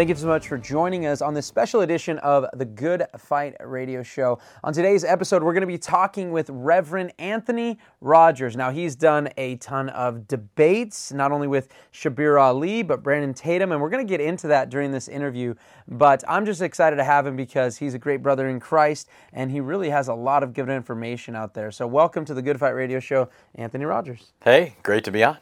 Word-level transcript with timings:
Thank 0.00 0.08
you 0.08 0.14
so 0.14 0.28
much 0.28 0.48
for 0.48 0.56
joining 0.56 1.04
us 1.04 1.20
on 1.20 1.34
this 1.34 1.44
special 1.44 1.82
edition 1.82 2.16
of 2.20 2.46
the 2.54 2.64
Good 2.64 3.04
Fight 3.18 3.54
Radio 3.62 4.02
Show. 4.02 4.38
On 4.64 4.72
today's 4.72 5.04
episode, 5.04 5.42
we're 5.42 5.52
going 5.52 5.60
to 5.60 5.66
be 5.66 5.76
talking 5.76 6.32
with 6.32 6.48
Reverend 6.48 7.12
Anthony 7.18 7.78
Rogers. 8.00 8.56
Now, 8.56 8.70
he's 8.70 8.96
done 8.96 9.28
a 9.36 9.56
ton 9.56 9.90
of 9.90 10.26
debates, 10.26 11.12
not 11.12 11.32
only 11.32 11.48
with 11.48 11.68
Shabir 11.92 12.40
Ally, 12.40 12.80
but 12.80 13.02
Brandon 13.02 13.34
Tatum, 13.34 13.72
and 13.72 13.80
we're 13.82 13.90
going 13.90 14.02
to 14.02 14.10
get 14.10 14.22
into 14.22 14.46
that 14.46 14.70
during 14.70 14.90
this 14.90 15.06
interview. 15.06 15.54
But 15.86 16.24
I'm 16.26 16.46
just 16.46 16.62
excited 16.62 16.96
to 16.96 17.04
have 17.04 17.26
him 17.26 17.36
because 17.36 17.76
he's 17.76 17.92
a 17.92 17.98
great 17.98 18.22
brother 18.22 18.48
in 18.48 18.58
Christ, 18.58 19.06
and 19.34 19.50
he 19.50 19.60
really 19.60 19.90
has 19.90 20.08
a 20.08 20.14
lot 20.14 20.42
of 20.42 20.54
good 20.54 20.70
information 20.70 21.36
out 21.36 21.52
there. 21.52 21.70
So, 21.70 21.86
welcome 21.86 22.24
to 22.24 22.32
the 22.32 22.40
Good 22.40 22.58
Fight 22.58 22.70
Radio 22.70 23.00
Show, 23.00 23.28
Anthony 23.54 23.84
Rogers. 23.84 24.32
Hey, 24.42 24.76
great 24.82 25.04
to 25.04 25.10
be 25.10 25.22
on. 25.22 25.36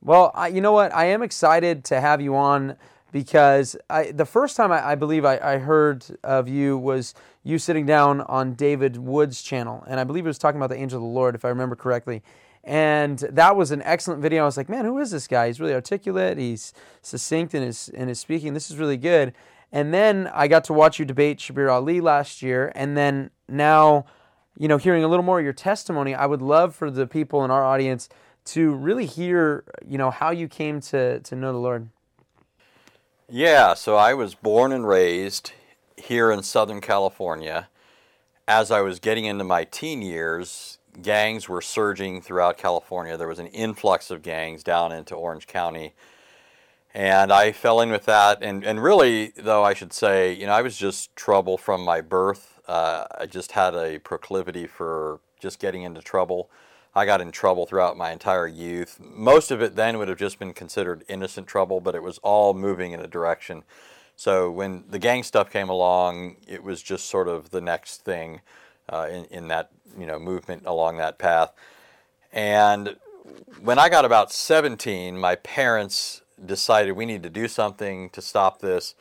Well, 0.00 0.30
I, 0.36 0.48
you 0.48 0.60
know 0.60 0.72
what? 0.72 0.94
I 0.94 1.06
am 1.06 1.22
excited 1.22 1.82
to 1.86 2.00
have 2.00 2.20
you 2.20 2.36
on 2.36 2.76
because 3.14 3.76
I, 3.88 4.10
the 4.10 4.24
first 4.24 4.56
time 4.56 4.72
I, 4.72 4.84
I 4.84 4.94
believe 4.96 5.24
I, 5.24 5.38
I, 5.38 5.58
heard 5.58 6.04
of 6.24 6.48
you 6.48 6.76
was 6.76 7.14
you 7.44 7.60
sitting 7.60 7.86
down 7.86 8.22
on 8.22 8.54
David 8.54 8.96
Wood's 8.96 9.40
channel, 9.40 9.84
and 9.86 10.00
I 10.00 10.04
believe 10.04 10.24
it 10.24 10.28
was 10.28 10.36
talking 10.36 10.58
about 10.58 10.70
the 10.70 10.76
angel 10.76 10.98
of 10.98 11.02
the 11.02 11.14
Lord, 11.14 11.36
if 11.36 11.44
I 11.44 11.48
remember 11.48 11.76
correctly. 11.76 12.24
And 12.64 13.20
that 13.30 13.54
was 13.54 13.70
an 13.70 13.82
excellent 13.82 14.20
video. 14.20 14.42
I 14.42 14.46
was 14.46 14.56
like, 14.56 14.68
man, 14.68 14.84
who 14.84 14.98
is 14.98 15.12
this 15.12 15.28
guy? 15.28 15.46
He's 15.46 15.60
really 15.60 15.74
articulate. 15.74 16.38
He's 16.38 16.72
succinct 17.02 17.54
in 17.54 17.62
his 17.62 17.88
in 17.90 18.08
his 18.08 18.18
speaking. 18.18 18.52
This 18.52 18.68
is 18.68 18.78
really 18.78 18.96
good. 18.96 19.32
And 19.70 19.94
then 19.94 20.28
I 20.34 20.48
got 20.48 20.64
to 20.64 20.72
watch 20.72 20.98
you 20.98 21.04
debate 21.04 21.38
Shabir 21.38 21.70
Ally 21.70 22.00
last 22.00 22.42
year, 22.42 22.72
and 22.74 22.96
then 22.96 23.30
now, 23.48 24.06
you 24.58 24.66
know, 24.66 24.76
hearing 24.76 25.04
a 25.04 25.08
little 25.08 25.24
more 25.24 25.38
of 25.38 25.44
your 25.44 25.52
testimony, 25.52 26.16
I 26.16 26.26
would 26.26 26.42
love 26.42 26.74
for 26.74 26.90
the 26.90 27.06
people 27.06 27.44
in 27.44 27.52
our 27.52 27.64
audience 27.64 28.08
to 28.46 28.74
really 28.74 29.06
hear, 29.06 29.62
you 29.86 29.98
know, 29.98 30.10
how 30.10 30.32
you 30.32 30.48
came 30.48 30.80
to 30.80 31.20
to 31.20 31.36
know 31.36 31.52
the 31.52 31.58
Lord. 31.58 31.90
Yeah, 33.28 33.72
so 33.72 33.96
I 33.96 34.12
was 34.12 34.34
born 34.34 34.70
and 34.70 34.86
raised 34.86 35.52
here 35.96 36.30
in 36.30 36.42
Southern 36.42 36.82
California. 36.82 37.68
As 38.46 38.70
I 38.70 38.82
was 38.82 39.00
getting 39.00 39.24
into 39.24 39.44
my 39.44 39.64
teen 39.64 40.02
years, 40.02 40.76
gangs 41.00 41.48
were 41.48 41.62
surging 41.62 42.20
throughout 42.20 42.58
California. 42.58 43.16
There 43.16 43.28
was 43.28 43.38
an 43.38 43.46
influx 43.46 44.10
of 44.10 44.20
gangs 44.20 44.62
down 44.62 44.92
into 44.92 45.14
Orange 45.14 45.46
County. 45.46 45.94
And 46.92 47.32
I 47.32 47.52
fell 47.52 47.80
in 47.80 47.90
with 47.90 48.04
that. 48.04 48.42
And, 48.42 48.62
and 48.62 48.82
really, 48.82 49.32
though, 49.38 49.64
I 49.64 49.72
should 49.72 49.94
say, 49.94 50.34
you 50.34 50.44
know, 50.44 50.52
I 50.52 50.60
was 50.60 50.76
just 50.76 51.16
trouble 51.16 51.56
from 51.56 51.82
my 51.82 52.02
birth. 52.02 52.60
Uh, 52.68 53.06
I 53.18 53.24
just 53.24 53.52
had 53.52 53.74
a 53.74 54.00
proclivity 54.00 54.66
for 54.66 55.20
just 55.40 55.58
getting 55.58 55.82
into 55.82 56.02
trouble. 56.02 56.50
I 56.94 57.06
got 57.06 57.20
in 57.20 57.32
trouble 57.32 57.66
throughout 57.66 57.96
my 57.96 58.12
entire 58.12 58.46
youth. 58.46 59.00
Most 59.00 59.50
of 59.50 59.60
it 59.60 59.74
then 59.74 59.98
would 59.98 60.08
have 60.08 60.18
just 60.18 60.38
been 60.38 60.52
considered 60.52 61.04
innocent 61.08 61.46
trouble, 61.46 61.80
but 61.80 61.94
it 61.94 62.02
was 62.02 62.18
all 62.18 62.54
moving 62.54 62.92
in 62.92 63.00
a 63.00 63.08
direction. 63.08 63.64
So 64.16 64.50
when 64.50 64.84
the 64.88 65.00
gang 65.00 65.24
stuff 65.24 65.50
came 65.50 65.68
along, 65.68 66.36
it 66.46 66.62
was 66.62 66.82
just 66.82 67.06
sort 67.06 67.26
of 67.26 67.50
the 67.50 67.60
next 67.60 68.04
thing 68.04 68.42
uh, 68.88 69.08
in, 69.10 69.24
in 69.26 69.48
that 69.48 69.70
you 69.98 70.06
know 70.06 70.18
movement 70.18 70.62
along 70.66 70.98
that 70.98 71.18
path. 71.18 71.52
And 72.32 72.96
when 73.60 73.78
I 73.78 73.88
got 73.88 74.04
about 74.04 74.32
17, 74.32 75.18
my 75.18 75.36
parents 75.36 76.22
decided 76.44 76.92
we 76.92 77.06
need 77.06 77.22
to 77.22 77.30
do 77.30 77.48
something 77.48 78.10
to 78.10 78.20
stop 78.20 78.60
this. 78.60 78.94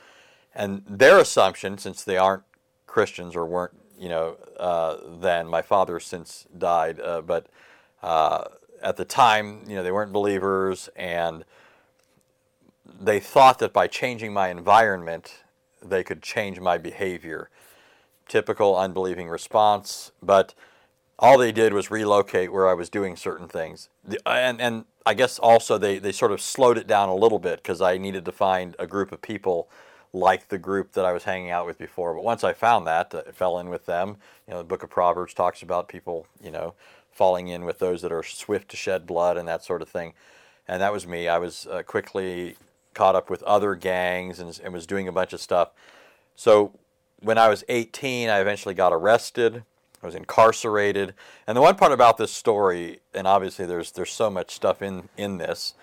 And 0.55 0.83
their 0.87 1.17
assumption, 1.17 1.77
since 1.77 2.03
they 2.03 2.17
aren't 2.17 2.43
Christians 2.85 3.35
or 3.35 3.45
weren't, 3.45 3.73
you 3.97 4.09
know, 4.09 4.37
uh, 4.59 4.97
then 5.19 5.47
my 5.47 5.61
father 5.61 5.99
since 5.99 6.45
died, 6.55 6.99
uh, 6.99 7.21
but 7.21 7.47
uh, 8.03 8.43
at 8.81 8.97
the 8.97 9.05
time, 9.05 9.61
you 9.67 9.75
know, 9.75 9.81
they 9.81 9.91
weren't 9.91 10.11
believers, 10.11 10.89
and 10.95 11.45
they 12.99 13.19
thought 13.19 13.59
that 13.59 13.73
by 13.73 13.87
changing 13.87 14.33
my 14.33 14.49
environment, 14.49 15.43
they 15.81 16.03
could 16.03 16.21
change 16.21 16.59
my 16.59 16.77
behavior. 16.77 17.49
Typical 18.27 18.77
unbelieving 18.77 19.29
response, 19.29 20.11
but 20.21 20.53
all 21.19 21.37
they 21.37 21.51
did 21.51 21.73
was 21.73 21.89
relocate 21.91 22.51
where 22.51 22.67
I 22.67 22.73
was 22.73 22.89
doing 22.89 23.15
certain 23.15 23.47
things. 23.47 23.89
And, 24.25 24.59
and 24.59 24.85
I 25.05 25.13
guess 25.13 25.39
also 25.39 25.77
they, 25.77 25.99
they 25.99 26.11
sort 26.11 26.31
of 26.31 26.41
slowed 26.41 26.77
it 26.77 26.87
down 26.87 27.09
a 27.09 27.15
little 27.15 27.39
bit 27.39 27.61
because 27.61 27.81
I 27.81 27.97
needed 27.97 28.25
to 28.25 28.31
find 28.31 28.75
a 28.79 28.87
group 28.87 29.11
of 29.11 29.21
people 29.21 29.69
like 30.11 30.49
the 30.49 30.57
group 30.57 30.93
that 30.93 31.05
I 31.05 31.11
was 31.11 31.23
hanging 31.23 31.49
out 31.49 31.65
with 31.65 31.77
before. 31.77 32.13
But 32.13 32.23
once 32.23 32.43
I 32.43 32.53
found 32.53 32.85
that, 32.87 33.13
I 33.15 33.31
fell 33.31 33.59
in 33.59 33.69
with 33.69 33.85
them. 33.85 34.17
You 34.47 34.53
know, 34.53 34.59
the 34.59 34.63
book 34.63 34.83
of 34.83 34.89
Proverbs 34.89 35.33
talks 35.33 35.61
about 35.61 35.87
people, 35.87 36.27
you 36.41 36.51
know, 36.51 36.75
falling 37.13 37.47
in 37.47 37.65
with 37.65 37.79
those 37.79 38.01
that 38.01 38.11
are 38.11 38.23
swift 38.23 38.69
to 38.69 38.77
shed 38.77 39.07
blood 39.07 39.37
and 39.37 39.47
that 39.47 39.63
sort 39.63 39.81
of 39.81 39.89
thing. 39.89 40.13
And 40.67 40.81
that 40.81 40.93
was 40.93 41.05
me. 41.05 41.27
I 41.27 41.37
was 41.37 41.67
uh, 41.67 41.83
quickly 41.83 42.55
caught 42.93 43.15
up 43.15 43.29
with 43.29 43.43
other 43.43 43.75
gangs 43.75 44.39
and, 44.39 44.59
and 44.63 44.73
was 44.73 44.85
doing 44.85 45.07
a 45.07 45.11
bunch 45.11 45.33
of 45.33 45.41
stuff. 45.41 45.71
So 46.35 46.73
when 47.19 47.37
I 47.37 47.49
was 47.49 47.63
18, 47.69 48.29
I 48.29 48.39
eventually 48.39 48.75
got 48.75 48.93
arrested. 48.93 49.63
I 50.01 50.05
was 50.05 50.15
incarcerated. 50.15 51.13
And 51.47 51.55
the 51.55 51.61
one 51.61 51.75
part 51.75 51.91
about 51.91 52.17
this 52.17 52.31
story, 52.31 52.99
and 53.13 53.25
obviously 53.25 53.65
there's 53.65 53.91
there's 53.91 54.11
so 54.11 54.29
much 54.29 54.53
stuff 54.53 54.81
in 54.81 55.07
in 55.17 55.37
this 55.37 55.75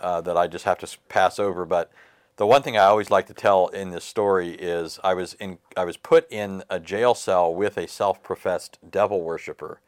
uh, 0.00 0.20
that 0.20 0.36
I 0.36 0.46
just 0.46 0.66
have 0.66 0.78
to 0.78 0.98
pass 1.08 1.38
over. 1.38 1.64
But 1.64 1.90
the 2.36 2.46
one 2.46 2.62
thing 2.62 2.76
I 2.76 2.84
always 2.84 3.10
like 3.10 3.26
to 3.28 3.34
tell 3.34 3.68
in 3.68 3.90
this 3.90 4.04
story 4.04 4.50
is 4.50 5.00
I 5.02 5.14
was 5.14 5.34
in 5.34 5.58
I 5.76 5.84
was 5.84 5.96
put 5.96 6.30
in 6.30 6.62
a 6.68 6.78
jail 6.78 7.14
cell 7.14 7.52
with 7.54 7.78
a 7.78 7.88
self-professed 7.88 8.78
devil 8.90 9.22
worshiper. 9.22 9.80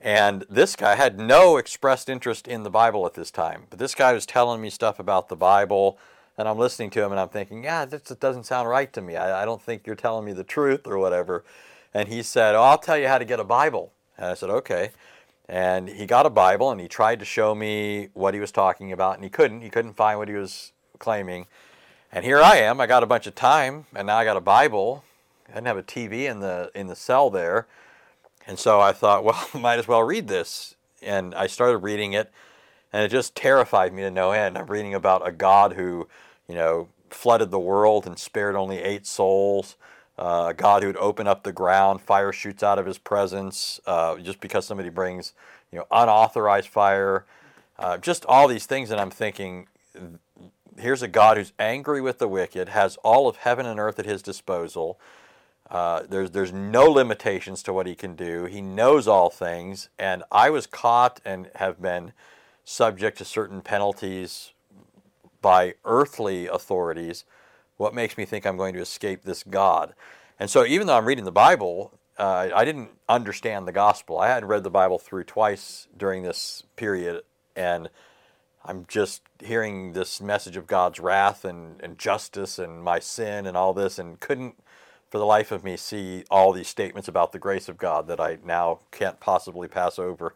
And 0.00 0.46
this 0.48 0.76
guy 0.76 0.94
had 0.94 1.18
no 1.18 1.58
expressed 1.58 2.08
interest 2.08 2.48
in 2.48 2.62
the 2.62 2.70
Bible 2.70 3.04
at 3.04 3.14
this 3.14 3.30
time. 3.30 3.64
But 3.68 3.78
this 3.78 3.94
guy 3.94 4.12
was 4.12 4.24
telling 4.24 4.60
me 4.60 4.70
stuff 4.70 4.98
about 4.98 5.28
the 5.28 5.36
Bible, 5.36 5.98
and 6.38 6.48
I'm 6.48 6.58
listening 6.58 6.88
to 6.90 7.04
him 7.04 7.10
and 7.10 7.20
I'm 7.20 7.28
thinking, 7.28 7.64
yeah, 7.64 7.84
this 7.84 8.02
doesn't 8.02 8.44
sound 8.44 8.68
right 8.68 8.90
to 8.94 9.02
me. 9.02 9.16
I, 9.16 9.42
I 9.42 9.44
don't 9.44 9.60
think 9.60 9.86
you're 9.86 9.96
telling 9.96 10.24
me 10.24 10.32
the 10.32 10.44
truth 10.44 10.86
or 10.86 10.98
whatever. 10.98 11.44
And 11.92 12.08
he 12.08 12.22
said, 12.22 12.54
oh, 12.54 12.62
I'll 12.62 12.78
tell 12.78 12.96
you 12.96 13.08
how 13.08 13.18
to 13.18 13.26
get 13.26 13.40
a 13.40 13.44
Bible. 13.44 13.92
And 14.16 14.26
I 14.26 14.34
said, 14.34 14.48
okay. 14.48 14.92
And 15.48 15.88
he 15.88 16.06
got 16.06 16.24
a 16.24 16.30
Bible 16.30 16.70
and 16.70 16.80
he 16.80 16.88
tried 16.88 17.18
to 17.18 17.24
show 17.26 17.54
me 17.54 18.08
what 18.14 18.32
he 18.32 18.40
was 18.40 18.52
talking 18.52 18.92
about, 18.92 19.16
and 19.16 19.24
he 19.24 19.28
couldn't. 19.28 19.62
He 19.62 19.68
couldn't 19.68 19.94
find 19.94 20.18
what 20.18 20.28
he 20.28 20.34
was 20.34 20.72
claiming. 20.98 21.46
And 22.12 22.24
here 22.24 22.40
I 22.40 22.56
am. 22.56 22.80
I 22.80 22.86
got 22.86 23.02
a 23.02 23.06
bunch 23.06 23.26
of 23.26 23.34
time, 23.34 23.86
and 23.94 24.06
now 24.06 24.16
I 24.16 24.24
got 24.24 24.36
a 24.36 24.40
Bible. 24.40 25.04
I 25.48 25.54
didn't 25.54 25.66
have 25.66 25.76
a 25.76 25.82
TV 25.82 26.30
in 26.30 26.40
the 26.40 26.70
in 26.74 26.86
the 26.86 26.96
cell 26.96 27.30
there. 27.30 27.66
And 28.46 28.58
so 28.58 28.80
I 28.80 28.92
thought, 28.92 29.24
well, 29.24 29.48
might 29.54 29.78
as 29.78 29.88
well 29.88 30.02
read 30.02 30.28
this. 30.28 30.74
And 31.02 31.34
I 31.34 31.46
started 31.46 31.78
reading 31.78 32.12
it, 32.12 32.30
and 32.92 33.02
it 33.02 33.08
just 33.08 33.34
terrified 33.34 33.92
me 33.92 34.02
to 34.02 34.10
no 34.10 34.32
end. 34.32 34.58
I'm 34.58 34.66
reading 34.66 34.94
about 34.94 35.26
a 35.26 35.32
God 35.32 35.72
who, 35.72 36.08
you 36.46 36.54
know, 36.54 36.88
flooded 37.08 37.50
the 37.50 37.58
world 37.58 38.06
and 38.06 38.18
spared 38.18 38.54
only 38.54 38.78
eight 38.78 39.06
souls. 39.06 39.76
Uh, 40.18 40.48
a 40.50 40.54
God 40.54 40.82
who 40.82 40.88
would 40.88 40.98
open 40.98 41.26
up 41.26 41.42
the 41.42 41.52
ground, 41.52 42.02
fire 42.02 42.32
shoots 42.32 42.62
out 42.62 42.78
of 42.78 42.84
his 42.84 42.98
presence 42.98 43.80
uh, 43.86 44.16
just 44.18 44.40
because 44.40 44.66
somebody 44.66 44.90
brings, 44.90 45.32
you 45.72 45.78
know, 45.78 45.86
unauthorized 45.90 46.68
fire. 46.68 47.24
Uh, 47.78 47.96
just 47.96 48.26
all 48.26 48.46
these 48.46 48.66
things, 48.66 48.90
and 48.90 49.00
I'm 49.00 49.10
thinking, 49.10 49.68
here's 50.78 51.02
a 51.02 51.08
God 51.08 51.38
who's 51.38 51.52
angry 51.58 52.02
with 52.02 52.18
the 52.18 52.28
wicked, 52.28 52.68
has 52.68 52.96
all 52.98 53.28
of 53.28 53.36
heaven 53.36 53.64
and 53.64 53.80
earth 53.80 53.98
at 53.98 54.04
his 54.04 54.22
disposal, 54.22 54.98
uh, 55.70 56.02
there's 56.08 56.32
there's 56.32 56.52
no 56.52 56.84
limitations 56.84 57.62
to 57.62 57.72
what 57.72 57.86
he 57.86 57.94
can 57.94 58.16
do. 58.16 58.46
He 58.46 58.60
knows 58.60 59.06
all 59.06 59.30
things, 59.30 59.88
and 59.98 60.24
I 60.32 60.50
was 60.50 60.66
caught 60.66 61.20
and 61.24 61.48
have 61.56 61.80
been 61.80 62.12
subject 62.64 63.18
to 63.18 63.24
certain 63.24 63.60
penalties 63.60 64.52
by 65.40 65.74
earthly 65.84 66.48
authorities. 66.48 67.24
What 67.76 67.94
makes 67.94 68.18
me 68.18 68.24
think 68.24 68.44
I'm 68.44 68.56
going 68.56 68.74
to 68.74 68.80
escape 68.80 69.22
this 69.22 69.44
God? 69.44 69.94
And 70.40 70.50
so, 70.50 70.66
even 70.66 70.86
though 70.86 70.96
I'm 70.96 71.06
reading 71.06 71.24
the 71.24 71.32
Bible, 71.32 71.98
uh, 72.18 72.50
I 72.54 72.64
didn't 72.64 72.90
understand 73.08 73.68
the 73.68 73.72
gospel. 73.72 74.18
I 74.18 74.28
hadn't 74.28 74.48
read 74.48 74.64
the 74.64 74.70
Bible 74.70 74.98
through 74.98 75.24
twice 75.24 75.86
during 75.96 76.22
this 76.22 76.64
period, 76.74 77.22
and 77.54 77.88
I'm 78.64 78.86
just 78.88 79.22
hearing 79.42 79.92
this 79.92 80.20
message 80.20 80.56
of 80.56 80.66
God's 80.66 80.98
wrath 80.98 81.44
and, 81.44 81.80
and 81.80 81.96
justice 81.96 82.58
and 82.58 82.82
my 82.82 82.98
sin 82.98 83.46
and 83.46 83.56
all 83.56 83.72
this, 83.72 83.98
and 83.98 84.18
couldn't 84.18 84.56
for 85.10 85.18
the 85.18 85.26
life 85.26 85.52
of 85.52 85.64
me 85.64 85.76
see 85.76 86.24
all 86.30 86.52
these 86.52 86.68
statements 86.68 87.08
about 87.08 87.32
the 87.32 87.38
grace 87.38 87.68
of 87.68 87.76
God 87.78 88.06
that 88.08 88.20
I 88.20 88.38
now 88.44 88.80
can't 88.92 89.20
possibly 89.20 89.68
pass 89.68 89.98
over 89.98 90.34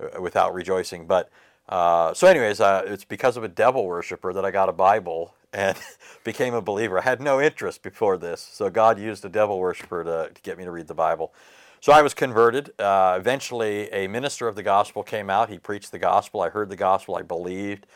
uh, 0.00 0.20
without 0.20 0.54
rejoicing. 0.54 1.06
But 1.06 1.30
Uh, 1.68 2.14
so, 2.14 2.26
anyways, 2.26 2.60
uh, 2.60 2.82
it's 2.86 3.04
because 3.04 3.36
of 3.36 3.44
a 3.44 3.48
devil 3.48 3.84
worshiper 3.86 4.32
that 4.32 4.44
I 4.44 4.50
got 4.50 4.68
a 4.70 4.72
Bible 4.72 5.34
and 5.52 5.76
became 6.24 6.54
a 6.54 6.62
believer. 6.62 6.98
I 6.98 7.02
had 7.02 7.20
no 7.20 7.40
interest 7.40 7.82
before 7.82 8.16
this, 8.18 8.40
so 8.40 8.70
God 8.70 8.98
used 8.98 9.24
a 9.24 9.28
devil 9.28 9.58
worshiper 9.58 10.02
to, 10.04 10.30
to 10.34 10.42
get 10.42 10.58
me 10.58 10.64
to 10.64 10.70
read 10.70 10.86
the 10.88 10.94
Bible. 10.94 11.32
So 11.80 11.92
I 11.92 12.02
was 12.02 12.14
converted. 12.14 12.72
Uh, 12.80 13.16
eventually, 13.20 13.90
a 13.92 14.08
minister 14.08 14.48
of 14.48 14.56
the 14.56 14.62
gospel 14.62 15.02
came 15.02 15.30
out. 15.30 15.50
He 15.50 15.58
preached 15.58 15.92
the 15.92 15.98
gospel. 15.98 16.40
I 16.40 16.48
heard 16.48 16.70
the 16.70 16.76
gospel. 16.76 17.16
I 17.16 17.22
believed. 17.22 17.86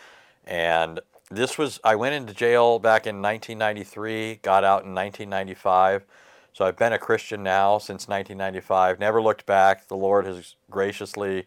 And 0.47 1.01
this 1.35 1.57
was, 1.57 1.81
I 1.83 1.95
went 1.97 2.15
into 2.15 2.35
jail 2.35 2.79
back 2.79 3.07
in 3.07 3.23
1993, 3.23 4.41
got 4.43 4.65
out 4.65 4.85
in 4.85 4.95
1995. 4.95 6.05
So 6.53 6.67
I've 6.67 6.77
been 6.77 6.93
a 6.93 6.99
Christian 6.99 7.43
now 7.43 7.79
since 7.79 8.07
1995. 8.07 9.01
Never 9.01 9.23
looked 9.23 9.47
back. 9.47 9.89
The 9.89 9.97
Lord 9.97 10.27
has 10.27 10.57
graciously 10.71 11.47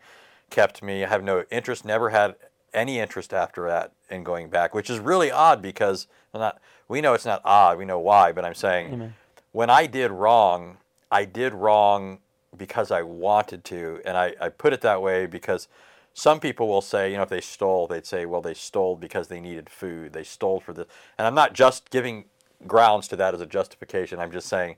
kept 0.50 0.82
me. 0.82 1.04
I 1.04 1.10
have 1.10 1.24
no 1.24 1.46
interest, 1.52 1.86
never 1.86 2.10
had 2.10 2.36
any 2.74 3.00
interest 3.00 3.34
after 3.34 3.68
that 3.68 3.92
in 4.10 4.24
going 4.24 4.50
back, 4.50 4.74
which 4.74 4.90
is 4.90 5.00
really 5.00 5.32
odd 5.32 5.62
because 5.62 6.08
not, 6.34 6.60
we 6.88 7.02
know 7.02 7.14
it's 7.14 7.26
not 7.26 7.42
odd. 7.46 7.78
We 7.78 7.86
know 7.86 8.00
why, 8.00 8.32
but 8.32 8.44
I'm 8.44 8.56
saying 8.56 8.94
Amen. 8.94 9.16
when 9.52 9.70
I 9.70 9.86
did 9.86 10.12
wrong, 10.12 10.78
I 11.12 11.26
did 11.26 11.54
wrong 11.54 12.20
because 12.58 12.92
I 12.92 13.02
wanted 13.04 13.64
to. 13.66 14.02
And 14.06 14.18
I, 14.18 14.34
I 14.42 14.50
put 14.50 14.74
it 14.74 14.82
that 14.82 15.02
way 15.02 15.26
because 15.26 15.68
some 16.16 16.40
people 16.40 16.68
will 16.68 16.82
say, 16.82 17.12
you 17.12 17.18
know, 17.18 17.24
if 17.24 17.30
they 17.30 17.42
stole, 17.42 17.86
they'd 17.86 18.08
say, 18.08 18.26
well, 18.26 18.42
they 18.42 18.56
stole 18.56 18.96
because 18.96 19.28
they 19.28 19.40
needed 19.40 19.70
food. 19.70 20.14
They 20.14 20.24
stole 20.24 20.60
for 20.60 20.74
this. 20.74 20.88
And 21.20 21.28
I'm 21.28 21.36
not 21.36 21.54
just 21.54 21.92
giving 21.92 22.26
grounds 22.66 23.08
to 23.10 23.16
that 23.18 23.36
as 23.36 23.42
a 23.42 23.46
justification. 23.46 24.20
I'm 24.20 24.32
just 24.32 24.48
saying, 24.48 24.78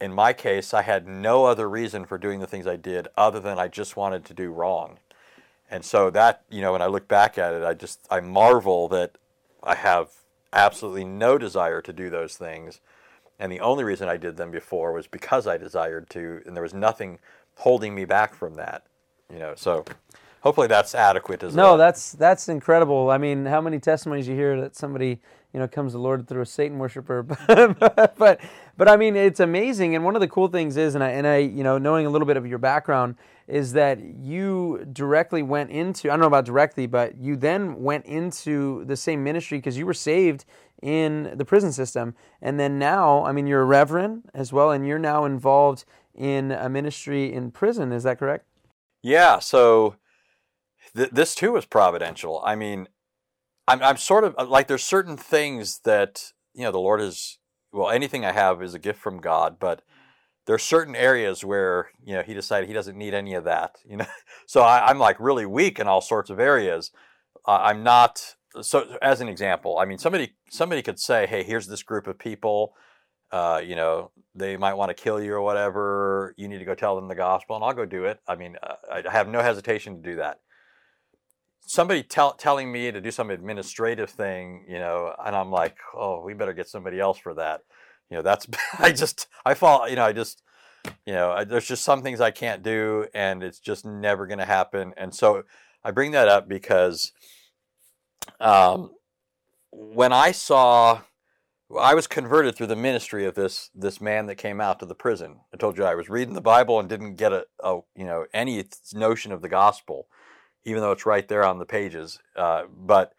in 0.00 0.12
my 0.12 0.32
case, 0.32 0.72
I 0.72 0.82
had 0.82 1.08
no 1.08 1.46
other 1.46 1.68
reason 1.68 2.04
for 2.04 2.16
doing 2.16 2.38
the 2.38 2.46
things 2.46 2.68
I 2.68 2.76
did 2.76 3.08
other 3.16 3.40
than 3.40 3.58
I 3.58 3.66
just 3.66 3.96
wanted 3.96 4.24
to 4.26 4.34
do 4.34 4.52
wrong. 4.52 4.98
And 5.68 5.84
so 5.84 6.10
that, 6.10 6.42
you 6.48 6.60
know, 6.60 6.72
when 6.72 6.82
I 6.82 6.86
look 6.86 7.08
back 7.08 7.38
at 7.38 7.52
it, 7.52 7.64
I 7.64 7.74
just, 7.74 8.06
I 8.10 8.20
marvel 8.20 8.86
that 8.88 9.16
I 9.64 9.74
have 9.74 10.10
absolutely 10.52 11.04
no 11.04 11.38
desire 11.38 11.82
to 11.82 11.92
do 11.92 12.08
those 12.08 12.36
things 12.36 12.80
and 13.40 13.50
the 13.50 13.60
only 13.60 13.84
reason 13.84 14.08
I 14.08 14.18
did 14.18 14.36
them 14.36 14.50
before 14.50 14.92
was 14.92 15.06
because 15.06 15.46
I 15.46 15.56
desired 15.56 16.10
to, 16.10 16.42
and 16.44 16.54
there 16.54 16.62
was 16.62 16.74
nothing 16.74 17.18
holding 17.56 17.94
me 17.94 18.04
back 18.04 18.34
from 18.34 18.54
that. 18.56 18.84
You 19.32 19.38
know, 19.38 19.54
so 19.56 19.86
hopefully 20.40 20.66
that's 20.66 20.94
adequate 20.94 21.42
as 21.42 21.54
no, 21.54 21.76
that's 21.76 22.12
that's 22.12 22.48
incredible. 22.48 23.10
I 23.10 23.18
mean, 23.18 23.46
how 23.46 23.60
many 23.60 23.78
testimonies 23.78 24.28
you 24.28 24.34
hear 24.34 24.60
that 24.60 24.76
somebody 24.76 25.20
you 25.52 25.60
know 25.60 25.68
comes 25.68 25.92
to 25.92 25.98
the 25.98 26.02
Lord 26.02 26.26
through 26.28 26.42
a 26.42 26.46
Satan 26.46 26.78
worshiper, 26.78 27.22
but 28.18 28.40
but 28.76 28.88
I 28.88 28.96
mean, 28.96 29.16
it's 29.16 29.40
amazing. 29.40 29.94
And 29.94 30.04
one 30.04 30.14
of 30.14 30.20
the 30.20 30.28
cool 30.28 30.48
things 30.48 30.76
is, 30.76 30.94
and 30.94 31.04
I 31.04 31.10
and 31.10 31.26
I 31.26 31.38
you 31.38 31.62
know 31.62 31.78
knowing 31.78 32.06
a 32.06 32.10
little 32.10 32.26
bit 32.26 32.36
of 32.36 32.46
your 32.46 32.58
background 32.58 33.16
is 33.46 33.72
that 33.72 33.98
you 34.00 34.86
directly 34.92 35.42
went 35.42 35.70
into 35.70 36.08
I 36.08 36.12
don't 36.12 36.20
know 36.20 36.26
about 36.26 36.44
directly, 36.44 36.86
but 36.86 37.16
you 37.18 37.36
then 37.36 37.82
went 37.82 38.06
into 38.06 38.84
the 38.84 38.96
same 38.96 39.22
ministry 39.22 39.58
because 39.58 39.76
you 39.76 39.86
were 39.86 39.94
saved 39.94 40.44
in 40.82 41.32
the 41.36 41.44
prison 41.44 41.72
system. 41.72 42.14
And 42.40 42.58
then 42.58 42.78
now, 42.78 43.24
I 43.24 43.32
mean, 43.32 43.46
you're 43.46 43.60
a 43.60 43.66
reverend 43.66 44.30
as 44.32 44.52
well, 44.52 44.70
and 44.70 44.86
you're 44.86 44.98
now 44.98 45.24
involved 45.24 45.84
in 46.14 46.52
a 46.52 46.68
ministry 46.68 47.32
in 47.32 47.50
prison. 47.50 47.92
Is 47.92 48.02
that 48.04 48.18
correct? 48.18 48.46
Yeah. 49.02 49.38
So 49.38 49.96
th- 50.96 51.10
this 51.10 51.34
too 51.34 51.52
was 51.52 51.66
providential. 51.66 52.42
I 52.44 52.54
mean, 52.54 52.88
I'm, 53.68 53.82
I'm 53.82 53.96
sort 53.96 54.24
of 54.24 54.48
like 54.48 54.68
there's 54.68 54.82
certain 54.82 55.16
things 55.16 55.80
that, 55.84 56.32
you 56.54 56.62
know, 56.62 56.72
the 56.72 56.78
Lord 56.78 57.00
is, 57.00 57.38
well, 57.72 57.90
anything 57.90 58.24
I 58.24 58.32
have 58.32 58.62
is 58.62 58.74
a 58.74 58.78
gift 58.78 59.00
from 59.00 59.20
God, 59.20 59.58
but 59.60 59.82
there 60.46 60.54
are 60.54 60.58
certain 60.58 60.96
areas 60.96 61.44
where, 61.44 61.90
you 62.02 62.14
know, 62.14 62.22
He 62.22 62.34
decided 62.34 62.68
He 62.68 62.74
doesn't 62.74 62.96
need 62.96 63.14
any 63.14 63.34
of 63.34 63.44
that, 63.44 63.76
you 63.84 63.96
know. 63.96 64.06
So 64.46 64.62
I, 64.62 64.90
am 64.90 64.98
like 64.98 65.20
really 65.20 65.46
weak 65.46 65.78
in 65.78 65.86
all 65.86 66.00
sorts 66.00 66.28
of 66.28 66.40
areas. 66.40 66.90
Uh, 67.46 67.60
I'm 67.62 67.84
not 67.84 68.34
so 68.62 68.96
as 69.00 69.20
an 69.20 69.28
example, 69.28 69.78
I 69.78 69.84
mean, 69.84 69.98
somebody 69.98 70.34
somebody 70.48 70.82
could 70.82 70.98
say, 70.98 71.26
"Hey, 71.26 71.42
here's 71.42 71.68
this 71.68 71.82
group 71.82 72.06
of 72.06 72.18
people. 72.18 72.74
Uh, 73.30 73.60
you 73.64 73.76
know, 73.76 74.10
they 74.34 74.56
might 74.56 74.74
want 74.74 74.88
to 74.88 75.00
kill 75.00 75.22
you 75.22 75.34
or 75.34 75.40
whatever. 75.40 76.34
You 76.36 76.48
need 76.48 76.58
to 76.58 76.64
go 76.64 76.74
tell 76.74 76.96
them 76.96 77.06
the 77.06 77.14
gospel, 77.14 77.54
and 77.54 77.64
I'll 77.64 77.74
go 77.74 77.86
do 77.86 78.06
it." 78.06 78.20
I 78.26 78.34
mean, 78.34 78.56
uh, 78.62 79.02
I 79.06 79.10
have 79.10 79.28
no 79.28 79.40
hesitation 79.40 80.02
to 80.02 80.10
do 80.10 80.16
that. 80.16 80.40
Somebody 81.66 82.02
tell, 82.02 82.32
telling 82.34 82.72
me 82.72 82.90
to 82.90 83.00
do 83.00 83.10
some 83.10 83.30
administrative 83.30 84.10
thing, 84.10 84.64
you 84.68 84.78
know, 84.78 85.14
and 85.24 85.36
I'm 85.36 85.50
like, 85.50 85.76
"Oh, 85.94 86.20
we 86.20 86.34
better 86.34 86.52
get 86.52 86.68
somebody 86.68 86.98
else 86.98 87.18
for 87.18 87.34
that." 87.34 87.62
You 88.10 88.16
know, 88.16 88.22
that's 88.22 88.46
I 88.78 88.92
just 88.92 89.28
I 89.44 89.54
fall, 89.54 89.88
you 89.88 89.96
know, 89.96 90.04
I 90.04 90.12
just 90.12 90.42
you 91.06 91.12
know, 91.12 91.30
I, 91.30 91.44
there's 91.44 91.66
just 91.66 91.84
some 91.84 92.02
things 92.02 92.20
I 92.20 92.30
can't 92.30 92.62
do, 92.62 93.06
and 93.14 93.42
it's 93.42 93.58
just 93.58 93.84
never 93.84 94.26
going 94.26 94.38
to 94.38 94.44
happen. 94.44 94.94
And 94.96 95.14
so 95.14 95.44
I 95.84 95.90
bring 95.90 96.12
that 96.12 96.28
up 96.28 96.48
because 96.48 97.12
um, 98.38 98.90
when 99.70 100.12
I 100.12 100.32
saw, 100.32 101.02
I 101.78 101.94
was 101.94 102.06
converted 102.06 102.56
through 102.56 102.68
the 102.68 102.76
ministry 102.76 103.24
of 103.26 103.34
this 103.34 103.70
this 103.74 104.00
man 104.00 104.26
that 104.26 104.36
came 104.36 104.60
out 104.60 104.80
to 104.80 104.86
the 104.86 104.94
prison. 104.94 105.40
I 105.52 105.56
told 105.56 105.78
you 105.78 105.84
I 105.84 105.94
was 105.94 106.08
reading 106.08 106.34
the 106.34 106.40
Bible 106.40 106.80
and 106.80 106.88
didn't 106.88 107.16
get 107.16 107.32
a, 107.32 107.44
a 107.62 107.80
you 107.94 108.04
know 108.04 108.26
any 108.32 108.64
notion 108.94 109.32
of 109.32 109.42
the 109.42 109.48
gospel, 109.48 110.08
even 110.64 110.82
though 110.82 110.92
it's 110.92 111.06
right 111.06 111.26
there 111.28 111.44
on 111.44 111.58
the 111.58 111.66
pages. 111.66 112.18
Uh, 112.36 112.64
but 112.76 113.12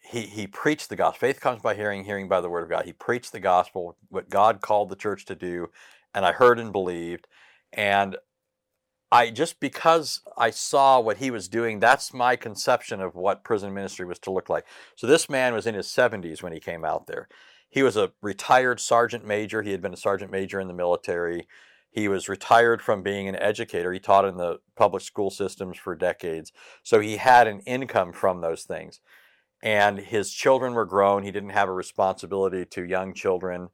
he 0.00 0.22
he 0.22 0.46
preached 0.46 0.88
the 0.88 0.96
gospel. 0.96 1.28
Faith 1.28 1.40
comes 1.40 1.62
by 1.62 1.74
hearing, 1.74 2.04
hearing 2.04 2.28
by 2.28 2.40
the 2.40 2.48
word 2.48 2.64
of 2.64 2.70
God. 2.70 2.84
He 2.84 2.92
preached 2.92 3.32
the 3.32 3.40
gospel, 3.40 3.96
what 4.08 4.30
God 4.30 4.60
called 4.60 4.88
the 4.88 4.96
church 4.96 5.24
to 5.26 5.34
do, 5.34 5.68
and 6.14 6.24
I 6.24 6.32
heard 6.32 6.58
and 6.58 6.72
believed. 6.72 7.26
And 7.72 8.16
I 9.10 9.30
just 9.30 9.58
because 9.60 10.20
I 10.36 10.50
saw 10.50 11.00
what 11.00 11.18
he 11.18 11.30
was 11.30 11.48
doing, 11.48 11.80
that's 11.80 12.12
my 12.12 12.36
conception 12.36 13.00
of 13.00 13.14
what 13.14 13.44
prison 13.44 13.72
ministry 13.72 14.04
was 14.04 14.18
to 14.20 14.30
look 14.30 14.48
like. 14.48 14.66
So 14.96 15.06
this 15.06 15.28
man 15.28 15.54
was 15.54 15.66
in 15.66 15.74
his 15.74 15.86
70s 15.86 16.42
when 16.42 16.52
he 16.52 16.60
came 16.60 16.84
out 16.84 17.06
there. 17.06 17.28
He 17.70 17.82
was 17.82 17.96
a 17.96 18.12
retired 18.22 18.80
sergeant 18.80 19.26
major. 19.26 19.62
He 19.62 19.72
had 19.72 19.82
been 19.82 19.94
a 19.94 19.98
sergeant 19.98 20.30
major 20.30 20.60
in 20.60 20.68
the 20.68 20.74
military. 20.74 21.46
He 21.90 22.08
was 22.08 22.28
retired 22.28 22.82
from 22.82 23.02
being 23.02 23.28
an 23.28 23.36
educator. 23.36 23.92
He 23.92 24.00
taught 24.00 24.24
in 24.24 24.36
the 24.36 24.58
public 24.76 25.02
school 25.02 25.30
systems 25.30 25.78
for 25.78 25.94
decades. 25.96 26.52
So 26.82 27.00
he 27.00 27.16
had 27.16 27.46
an 27.46 27.60
income 27.60 28.12
from 28.12 28.40
those 28.40 28.64
things. 28.64 29.00
And 29.62 29.98
his 29.98 30.32
children 30.32 30.74
were 30.74 30.86
grown. 30.86 31.24
He 31.24 31.32
didn't 31.32 31.50
have 31.50 31.68
a 31.68 31.72
responsibility 31.72 32.64
to 32.66 32.84
young 32.84 33.14
children. 33.14 33.68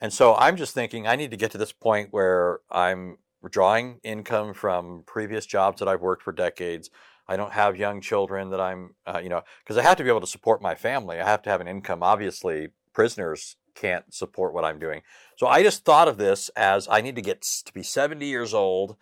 And 0.00 0.12
so 0.12 0.34
I'm 0.36 0.56
just 0.56 0.74
thinking 0.74 1.06
I 1.06 1.16
need 1.16 1.30
to 1.32 1.36
get 1.36 1.50
to 1.50 1.58
this 1.58 1.72
point 1.72 2.08
where 2.12 2.60
I'm 2.70 3.18
drawing 3.50 4.00
income 4.02 4.54
from 4.54 5.02
previous 5.06 5.44
jobs 5.44 5.80
that 5.80 5.88
I've 5.88 6.00
worked 6.00 6.22
for 6.22 6.32
decades. 6.32 6.90
I 7.26 7.36
don't 7.36 7.52
have 7.52 7.76
young 7.76 8.00
children 8.00 8.50
that 8.50 8.60
I'm, 8.60 8.94
uh, 9.06 9.20
you 9.22 9.28
know, 9.28 9.42
because 9.62 9.76
I 9.76 9.82
have 9.82 9.98
to 9.98 10.02
be 10.02 10.08
able 10.08 10.20
to 10.20 10.26
support 10.26 10.62
my 10.62 10.74
family. 10.74 11.20
I 11.20 11.26
have 11.26 11.42
to 11.42 11.50
have 11.50 11.60
an 11.60 11.68
income. 11.68 12.02
Obviously, 12.02 12.68
prisoners 12.94 13.56
can't 13.80 14.12
support 14.12 14.52
what 14.52 14.64
I'm 14.64 14.78
doing. 14.78 15.02
So 15.36 15.46
I 15.46 15.62
just 15.62 15.84
thought 15.84 16.08
of 16.08 16.18
this 16.18 16.48
as 16.56 16.88
I 16.90 17.00
need 17.00 17.16
to 17.16 17.22
get 17.22 17.42
to 17.42 17.72
be 17.72 17.82
70 17.82 18.26
years 18.26 18.52
old 18.54 18.96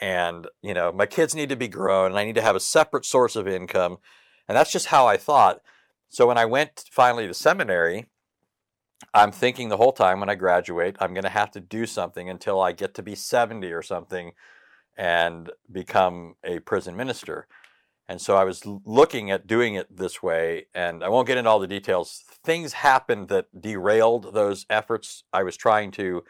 and, 0.00 0.46
you 0.62 0.74
know, 0.74 0.92
my 0.92 1.06
kids 1.06 1.34
need 1.34 1.48
to 1.48 1.56
be 1.56 1.68
grown 1.68 2.10
and 2.10 2.18
I 2.18 2.24
need 2.24 2.36
to 2.36 2.42
have 2.42 2.56
a 2.56 2.60
separate 2.60 3.04
source 3.04 3.36
of 3.36 3.48
income. 3.48 3.98
And 4.48 4.56
that's 4.56 4.72
just 4.72 4.86
how 4.86 5.06
I 5.06 5.16
thought. 5.16 5.60
So 6.08 6.26
when 6.26 6.38
I 6.38 6.44
went 6.44 6.84
finally 6.90 7.26
to 7.26 7.34
seminary, 7.34 8.06
I'm 9.14 9.32
thinking 9.32 9.68
the 9.68 9.76
whole 9.76 9.92
time 9.92 10.20
when 10.20 10.28
I 10.30 10.34
graduate, 10.34 10.96
I'm 11.00 11.14
going 11.14 11.24
to 11.24 11.30
have 11.30 11.50
to 11.52 11.60
do 11.60 11.86
something 11.86 12.28
until 12.28 12.60
I 12.60 12.72
get 12.72 12.94
to 12.94 13.02
be 13.02 13.14
70 13.14 13.72
or 13.72 13.82
something 13.82 14.32
and 14.96 15.50
become 15.70 16.34
a 16.44 16.58
prison 16.60 16.96
minister. 16.96 17.46
And 18.08 18.20
so 18.20 18.36
I 18.36 18.44
was 18.44 18.64
looking 18.64 19.30
at 19.30 19.46
doing 19.46 19.74
it 19.74 19.94
this 19.94 20.22
way, 20.22 20.66
and 20.74 21.04
I 21.04 21.10
won't 21.10 21.26
get 21.26 21.36
into 21.36 21.50
all 21.50 21.58
the 21.58 21.66
details. 21.66 22.22
Things 22.42 22.72
happened 22.72 23.28
that 23.28 23.60
derailed 23.60 24.32
those 24.32 24.64
efforts. 24.70 25.24
I 25.32 25.42
was 25.42 25.58
trying 25.58 25.90
to, 25.92 26.24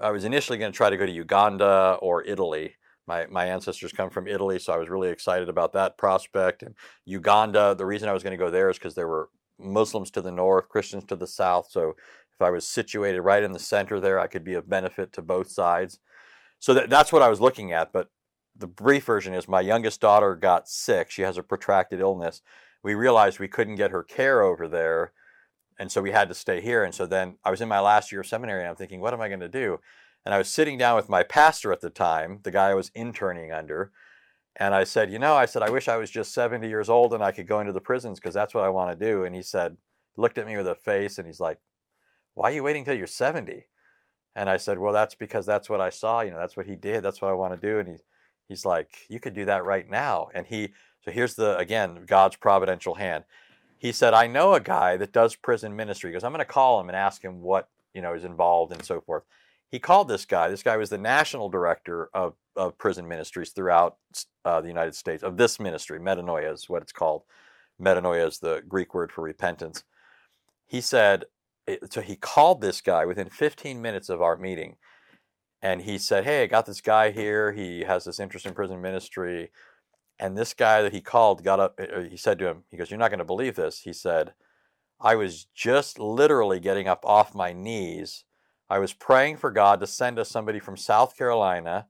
I 0.00 0.12
was 0.12 0.24
initially 0.24 0.58
going 0.58 0.70
to 0.70 0.76
try 0.76 0.90
to 0.90 0.96
go 0.96 1.06
to 1.06 1.12
Uganda 1.12 1.98
or 2.00 2.22
Italy. 2.22 2.76
My, 3.08 3.26
my 3.26 3.46
ancestors 3.46 3.92
come 3.92 4.10
from 4.10 4.28
Italy, 4.28 4.60
so 4.60 4.72
I 4.72 4.76
was 4.76 4.88
really 4.88 5.08
excited 5.08 5.48
about 5.48 5.72
that 5.72 5.98
prospect. 5.98 6.62
And 6.62 6.76
Uganda, 7.04 7.74
the 7.74 7.86
reason 7.86 8.08
I 8.08 8.12
was 8.12 8.22
going 8.22 8.38
to 8.38 8.44
go 8.44 8.50
there 8.50 8.70
is 8.70 8.78
because 8.78 8.94
there 8.94 9.08
were 9.08 9.30
Muslims 9.58 10.12
to 10.12 10.22
the 10.22 10.30
north, 10.30 10.68
Christians 10.68 11.04
to 11.06 11.16
the 11.16 11.26
south. 11.26 11.66
So 11.70 11.96
if 12.38 12.42
I 12.42 12.50
was 12.50 12.68
situated 12.68 13.22
right 13.22 13.42
in 13.42 13.50
the 13.50 13.58
center 13.58 13.98
there, 13.98 14.20
I 14.20 14.28
could 14.28 14.44
be 14.44 14.54
of 14.54 14.68
benefit 14.68 15.12
to 15.14 15.22
both 15.22 15.50
sides. 15.50 15.98
So 16.60 16.74
that, 16.74 16.90
that's 16.90 17.12
what 17.12 17.22
I 17.22 17.28
was 17.28 17.40
looking 17.40 17.72
at. 17.72 17.92
But 17.92 18.08
the 18.58 18.66
brief 18.66 19.04
version 19.04 19.34
is 19.34 19.48
my 19.48 19.60
youngest 19.60 20.00
daughter 20.00 20.34
got 20.34 20.68
sick. 20.68 21.10
She 21.10 21.22
has 21.22 21.38
a 21.38 21.42
protracted 21.42 22.00
illness. 22.00 22.42
We 22.82 22.94
realized 22.94 23.38
we 23.38 23.48
couldn't 23.48 23.76
get 23.76 23.90
her 23.90 24.02
care 24.02 24.42
over 24.42 24.68
there. 24.68 25.12
And 25.78 25.92
so 25.92 26.02
we 26.02 26.10
had 26.10 26.28
to 26.28 26.34
stay 26.34 26.60
here. 26.60 26.82
And 26.82 26.94
so 26.94 27.06
then 27.06 27.36
I 27.44 27.50
was 27.50 27.60
in 27.60 27.68
my 27.68 27.80
last 27.80 28.10
year 28.10 28.20
of 28.20 28.26
seminary 28.26 28.60
and 28.60 28.68
I'm 28.68 28.76
thinking, 28.76 29.00
what 29.00 29.14
am 29.14 29.20
I 29.20 29.28
going 29.28 29.40
to 29.40 29.48
do? 29.48 29.78
And 30.24 30.34
I 30.34 30.38
was 30.38 30.48
sitting 30.48 30.76
down 30.76 30.96
with 30.96 31.08
my 31.08 31.22
pastor 31.22 31.72
at 31.72 31.80
the 31.80 31.90
time, 31.90 32.40
the 32.42 32.50
guy 32.50 32.70
I 32.70 32.74
was 32.74 32.90
interning 32.94 33.52
under, 33.52 33.92
and 34.56 34.74
I 34.74 34.84
said, 34.84 35.12
you 35.12 35.20
know, 35.20 35.34
I 35.34 35.46
said, 35.46 35.62
I 35.62 35.70
wish 35.70 35.86
I 35.86 35.96
was 35.96 36.10
just 36.10 36.34
70 36.34 36.68
years 36.68 36.88
old 36.88 37.14
and 37.14 37.22
I 37.22 37.30
could 37.30 37.46
go 37.46 37.60
into 37.60 37.72
the 37.72 37.80
prisons 37.80 38.18
because 38.18 38.34
that's 38.34 38.54
what 38.54 38.64
I 38.64 38.68
want 38.68 38.98
to 38.98 39.06
do. 39.06 39.22
And 39.24 39.34
he 39.34 39.42
said, 39.42 39.76
looked 40.16 40.36
at 40.36 40.46
me 40.46 40.56
with 40.56 40.66
a 40.66 40.74
face 40.74 41.16
and 41.18 41.26
he's 41.26 41.38
like, 41.38 41.58
why 42.34 42.50
are 42.50 42.54
you 42.54 42.64
waiting 42.64 42.84
till 42.84 42.94
you're 42.94 43.06
70? 43.06 43.66
And 44.34 44.50
I 44.50 44.56
said, 44.56 44.78
well, 44.78 44.92
that's 44.92 45.14
because 45.14 45.46
that's 45.46 45.70
what 45.70 45.80
I 45.80 45.90
saw. 45.90 46.22
You 46.22 46.32
know, 46.32 46.38
that's 46.38 46.56
what 46.56 46.66
he 46.66 46.74
did. 46.74 47.04
That's 47.04 47.22
what 47.22 47.30
I 47.30 47.34
want 47.34 47.54
to 47.54 47.66
do. 47.66 47.78
And 47.78 47.88
he, 47.88 47.94
he's 48.48 48.64
like, 48.64 49.06
you 49.08 49.20
could 49.20 49.34
do 49.34 49.44
that 49.44 49.64
right 49.64 49.88
now. 49.88 50.28
And 50.34 50.46
he, 50.46 50.70
so 51.04 51.10
here's 51.10 51.34
the 51.34 51.56
again 51.58 52.04
God's 52.06 52.36
providential 52.36 52.94
hand. 52.94 53.24
He 53.78 53.92
said, 53.92 54.12
"I 54.12 54.26
know 54.26 54.54
a 54.54 54.60
guy 54.60 54.96
that 54.96 55.12
does 55.12 55.36
prison 55.36 55.76
ministry." 55.76 56.10
He 56.10 56.12
goes, 56.12 56.24
"I'm 56.24 56.32
going 56.32 56.40
to 56.40 56.44
call 56.44 56.80
him 56.80 56.88
and 56.88 56.96
ask 56.96 57.22
him 57.22 57.40
what 57.40 57.68
you 57.94 58.02
know 58.02 58.14
is 58.14 58.24
involved 58.24 58.72
and 58.72 58.84
so 58.84 59.00
forth." 59.00 59.22
He 59.70 59.78
called 59.78 60.08
this 60.08 60.24
guy. 60.24 60.48
This 60.48 60.62
guy 60.62 60.76
was 60.76 60.90
the 60.90 60.98
national 60.98 61.48
director 61.50 62.08
of, 62.14 62.34
of 62.56 62.78
prison 62.78 63.06
ministries 63.06 63.50
throughout 63.50 63.96
uh, 64.44 64.60
the 64.60 64.68
United 64.68 64.94
States 64.94 65.22
of 65.22 65.36
this 65.36 65.60
ministry. 65.60 66.00
Metanoia 66.00 66.52
is 66.52 66.68
what 66.68 66.82
it's 66.82 66.92
called. 66.92 67.22
Metanoia 67.80 68.26
is 68.26 68.38
the 68.38 68.62
Greek 68.66 68.94
word 68.94 69.12
for 69.12 69.22
repentance. 69.22 69.84
He 70.66 70.80
said, 70.80 71.24
so 71.90 72.00
he 72.00 72.16
called 72.16 72.60
this 72.60 72.80
guy 72.80 73.04
within 73.04 73.28
15 73.28 73.80
minutes 73.80 74.08
of 74.08 74.22
our 74.22 74.36
meeting 74.36 74.76
and 75.62 75.82
he 75.82 75.98
said, 75.98 76.24
Hey, 76.24 76.42
I 76.42 76.46
got 76.46 76.66
this 76.66 76.80
guy 76.80 77.10
here. 77.10 77.52
He 77.52 77.80
has 77.80 78.04
this 78.04 78.20
interest 78.20 78.46
in 78.46 78.54
prison 78.54 78.80
ministry. 78.80 79.50
And 80.20 80.36
this 80.36 80.54
guy 80.54 80.82
that 80.82 80.92
he 80.92 81.00
called 81.00 81.44
got 81.44 81.60
up, 81.60 81.78
uh, 81.80 82.00
he 82.00 82.16
said 82.16 82.38
to 82.40 82.48
him, 82.48 82.64
He 82.70 82.76
goes, 82.76 82.90
You're 82.90 82.98
not 82.98 83.10
going 83.10 83.18
to 83.18 83.24
believe 83.24 83.56
this. 83.56 83.80
He 83.80 83.92
said, 83.92 84.34
I 85.00 85.14
was 85.14 85.46
just 85.54 85.98
literally 85.98 86.60
getting 86.60 86.88
up 86.88 87.04
off 87.04 87.34
my 87.34 87.52
knees. 87.52 88.24
I 88.68 88.78
was 88.78 88.92
praying 88.92 89.36
for 89.38 89.50
God 89.50 89.80
to 89.80 89.86
send 89.86 90.18
us 90.18 90.28
somebody 90.28 90.58
from 90.58 90.76
South 90.76 91.16
Carolina 91.16 91.86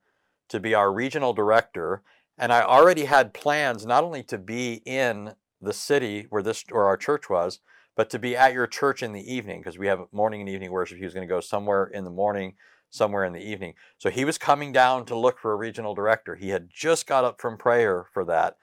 to 0.49 0.61
be 0.61 0.75
our 0.75 0.93
regional 0.93 1.33
director. 1.33 2.03
And 2.37 2.53
I 2.53 2.63
already 2.63 3.07
had 3.07 3.35
plans 3.35 3.85
not 3.85 4.05
only 4.05 4.23
to 4.25 4.39
be 4.39 4.83
in 4.85 5.35
the 5.61 5.73
city 5.73 6.27
where 6.31 6.43
this 6.43 6.65
or 6.71 6.85
our 6.85 6.97
church 6.97 7.29
was, 7.29 7.61
but 7.97 8.11
to 8.11 8.19
be 8.19 8.37
at 8.37 8.53
your 8.53 8.69
church 8.69 9.03
in 9.03 9.13
the 9.13 9.35
evening 9.35 9.61
because 9.61 9.79
we 9.79 9.89
have 9.89 10.07
morning 10.13 10.41
and 10.41 10.49
evening 10.49 10.71
worship. 10.71 10.99
He 10.99 11.05
was 11.05 11.15
going 11.15 11.27
to 11.27 11.35
go 11.35 11.41
somewhere 11.41 11.87
in 11.87 12.05
the 12.05 12.11
morning 12.11 12.55
somewhere 12.91 13.25
in 13.25 13.33
the 13.33 13.47
evening. 13.47 13.75
So 13.99 14.11
he 14.11 14.25
was 14.25 14.39
coming 14.39 14.73
down 14.73 15.05
to 15.07 15.17
look 15.17 15.39
for 15.39 15.53
a 15.53 15.57
regional 15.57 15.95
director. 15.95 16.35
He 16.35 16.51
had 16.51 16.69
just 16.71 17.07
got 17.07 17.25
up 17.25 17.41
from 17.41 17.59
prayer 17.59 18.07
for 18.13 18.25
that 18.25 18.57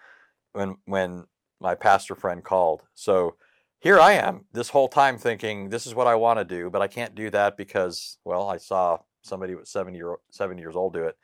when 0.53 0.77
when 0.85 1.25
my 1.59 1.75
pastor 1.75 2.15
friend 2.15 2.43
called. 2.43 2.83
So 2.93 3.35
here 3.79 3.99
I 3.99 4.13
am 4.13 4.45
this 4.51 4.69
whole 4.69 4.87
time 4.87 5.17
thinking 5.17 5.69
this 5.69 5.85
is 5.85 5.95
what 5.95 6.07
I 6.07 6.15
want 6.15 6.39
to 6.39 6.45
do, 6.45 6.69
but 6.69 6.81
I 6.81 6.87
can't 6.87 7.15
do 7.15 7.29
that 7.31 7.57
because 7.57 8.17
well, 8.25 8.49
I 8.49 8.57
saw 8.57 8.99
somebody 9.21 9.55
with 9.55 9.67
70 9.67 9.97
year 9.97 10.15
7 10.31 10.57
years 10.57 10.75
old 10.75 10.93
do 10.93 11.03
it. 11.03 11.17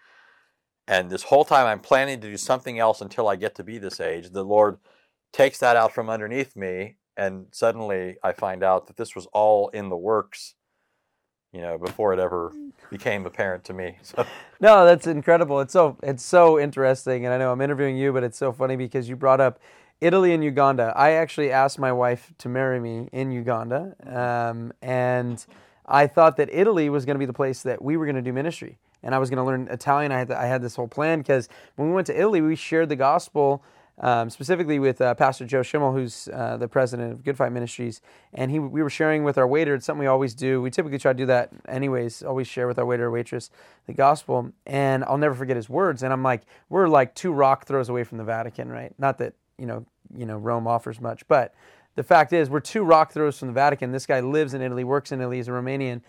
And 0.88 1.10
this 1.10 1.24
whole 1.24 1.46
time 1.46 1.68
I'm 1.68 1.80
planning 1.80 2.20
to 2.22 2.30
do 2.30 2.38
something 2.38 2.80
else 2.80 3.02
until 3.02 3.28
I 3.28 3.36
get 3.36 3.56
to 3.56 3.64
be 3.64 3.78
this 3.78 4.00
age. 4.00 4.30
The 4.32 4.44
Lord 4.44 4.78
takes 5.32 5.60
that 5.60 5.78
out 5.78 5.94
from 5.94 6.10
underneath 6.10 6.56
me 6.56 6.98
and 7.18 7.48
suddenly 7.52 8.18
I 8.24 8.32
find 8.32 8.64
out 8.64 8.88
that 8.88 8.98
this 8.98 9.16
was 9.16 9.28
all 9.28 9.70
in 9.70 9.90
the 9.90 9.98
works 9.98 10.56
you 11.52 11.62
know, 11.62 11.78
before 11.78 12.14
it 12.14 12.20
ever 12.20 12.54
became 12.90 13.26
apparent 13.26 13.64
to 13.66 13.74
me. 13.74 13.98
So. 14.04 14.26
No, 14.60 14.86
that's 14.86 15.08
incredible. 15.08 15.60
It's 15.62 15.74
so 15.74 15.98
it's 16.04 16.24
so 16.24 16.60
interesting, 16.60 17.26
and 17.26 17.34
I 17.34 17.38
know 17.38 17.52
I'm 17.52 17.62
interviewing 17.62 17.98
you, 17.98 18.12
but 18.12 18.24
it's 18.24 18.38
so 18.38 18.52
funny 18.52 18.76
because 18.76 19.08
you 19.10 19.16
brought 19.16 19.40
up 19.42 19.60
Italy 20.02 20.34
and 20.34 20.44
Uganda. 20.44 20.94
I 20.96 21.12
actually 21.12 21.52
asked 21.52 21.80
my 21.80 21.92
wife 21.92 22.34
to 22.40 22.50
marry 22.50 22.80
me 22.80 23.08
in 23.12 23.32
Uganda, 23.32 23.96
um, 24.06 24.74
and 24.82 25.44
I 25.86 26.08
thought 26.08 26.38
that 26.38 26.50
Italy 26.52 26.90
was 26.90 27.06
going 27.06 27.16
to 27.16 27.20
be 27.20 27.26
the 27.26 27.34
place 27.34 27.64
that 27.64 27.82
we 27.82 27.98
were 27.98 28.06
going 28.06 28.16
to 28.18 28.22
do 28.22 28.34
ministry, 28.34 28.78
and 29.02 29.16
I 29.16 29.20
was 29.20 29.30
going 29.30 29.38
to 29.38 29.44
learn 29.44 29.68
Italian. 29.72 30.12
I 30.12 30.20
had 30.20 30.32
I 30.32 30.46
had 30.46 30.62
this 30.62 30.76
whole 30.76 30.88
plan 30.88 31.20
because 31.20 31.48
when 31.76 31.88
we 31.88 31.94
went 31.94 32.08
to 32.08 32.20
Italy, 32.20 32.42
we 32.42 32.56
shared 32.56 32.90
the 32.90 32.96
gospel 32.96 33.64
um, 34.00 34.30
specifically 34.30 34.80
with 34.80 35.00
uh, 35.02 35.14
Pastor 35.16 35.46
Joe 35.46 35.64
Schimmel, 35.64 35.94
who's 35.94 36.28
uh, 36.34 36.58
the 36.58 36.68
president 36.68 37.12
of 37.12 37.24
Good 37.24 37.38
Fight 37.38 37.52
Ministries. 37.52 38.02
And 38.34 38.50
he, 38.50 38.60
we 38.60 38.82
were 38.82 38.90
sharing 38.90 39.24
with 39.24 39.38
our 39.38 39.48
waiter. 39.48 39.76
It's 39.76 39.86
something 39.86 40.02
we 40.02 40.08
always 40.08 40.34
do. 40.34 40.62
We 40.62 40.72
typically 40.72 40.98
try 40.98 41.14
to 41.14 41.18
do 41.18 41.26
that 41.28 41.52
anyways, 41.68 42.24
always 42.24 42.48
share 42.48 42.68
with 42.68 42.80
our 42.80 42.86
waiter 42.86 43.06
or 43.06 43.12
waitress 43.12 43.50
the 43.86 43.94
gospel. 43.94 44.52
And 44.66 45.04
I'll 45.06 45.18
never 45.18 45.36
forget 45.36 45.56
his 45.56 45.70
words. 45.70 46.04
And 46.04 46.12
I'm 46.12 46.24
like, 46.24 46.44
we're 46.70 46.88
like 46.88 47.16
two 47.16 47.32
rock 47.32 47.66
throws 47.66 47.90
away 47.90 48.04
from 48.04 48.18
the 48.18 48.24
Vatican, 48.24 48.70
right? 48.70 48.94
Not 48.98 49.18
that, 49.20 49.34
you 49.58 49.66
know, 49.66 49.86
you 50.16 50.26
know, 50.26 50.38
Rome 50.38 50.68
offers 50.68 51.00
much, 51.00 51.28
but 51.28 51.54
the 51.96 52.04
fact 52.04 52.34
is 52.34 52.50
we're 52.50 52.60
two 52.60 52.84
rock 52.84 53.12
throws 53.12 53.38
from 53.38 53.50
the 53.50 53.54
Vatican. 53.54 53.92
This 53.92 54.06
guy 54.06 54.20
lives 54.22 54.54
in 54.54 54.62
Italy, 54.62 54.84
works 54.84 55.12
in 55.12 55.22
Italy, 55.22 55.38
he's 55.38 55.48
a 55.48 55.52
Romanian. 55.52 56.02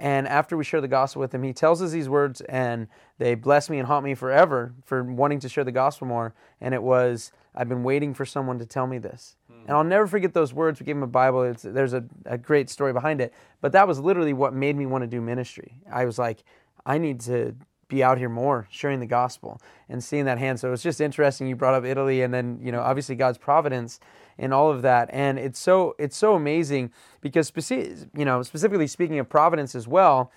And 0.00 0.26
after 0.26 0.56
we 0.56 0.64
share 0.64 0.80
the 0.80 0.88
gospel 0.88 1.20
with 1.20 1.34
him, 1.34 1.42
he 1.42 1.52
tells 1.52 1.82
us 1.82 1.90
these 1.90 2.08
words, 2.08 2.40
and 2.40 2.88
they 3.18 3.34
bless 3.34 3.68
me 3.68 3.78
and 3.78 3.86
haunt 3.86 4.02
me 4.02 4.14
forever 4.14 4.72
for 4.86 5.04
wanting 5.04 5.40
to 5.40 5.48
share 5.50 5.62
the 5.62 5.72
gospel 5.72 6.06
more. 6.06 6.34
And 6.58 6.72
it 6.72 6.82
was, 6.82 7.32
I've 7.54 7.68
been 7.68 7.82
waiting 7.82 8.14
for 8.14 8.24
someone 8.24 8.58
to 8.60 8.64
tell 8.64 8.86
me 8.86 8.96
this. 8.96 9.36
Mm. 9.52 9.64
And 9.64 9.70
I'll 9.72 9.84
never 9.84 10.06
forget 10.06 10.32
those 10.32 10.54
words. 10.54 10.80
We 10.80 10.86
gave 10.86 10.96
him 10.96 11.02
a 11.02 11.06
Bible. 11.06 11.42
It's, 11.42 11.64
there's 11.64 11.92
a, 11.92 12.02
a 12.24 12.38
great 12.38 12.70
story 12.70 12.94
behind 12.94 13.20
it. 13.20 13.34
But 13.60 13.72
that 13.72 13.86
was 13.86 14.00
literally 14.00 14.32
what 14.32 14.54
made 14.54 14.74
me 14.74 14.86
want 14.86 15.02
to 15.02 15.06
do 15.06 15.20
ministry. 15.20 15.74
I 15.92 16.06
was 16.06 16.18
like, 16.18 16.44
I 16.86 16.96
need 16.96 17.20
to 17.22 17.54
be 17.88 18.02
out 18.02 18.16
here 18.16 18.30
more 18.30 18.66
sharing 18.70 19.00
the 19.00 19.06
gospel 19.06 19.60
and 19.90 20.02
seeing 20.02 20.24
that 20.24 20.38
hand. 20.38 20.58
So 20.58 20.72
it's 20.72 20.82
just 20.82 21.02
interesting. 21.02 21.46
You 21.46 21.56
brought 21.56 21.74
up 21.74 21.84
Italy 21.84 22.22
and 22.22 22.32
then, 22.32 22.58
you 22.62 22.72
know, 22.72 22.80
obviously 22.80 23.16
God's 23.16 23.36
providence 23.36 24.00
in 24.40 24.52
all 24.52 24.70
of 24.70 24.82
that. 24.82 25.08
And 25.12 25.38
it's 25.38 25.58
so, 25.58 25.94
it's 25.98 26.16
so 26.16 26.34
amazing 26.34 26.90
because, 27.20 27.50
speci- 27.50 28.08
you 28.16 28.24
know, 28.24 28.42
specifically 28.42 28.86
speaking 28.86 29.18
of 29.18 29.28
providence 29.28 29.74
as 29.74 29.86
well, 29.86 30.32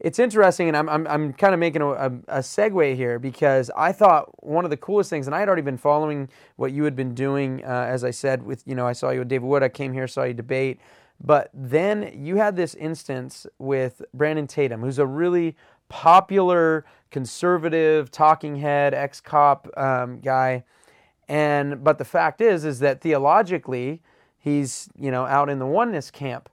it's 0.00 0.18
interesting, 0.18 0.66
and 0.68 0.76
I'm, 0.76 0.88
I'm, 0.88 1.06
I'm 1.06 1.32
kind 1.32 1.54
of 1.54 1.60
making 1.60 1.80
a, 1.80 1.88
a, 1.88 2.06
a, 2.28 2.38
segue 2.40 2.96
here 2.96 3.20
because 3.20 3.70
I 3.76 3.92
thought 3.92 4.28
one 4.44 4.64
of 4.64 4.70
the 4.70 4.76
coolest 4.76 5.08
things, 5.08 5.26
and 5.26 5.34
I 5.34 5.38
had 5.38 5.48
already 5.48 5.62
been 5.62 5.78
following 5.78 6.28
what 6.56 6.72
you 6.72 6.82
had 6.82 6.96
been 6.96 7.14
doing, 7.14 7.64
uh, 7.64 7.86
as 7.88 8.02
I 8.02 8.10
said, 8.10 8.42
with, 8.42 8.62
you 8.66 8.74
know, 8.74 8.86
I 8.86 8.92
saw 8.92 9.10
you 9.10 9.20
with 9.20 9.28
David 9.28 9.46
Wood, 9.46 9.62
I 9.62 9.68
came 9.68 9.92
here, 9.92 10.08
saw 10.08 10.24
you 10.24 10.34
debate, 10.34 10.80
but 11.22 11.48
then 11.54 12.10
you 12.12 12.36
had 12.36 12.56
this 12.56 12.74
instance 12.74 13.46
with 13.58 14.02
Brandon 14.12 14.48
Tatum, 14.48 14.80
who's 14.80 14.98
a 14.98 15.06
really 15.06 15.56
popular 15.88 16.84
conservative 17.10 18.10
talking 18.10 18.56
head, 18.56 18.94
ex 18.94 19.20
cop 19.20 19.68
um, 19.76 20.18
guy. 20.20 20.64
And, 21.28 21.82
but 21.82 21.98
the 21.98 22.04
fact 22.04 22.40
is, 22.40 22.64
is 22.64 22.80
that 22.80 23.00
theologically, 23.00 24.02
he's, 24.38 24.88
you 24.98 25.10
know, 25.10 25.24
out 25.24 25.48
in 25.48 25.58
the 25.58 25.66
oneness 25.66 26.10
camp 26.10 26.48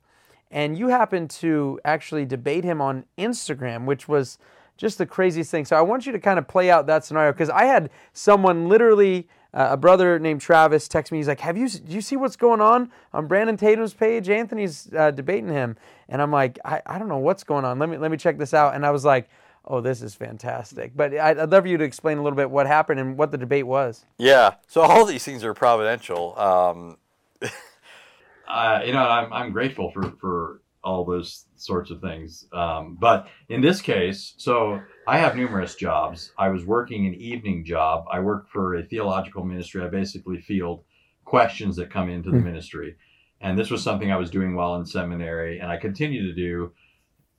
and 0.52 0.78
you 0.78 0.90
happen 0.90 1.28
to 1.28 1.80
actually 1.86 2.26
debate 2.26 2.64
him 2.64 2.82
on 2.82 3.06
Instagram, 3.18 3.86
which 3.86 4.08
was 4.08 4.38
just 4.78 4.98
the 4.98 5.06
craziest 5.06 5.50
thing. 5.50 5.66
So 5.66 5.76
I 5.76 5.82
want 5.82 6.06
you 6.06 6.12
to 6.12 6.20
kind 6.20 6.38
of 6.38 6.48
play 6.48 6.70
out 6.70 6.88
that 6.88 7.06
scenario 7.06 7.32
because 7.32 7.50
I 7.50 7.66
had 7.66 7.90
someone 8.14 8.68
literally. 8.70 9.28
Uh, 9.54 9.72
a 9.72 9.76
brother 9.76 10.18
named 10.18 10.40
Travis 10.40 10.88
text 10.88 11.12
me. 11.12 11.18
He's 11.18 11.28
like, 11.28 11.42
"Have 11.42 11.58
you 11.58 11.68
do 11.68 11.94
you 11.94 12.00
see 12.00 12.16
what's 12.16 12.38
going 12.38 12.62
on 12.62 12.90
on 13.12 13.28
Brandon 13.28 13.58
Tatum's 13.58 13.94
page? 13.94 14.30
Anthony's 14.30 14.90
uh, 14.96 15.12
debating 15.12 15.50
him." 15.50 15.76
And 16.08 16.22
I'm 16.22 16.32
like, 16.32 16.58
I, 16.64 16.82
"I 16.86 16.98
don't 16.98 17.10
know 17.10 17.18
what's 17.18 17.44
going 17.44 17.66
on. 17.66 17.78
Let 17.78 17.90
me 17.90 17.98
let 17.98 18.12
me 18.12 18.16
check 18.16 18.38
this 18.38 18.54
out." 18.54 18.76
And 18.76 18.86
I 18.86 18.92
was 18.92 19.04
like, 19.04 19.28
"Oh, 19.66 19.82
this 19.82 20.02
is 20.02 20.16
fantastic." 20.16 20.96
But 20.96 21.14
I'd, 21.14 21.38
I'd 21.38 21.50
love 21.50 21.64
for 21.64 21.68
you 21.68 21.78
to 21.78 21.84
explain 21.84 22.18
a 22.18 22.24
little 22.24 22.38
bit 22.38 22.50
what 22.50 22.68
happened 22.68 23.00
and 23.00 23.18
what 23.18 23.32
the 23.32 23.38
debate 23.38 23.68
was. 23.68 24.06
Yeah. 24.18 24.56
So 24.68 24.82
all 24.82 25.06
these 25.06 25.24
things 25.24 25.44
are 25.44 25.54
providential. 25.54 26.38
Um, 26.40 26.98
uh, 28.48 28.82
you 28.86 28.94
know, 28.94 29.04
I'm, 29.04 29.32
I'm 29.32 29.52
grateful 29.52 29.92
for, 29.92 30.14
for 30.20 30.62
all 30.84 31.06
those 31.06 31.46
sorts 31.56 31.92
of 31.92 32.02
things. 32.02 32.46
Um, 32.52 32.98
but 33.00 33.28
in 33.50 33.62
this 33.62 33.82
case, 33.82 34.34
so 34.38 34.82
I 35.08 35.20
have 35.20 35.36
numerous 35.36 35.76
jobs. 35.76 36.32
I 36.38 36.50
was 36.50 36.66
working 36.66 37.06
an 37.06 37.14
evening 37.16 37.64
job. 37.64 38.06
I 38.12 38.20
work 38.20 38.50
for 38.50 38.76
a 38.76 38.84
theological 38.84 39.44
ministry. 39.44 39.84
I 39.84 39.90
basically 39.90 40.42
field 40.42 40.84
questions 41.26 41.76
that 41.76 41.92
come 41.92 42.10
into 42.10 42.30
the 42.30 42.38
mm-hmm. 42.38 42.48
ministry. 42.48 42.96
And 43.40 43.58
this 43.58 43.72
was 43.72 43.84
something 43.84 44.12
I 44.12 44.18
was 44.18 44.30
doing 44.30 44.56
while 44.56 44.76
in 44.76 44.86
seminary, 44.86 45.60
and 45.60 45.72
I 45.72 45.78
continue 45.78 46.28
to 46.28 46.34
do 46.34 46.74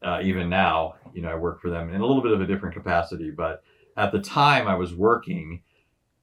uh, 0.04 0.20
even 0.22 0.48
now. 0.48 0.94
You 1.14 1.22
know, 1.22 1.30
I 1.30 1.34
work 1.34 1.60
for 1.60 1.70
them 1.70 1.92
in 1.94 2.00
a 2.00 2.06
little 2.06 2.22
bit 2.22 2.32
of 2.32 2.40
a 2.40 2.46
different 2.46 2.74
capacity, 2.74 3.30
but 3.30 3.62
at 3.96 4.12
the 4.12 4.20
time 4.20 4.66
I 4.66 4.74
was 4.74 4.94
working, 4.94 5.62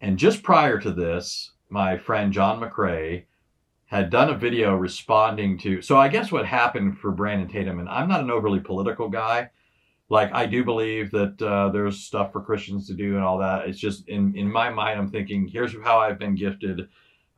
and 0.01 0.17
just 0.17 0.43
prior 0.43 0.79
to 0.79 0.91
this, 0.91 1.51
my 1.69 1.97
friend 1.97 2.33
John 2.33 2.59
McCrae 2.59 3.25
had 3.85 4.09
done 4.09 4.29
a 4.29 4.37
video 4.37 4.75
responding 4.75 5.57
to. 5.59 5.81
So 5.81 5.97
I 5.97 6.09
guess 6.09 6.31
what 6.31 6.45
happened 6.45 6.99
for 6.99 7.11
Brandon 7.11 7.47
Tatum, 7.47 7.79
and 7.79 7.89
I'm 7.89 8.07
not 8.07 8.21
an 8.21 8.31
overly 8.31 8.59
political 8.59 9.09
guy. 9.09 9.49
Like 10.09 10.31
I 10.33 10.45
do 10.45 10.63
believe 10.63 11.11
that 11.11 11.41
uh, 11.41 11.69
there's 11.69 11.99
stuff 11.99 12.31
for 12.31 12.41
Christians 12.41 12.87
to 12.87 12.93
do 12.93 13.15
and 13.15 13.23
all 13.23 13.37
that. 13.39 13.67
It's 13.67 13.79
just 13.79 14.07
in 14.07 14.35
in 14.35 14.51
my 14.51 14.69
mind, 14.69 14.99
I'm 14.99 15.09
thinking, 15.09 15.47
here's 15.47 15.75
how 15.83 15.99
I've 15.99 16.19
been 16.19 16.35
gifted. 16.35 16.89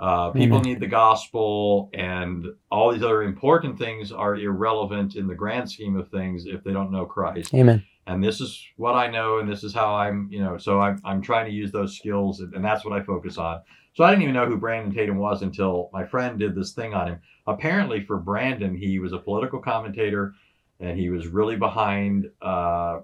Uh, 0.01 0.31
people 0.31 0.60
need 0.60 0.79
the 0.79 0.88
gospel, 0.88 1.91
and 1.93 2.48
all 2.72 2.91
these 2.91 3.03
other 3.03 3.22
important 3.22 3.77
things 3.77 4.12
are 4.12 4.36
irrelevant 4.36 5.15
in 5.15 5.27
the 5.27 5.36
grand 5.36 5.70
scheme 5.70 5.96
of 5.96 6.10
things 6.10 6.48
if 6.48 6.63
they 6.63 6.74
don't 6.74 6.91
know 6.91 7.05
Christ. 7.05 7.53
Amen. 7.53 7.86
And 8.08 8.24
this 8.24 8.41
is 8.41 8.65
what 8.77 8.96
I 8.96 9.05
know, 9.05 9.38
and 9.38 9.48
this 9.48 9.63
is 9.63 9.75
how 9.75 9.93
I'm, 9.93 10.27
you 10.31 10.43
know. 10.43 10.58
So 10.58 10.81
I'm 10.81 11.00
I'm 11.05 11.22
trying 11.22 11.46
to 11.46 11.51
use 11.51 11.72
those 11.72 11.96
skills, 11.96 12.39
and 12.39 12.65
that's 12.65 12.84
what 12.84 13.00
I 13.00 13.03
focus 13.03 13.38
on. 13.38 13.62
So 13.93 14.03
I 14.03 14.10
didn't 14.10 14.24
even 14.24 14.34
know 14.34 14.48
who 14.48 14.58
Brandon 14.58 14.91
Tatum 14.91 15.17
was 15.17 15.43
until 15.43 15.91
my 15.93 16.03
friend 16.03 16.39
did 16.39 16.55
this 16.55 16.72
thing 16.72 16.96
on 16.96 17.08
him. 17.08 17.20
Apparently, 17.46 18.03
for 18.03 18.17
Brandon, 18.17 18.75
he 18.75 18.98
was 18.98 19.13
a 19.13 19.20
political 19.20 19.60
commentator, 19.60 20.34
and 20.79 20.98
he 20.98 21.12
was 21.12 21.27
really 21.27 21.58
behind, 21.58 22.27
uh, 22.41 23.01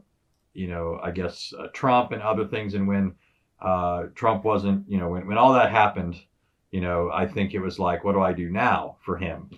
you 0.56 0.68
know, 0.68 1.00
I 1.04 1.12
guess 1.12 1.54
uh, 1.60 1.68
Trump 1.74 2.12
and 2.12 2.24
other 2.24 2.48
things. 2.48 2.74
And 2.74 2.88
when 2.88 3.14
uh, 3.62 4.06
Trump 4.16 4.44
wasn't, 4.44 4.90
you 4.90 4.98
know, 4.98 5.10
when 5.10 5.28
when 5.28 5.38
all 5.38 5.54
that 5.54 5.70
happened, 5.70 6.16
you 6.72 6.82
know, 6.82 7.10
I 7.14 7.28
think 7.28 7.54
it 7.54 7.60
was 7.60 7.80
like, 7.80 8.04
what 8.04 8.14
do 8.14 8.22
I 8.22 8.34
do 8.34 8.50
now 8.50 8.98
for 9.06 9.18
him? 9.18 9.50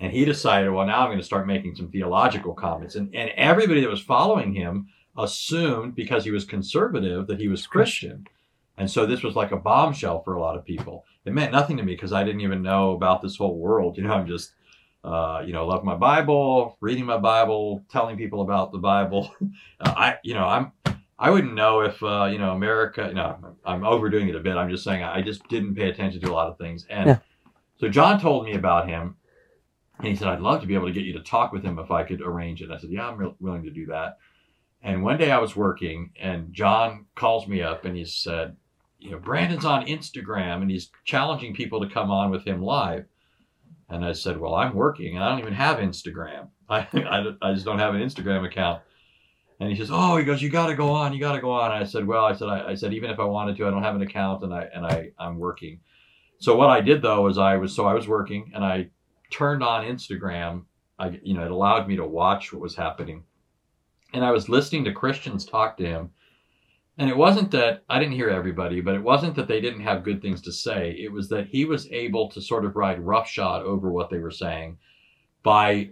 And 0.00 0.12
he 0.12 0.24
decided, 0.24 0.70
well, 0.70 0.86
now 0.86 1.00
I'm 1.02 1.08
going 1.08 1.18
to 1.18 1.24
start 1.24 1.46
making 1.46 1.76
some 1.76 1.90
theological 1.90 2.54
comments. 2.54 2.96
And 2.96 3.14
and 3.14 3.30
everybody 3.36 3.80
that 3.82 3.90
was 3.90 4.02
following 4.02 4.54
him 4.54 4.88
assumed 5.16 5.94
because 5.94 6.24
he 6.24 6.30
was 6.30 6.44
conservative 6.44 7.26
that 7.26 7.40
he 7.40 7.48
was 7.48 7.66
Christian 7.66 8.26
And 8.78 8.90
so 8.90 9.06
this 9.06 9.22
was 9.22 9.34
like 9.36 9.52
a 9.52 9.56
bombshell 9.56 10.22
for 10.22 10.34
a 10.34 10.40
lot 10.40 10.56
of 10.56 10.64
people. 10.64 11.04
It 11.24 11.32
meant 11.34 11.52
nothing 11.52 11.78
to 11.78 11.82
me 11.82 11.94
because 11.94 12.12
I 12.12 12.24
didn't 12.24 12.42
even 12.42 12.62
know 12.62 12.92
about 12.92 13.22
this 13.22 13.36
whole 13.36 13.58
world. 13.58 13.96
You 13.96 14.04
know, 14.04 14.12
I'm 14.12 14.26
just, 14.26 14.52
uh, 15.04 15.42
you 15.46 15.52
know, 15.52 15.66
love 15.66 15.84
my 15.84 15.94
Bible, 15.96 16.76
reading 16.80 17.06
my 17.06 17.18
Bible, 17.18 17.84
telling 17.90 18.16
people 18.18 18.42
about 18.42 18.72
the 18.72 18.78
Bible. 18.78 19.34
Uh, 19.80 19.94
I, 19.96 20.18
you 20.24 20.34
know, 20.34 20.44
I'm, 20.46 20.72
I 21.18 21.30
wouldn't 21.30 21.54
know 21.54 21.80
if, 21.80 22.02
uh, 22.02 22.28
you 22.30 22.38
know, 22.38 22.52
America, 22.52 23.06
you 23.08 23.14
know, 23.14 23.56
I'm 23.64 23.84
overdoing 23.84 24.28
it 24.28 24.36
a 24.36 24.40
bit. 24.40 24.56
I'm 24.56 24.68
just 24.68 24.84
saying 24.84 25.02
I 25.02 25.22
just 25.22 25.46
didn't 25.48 25.74
pay 25.74 25.88
attention 25.88 26.20
to 26.20 26.30
a 26.30 26.34
lot 26.34 26.48
of 26.48 26.58
things. 26.58 26.86
And 26.90 27.06
Yeah. 27.06 27.18
so 27.78 27.88
John 27.88 28.20
told 28.20 28.44
me 28.44 28.54
about 28.54 28.88
him 28.88 29.16
and 29.98 30.08
he 30.08 30.14
said, 30.14 30.28
I'd 30.28 30.40
love 30.40 30.60
to 30.60 30.66
be 30.66 30.74
able 30.74 30.88
to 30.88 30.92
get 30.92 31.04
you 31.04 31.14
to 31.14 31.22
talk 31.22 31.52
with 31.52 31.62
him 31.62 31.78
if 31.78 31.90
I 31.90 32.04
could 32.04 32.20
arrange 32.20 32.60
it. 32.60 32.70
I 32.70 32.76
said, 32.76 32.90
Yeah, 32.90 33.08
I'm 33.08 33.16
re- 33.16 33.34
willing 33.40 33.62
to 33.62 33.70
do 33.70 33.86
that. 33.86 34.18
And 34.82 35.02
one 35.02 35.16
day 35.16 35.30
I 35.30 35.38
was 35.38 35.56
working, 35.56 36.10
and 36.20 36.52
John 36.52 37.06
calls 37.16 37.48
me 37.48 37.62
up 37.62 37.84
and 37.86 37.96
he 37.96 38.04
said, 38.04 38.56
You 38.98 39.12
know, 39.12 39.18
Brandon's 39.18 39.64
on 39.64 39.86
Instagram 39.86 40.60
and 40.60 40.70
he's 40.70 40.90
challenging 41.04 41.54
people 41.54 41.80
to 41.80 41.88
come 41.88 42.10
on 42.10 42.30
with 42.30 42.44
him 42.44 42.60
live. 42.60 43.06
And 43.88 44.04
I 44.04 44.12
said, 44.12 44.38
Well, 44.38 44.54
I'm 44.54 44.74
working 44.74 45.14
and 45.14 45.24
I 45.24 45.30
don't 45.30 45.38
even 45.40 45.54
have 45.54 45.78
Instagram. 45.78 46.48
I, 46.68 46.86
I, 46.94 47.24
I 47.40 47.54
just 47.54 47.64
don't 47.64 47.78
have 47.78 47.94
an 47.94 48.02
Instagram 48.02 48.44
account. 48.44 48.82
And 49.58 49.70
he 49.70 49.76
says, 49.76 49.90
"Oh, 49.90 50.16
he 50.16 50.24
goes, 50.24 50.42
you 50.42 50.50
got 50.50 50.66
to 50.66 50.74
go 50.74 50.90
on, 50.90 51.12
you 51.12 51.20
got 51.20 51.32
to 51.32 51.40
go 51.40 51.50
on." 51.50 51.72
And 51.72 51.82
I 51.82 51.86
said, 51.86 52.06
"Well, 52.06 52.24
I 52.24 52.34
said, 52.34 52.48
I, 52.48 52.70
I 52.70 52.74
said, 52.74 52.92
even 52.92 53.10
if 53.10 53.18
I 53.18 53.24
wanted 53.24 53.56
to, 53.56 53.66
I 53.66 53.70
don't 53.70 53.82
have 53.82 53.96
an 53.96 54.02
account, 54.02 54.42
and 54.42 54.52
I 54.52 54.68
and 54.74 54.84
I 54.84 55.12
I'm 55.18 55.38
working." 55.38 55.80
So 56.38 56.56
what 56.56 56.68
I 56.68 56.80
did 56.80 57.02
though 57.02 57.26
is 57.28 57.38
I 57.38 57.56
was 57.56 57.74
so 57.74 57.86
I 57.86 57.94
was 57.94 58.08
working, 58.08 58.52
and 58.54 58.64
I 58.64 58.90
turned 59.30 59.62
on 59.62 59.84
Instagram. 59.86 60.64
I 60.98 61.18
you 61.22 61.34
know 61.34 61.44
it 61.44 61.50
allowed 61.50 61.88
me 61.88 61.96
to 61.96 62.06
watch 62.06 62.52
what 62.52 62.62
was 62.62 62.76
happening, 62.76 63.24
and 64.12 64.24
I 64.24 64.30
was 64.30 64.48
listening 64.48 64.84
to 64.84 64.92
Christians 64.92 65.44
talk 65.44 65.76
to 65.78 65.86
him. 65.86 66.10
And 66.98 67.10
it 67.10 67.16
wasn't 67.16 67.50
that 67.50 67.84
I 67.90 67.98
didn't 67.98 68.14
hear 68.14 68.30
everybody, 68.30 68.80
but 68.80 68.94
it 68.94 69.02
wasn't 69.02 69.34
that 69.36 69.48
they 69.48 69.60
didn't 69.60 69.82
have 69.82 70.02
good 70.02 70.22
things 70.22 70.40
to 70.42 70.52
say. 70.52 70.96
It 70.98 71.12
was 71.12 71.28
that 71.28 71.46
he 71.46 71.66
was 71.66 71.90
able 71.92 72.30
to 72.30 72.40
sort 72.40 72.64
of 72.64 72.74
ride 72.74 73.00
roughshod 73.00 73.62
over 73.62 73.90
what 73.90 74.08
they 74.08 74.18
were 74.18 74.30
saying 74.30 74.78
by 75.42 75.90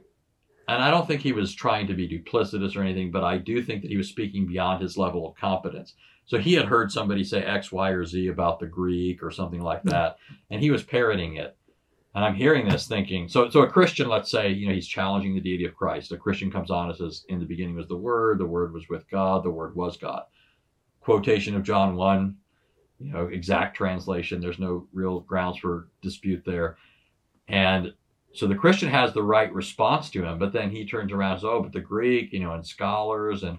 and 0.69 0.83
I 0.83 0.91
don't 0.91 1.07
think 1.07 1.21
he 1.21 1.33
was 1.33 1.55
trying 1.55 1.87
to 1.89 1.95
be 1.95 2.09
duplicitous 2.09 2.77
or 2.77 2.83
anything, 2.83 3.11
but 3.11 3.25
I 3.25 3.39
do 3.39 3.63
think 3.63 3.83
that 3.83 3.91
he 3.91 3.97
was 3.97 4.09
speaking 4.09 4.47
beyond 4.47 4.83
his 4.83 4.97
level 4.97 5.29
of 5.29 5.37
competence. 5.37 5.95
So 6.27 6.39
he 6.39 6.55
had 6.55 6.67
heard 6.67 6.91
somebody 6.91 7.23
say 7.23 7.43
X, 7.43 7.71
Y, 7.71 7.91
or 7.91 8.05
Z 8.07 8.29
about 8.29 8.59
the 8.59 8.67
Greek 8.67 9.23
or 9.23 9.31
something 9.31 9.61
like 9.61 9.83
hmm. 9.83 9.91
that, 9.91 10.17
and 10.51 10.61
he 10.63 10.71
was 10.71 10.83
parroting 10.83 11.37
it. 11.37 11.57
And 12.15 12.25
I'm 12.25 12.37
hearing 12.37 12.69
this 12.69 12.87
thinking, 12.87 13.29
so 13.29 13.51
so 13.51 13.63
a 13.63 13.69
Christian, 13.69 14.09
let's 14.09 14.31
say, 14.31 14.51
you 14.51 14.69
know, 14.69 14.75
he's 14.75 14.87
challenging 14.87 15.35
the 15.35 15.41
deity 15.41 15.65
of 15.65 15.75
Christ. 15.75 16.13
A 16.13 16.17
Christian 16.17 16.51
comes 16.51 16.71
on 16.71 16.89
and 16.89 16.97
says, 16.97 17.25
In 17.29 17.41
the 17.41 17.45
beginning 17.45 17.75
was 17.75 17.89
the 17.89 17.97
Word, 17.97 18.39
the 18.39 18.47
Word 18.47 18.73
was 18.73 18.89
with 18.89 19.09
God, 19.11 19.43
the 19.43 19.51
Word 19.51 19.75
was 19.75 19.97
God. 19.97 20.23
Quotation 21.01 21.57
of 21.57 21.65
John 21.65 21.97
1, 21.97 22.37
you 23.01 23.13
know, 23.13 23.27
exact 23.27 23.77
translation. 23.77 24.41
There's 24.41 24.61
no 24.61 24.87
real 24.93 25.21
grounds 25.21 25.59
for 25.59 25.89
dispute 26.03 26.45
there. 26.47 26.77
And 27.49 27.93
so 28.35 28.47
the 28.47 28.55
Christian 28.55 28.89
has 28.89 29.13
the 29.13 29.23
right 29.23 29.53
response 29.53 30.11
to 30.11 30.25
him, 30.25 30.39
but 30.39 30.53
then 30.53 30.71
he 30.71 30.85
turns 30.85 31.13
around 31.13 31.33
and 31.33 31.41
says, 31.41 31.49
"Oh, 31.51 31.63
but 31.63 31.73
the 31.73 31.81
Greek, 31.81 32.33
you 32.33 32.41
know, 32.41 32.53
and 32.55 32.67
scholars 32.67 33.43
and 33.45 33.59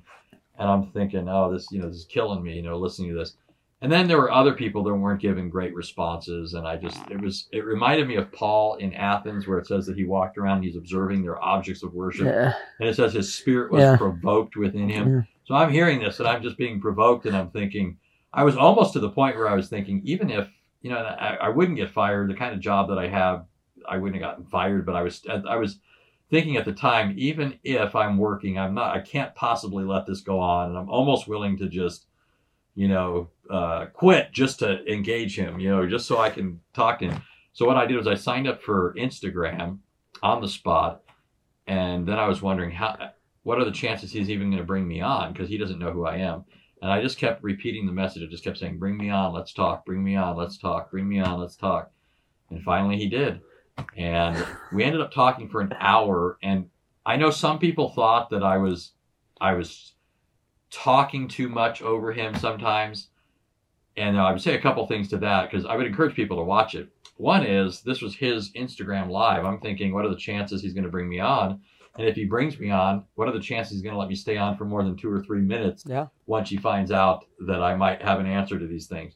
and 0.58 0.70
I'm 0.70 0.88
thinking, 0.92 1.28
oh, 1.28 1.52
this, 1.52 1.68
you 1.72 1.80
know, 1.82 1.88
this 1.90 1.98
is 1.98 2.06
killing 2.06 2.42
me, 2.42 2.56
you 2.56 2.62
know, 2.62 2.78
listening 2.78 3.10
to 3.10 3.16
this. 3.18 3.36
And 3.82 3.92
then 3.92 4.08
there 4.08 4.18
were 4.18 4.32
other 4.32 4.54
people 4.54 4.84
that 4.86 4.94
weren't 4.94 5.20
giving 5.22 5.50
great 5.50 5.76
responses, 5.76 6.54
and 6.54 6.66
I 6.66 6.78
just 6.78 6.98
it 7.12 7.20
was 7.20 7.48
it 7.52 7.66
reminded 7.66 8.08
me 8.08 8.16
of 8.16 8.32
Paul 8.32 8.76
in 8.76 8.94
Athens, 8.94 9.48
where 9.48 9.60
it 9.60 9.68
says 9.68 9.86
that 9.88 9.98
he 9.98 10.06
walked 10.06 10.38
around, 10.38 10.58
and 10.58 10.66
he's 10.66 10.78
observing 10.78 11.24
their 11.24 11.44
objects 11.44 11.84
of 11.84 11.94
worship, 11.94 12.26
Yeah. 12.26 12.54
and 12.80 12.88
it 12.90 12.96
says 12.96 13.14
his 13.14 13.34
spirit 13.34 13.72
was 13.72 13.82
Yeah. 13.82 13.98
provoked 13.98 14.56
within 14.56 14.90
him. 14.90 15.14
Yeah. 15.14 15.22
So 15.44 15.56
I'm 15.56 15.72
hearing 15.72 16.00
this, 16.00 16.20
and 16.20 16.28
I'm 16.28 16.42
just 16.42 16.58
being 16.58 16.80
provoked, 16.82 17.26
and 17.26 17.36
I'm 17.36 17.50
thinking, 17.52 17.98
I 18.34 18.44
was 18.44 18.56
almost 18.58 18.94
to 18.94 19.00
the 19.00 19.10
point 19.12 19.36
where 19.36 19.48
I 19.50 19.56
was 19.56 19.68
thinking, 19.70 20.02
even 20.06 20.30
if 20.30 20.50
you 20.82 20.92
know, 20.92 20.98
I, 21.00 21.36
I 21.36 21.50
wouldn't 21.50 21.78
get 21.78 21.90
fired, 21.90 22.30
the 22.30 22.36
kind 22.36 22.54
of 22.54 22.60
job 22.60 22.90
that 22.90 23.00
I 23.00 23.08
have, 23.08 23.46
I 23.90 23.98
wouldn't 23.98 24.22
have 24.22 24.30
gotten 24.30 24.46
fired, 24.46 24.86
but 24.86 24.96
I 24.96 25.02
was 25.02 25.26
I 25.48 25.56
was 25.56 25.80
thinking 26.30 26.58
at 26.58 26.66
the 26.66 26.74
time, 26.74 27.14
even 27.18 27.60
if 27.64 27.96
I'm 27.96 28.18
working, 28.18 28.58
I'm 28.58 28.74
not, 28.74 28.96
I 28.96 29.00
can't 29.00 29.36
possibly 29.36 29.84
let 29.84 30.06
this 30.06 30.22
go 30.22 30.40
on, 30.40 30.70
and 30.70 30.78
I'm 30.78 30.90
almost 30.90 31.28
willing 31.28 31.58
to 31.58 31.68
just, 31.68 32.08
you 32.74 32.88
know, 32.88 33.30
uh, 33.50 33.86
quit 33.94 34.32
just 34.32 34.60
to 34.60 34.84
engage 34.92 35.38
him, 35.38 35.60
you 35.60 35.70
know, 35.70 35.88
just 35.88 36.08
so 36.08 36.20
I 36.20 36.30
can 36.30 36.60
talk 36.74 37.00
to 37.00 37.10
him. 37.10 37.22
So 37.54 37.66
what 37.66 37.78
I 37.78 37.86
did 37.86 37.98
was 37.98 38.08
I 38.08 38.16
signed 38.16 38.48
up 38.48 38.62
for 38.62 38.96
Instagram 38.98 39.80
on 40.24 40.42
the 40.42 40.48
spot, 40.48 41.04
and 41.68 42.08
then 42.08 42.18
I 42.18 42.28
was 42.28 42.42
wondering 42.42 42.72
how, 42.72 43.12
what 43.44 43.60
are 43.60 43.66
the 43.66 43.72
chances 43.72 44.12
he's 44.12 44.30
even 44.30 44.50
going 44.50 44.62
to 44.62 44.66
bring 44.66 44.88
me 44.88 45.02
on 45.02 45.32
because 45.32 45.48
he 45.48 45.58
doesn't 45.58 45.80
know 45.80 45.92
who 45.92 46.06
I 46.06 46.18
am. 46.18 46.44
And 46.82 46.92
I 46.92 47.02
just 47.02 47.18
kept 47.18 47.44
repeating 47.44 47.86
the 47.86 47.92
message. 47.92 48.24
I 48.24 48.26
just 48.26 48.44
kept 48.44 48.58
saying, 48.58 48.78
"Bring 48.78 48.98
me 48.98 49.10
on, 49.10 49.34
let's 49.34 49.54
talk. 49.54 49.86
Bring 49.86 50.04
me 50.04 50.16
on, 50.16 50.36
let's 50.36 50.58
talk. 50.58 50.92
Bring 50.92 51.08
me 51.08 51.20
on, 51.20 51.40
let's 51.40 51.56
talk." 51.56 51.92
And 52.50 52.62
finally, 52.62 52.98
he 52.98 53.08
did. 53.08 53.42
And 53.98 54.46
we 54.74 54.84
ended 54.84 55.02
up 55.02 55.12
talking 55.12 55.50
for 55.50 55.62
an 55.62 55.74
hour. 55.80 56.38
And 56.44 56.70
I 57.06 57.16
know 57.16 57.30
some 57.32 57.60
people 57.60 57.90
thought 57.90 58.30
that 58.32 58.44
I 58.44 58.58
was, 58.58 58.92
I 59.40 59.54
was 59.54 59.94
talking 60.70 61.28
too 61.28 61.50
much 61.50 61.82
over 61.82 62.12
him 62.12 62.36
sometimes. 62.36 63.10
And 63.98 64.20
I 64.20 64.32
would 64.32 64.42
say 64.42 64.56
a 64.56 64.62
couple 64.62 64.86
things 64.88 65.08
to 65.10 65.18
that 65.20 65.50
because 65.50 65.66
I 65.66 65.76
would 65.76 65.86
encourage 65.88 66.16
people 66.16 66.38
to 66.38 66.44
watch 66.44 66.76
it. 66.76 66.90
One 67.18 67.46
is 67.46 67.82
this 67.82 68.02
was 68.02 68.14
his 68.16 68.52
Instagram 68.54 69.10
live. 69.10 69.46
I'm 69.46 69.62
thinking, 69.62 69.94
what 69.94 70.04
are 70.04 70.10
the 70.10 70.18
chances 70.18 70.62
he's 70.62 70.74
going 70.74 70.84
to 70.84 70.90
bring 70.90 71.08
me 71.08 71.20
on? 71.22 71.62
And 71.98 72.06
if 72.06 72.16
he 72.16 72.26
brings 72.26 72.60
me 72.60 72.72
on, 72.72 73.06
what 73.16 73.30
are 73.30 73.32
the 73.32 73.40
chances 73.40 73.72
he's 73.76 73.82
going 73.82 73.94
to 73.94 74.00
let 74.00 74.10
me 74.10 74.16
stay 74.16 74.36
on 74.36 74.58
for 74.58 74.66
more 74.66 74.84
than 74.84 74.98
two 74.98 75.10
or 75.10 75.24
three 75.24 75.40
minutes 75.40 75.86
Yeah. 75.88 76.08
once 76.26 76.50
he 76.50 76.58
finds 76.58 76.92
out 76.92 77.24
that 77.48 77.64
I 77.64 77.74
might 77.76 78.02
have 78.02 78.20
an 78.20 78.26
answer 78.26 78.60
to 78.60 78.68
these 78.68 78.88
things? 78.88 79.14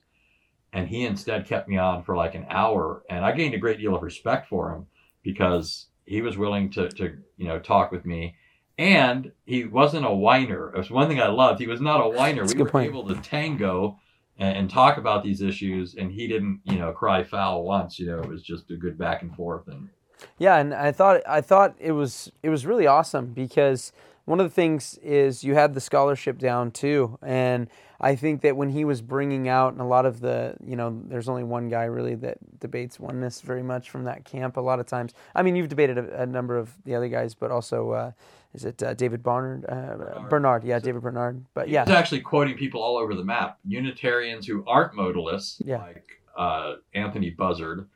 And 0.73 0.87
he 0.87 1.03
instead 1.05 1.47
kept 1.47 1.67
me 1.67 1.77
on 1.77 2.03
for 2.03 2.15
like 2.15 2.35
an 2.35 2.45
hour. 2.49 3.03
And 3.09 3.25
I 3.25 3.31
gained 3.31 3.55
a 3.55 3.59
great 3.59 3.79
deal 3.79 3.95
of 3.95 4.03
respect 4.03 4.47
for 4.47 4.71
him 4.71 4.87
because 5.23 5.87
he 6.05 6.21
was 6.21 6.37
willing 6.37 6.69
to, 6.71 6.89
to 6.89 7.17
you 7.37 7.47
know, 7.47 7.59
talk 7.59 7.91
with 7.91 8.05
me. 8.05 8.35
And 8.77 9.31
he 9.45 9.65
wasn't 9.65 10.05
a 10.05 10.13
whiner. 10.13 10.69
It 10.69 10.77
was 10.77 10.89
one 10.89 11.07
thing 11.07 11.19
I 11.19 11.27
loved. 11.27 11.59
He 11.59 11.67
was 11.67 11.81
not 11.81 12.05
a 12.05 12.09
whiner. 12.09 12.41
That's 12.41 12.53
a 12.53 12.55
we 12.55 12.57
good 12.59 12.63
were 12.65 12.71
point. 12.71 12.89
able 12.89 13.07
to 13.07 13.15
tango 13.15 13.99
and, 14.37 14.57
and 14.57 14.69
talk 14.69 14.97
about 14.97 15.23
these 15.23 15.41
issues. 15.41 15.95
And 15.95 16.11
he 16.11 16.27
didn't, 16.27 16.61
you 16.63 16.77
know, 16.77 16.93
cry 16.93 17.23
foul 17.23 17.63
once. 17.63 17.99
You 17.99 18.07
know, 18.07 18.19
it 18.19 18.29
was 18.29 18.41
just 18.41 18.71
a 18.71 18.77
good 18.77 18.97
back 18.97 19.21
and 19.21 19.35
forth. 19.35 19.67
And 19.67 19.89
Yeah, 20.37 20.57
and 20.57 20.73
I 20.73 20.91
thought 20.91 21.21
I 21.27 21.41
thought 21.41 21.75
it 21.79 21.91
was 21.91 22.31
it 22.41 22.49
was 22.49 22.65
really 22.65 22.87
awesome 22.87 23.33
because 23.33 23.91
one 24.29 24.39
of 24.39 24.45
the 24.45 24.53
things 24.53 24.99
is 25.01 25.43
you 25.43 25.55
had 25.55 25.73
the 25.73 25.81
scholarship 25.81 26.37
down 26.37 26.69
too, 26.69 27.17
and 27.23 27.67
I 27.99 28.15
think 28.15 28.41
that 28.41 28.55
when 28.55 28.69
he 28.69 28.85
was 28.85 29.01
bringing 29.01 29.49
out 29.49 29.73
and 29.73 29.81
a 29.81 29.85
lot 29.85 30.05
of 30.05 30.19
the 30.19 30.55
you 30.63 30.75
know 30.75 31.01
there's 31.07 31.27
only 31.27 31.43
one 31.43 31.67
guy 31.67 31.85
really 31.85 32.13
that 32.15 32.37
debates 32.59 32.99
oneness 32.99 33.41
very 33.41 33.63
much 33.63 33.89
from 33.89 34.03
that 34.03 34.25
camp. 34.25 34.55
A 34.57 34.61
lot 34.61 34.79
of 34.79 34.85
times, 34.85 35.13
I 35.33 35.41
mean 35.41 35.55
you've 35.55 35.67
debated 35.67 35.97
a, 35.97 36.21
a 36.21 36.25
number 36.27 36.57
of 36.59 36.71
the 36.85 36.93
other 36.93 37.07
guys, 37.09 37.33
but 37.33 37.49
also 37.49 37.91
uh, 37.91 38.11
is 38.53 38.65
it 38.65 38.83
uh, 38.83 38.93
David 38.93 39.23
Barnard 39.23 39.65
uh, 39.67 40.21
Bernard? 40.29 40.63
Yeah, 40.63 40.77
David 40.77 41.01
Bernard. 41.01 41.43
But 41.55 41.67
yeah, 41.69 41.85
was 41.85 41.89
actually 41.89 42.21
quoting 42.21 42.55
people 42.55 42.83
all 42.83 42.97
over 42.97 43.15
the 43.15 43.25
map. 43.25 43.57
Unitarians 43.65 44.45
who 44.45 44.63
aren't 44.67 44.93
modalists, 44.93 45.59
Yeah. 45.65 45.77
like 45.79 46.21
uh, 46.37 46.75
Anthony 46.93 47.31
Buzzard, 47.31 47.89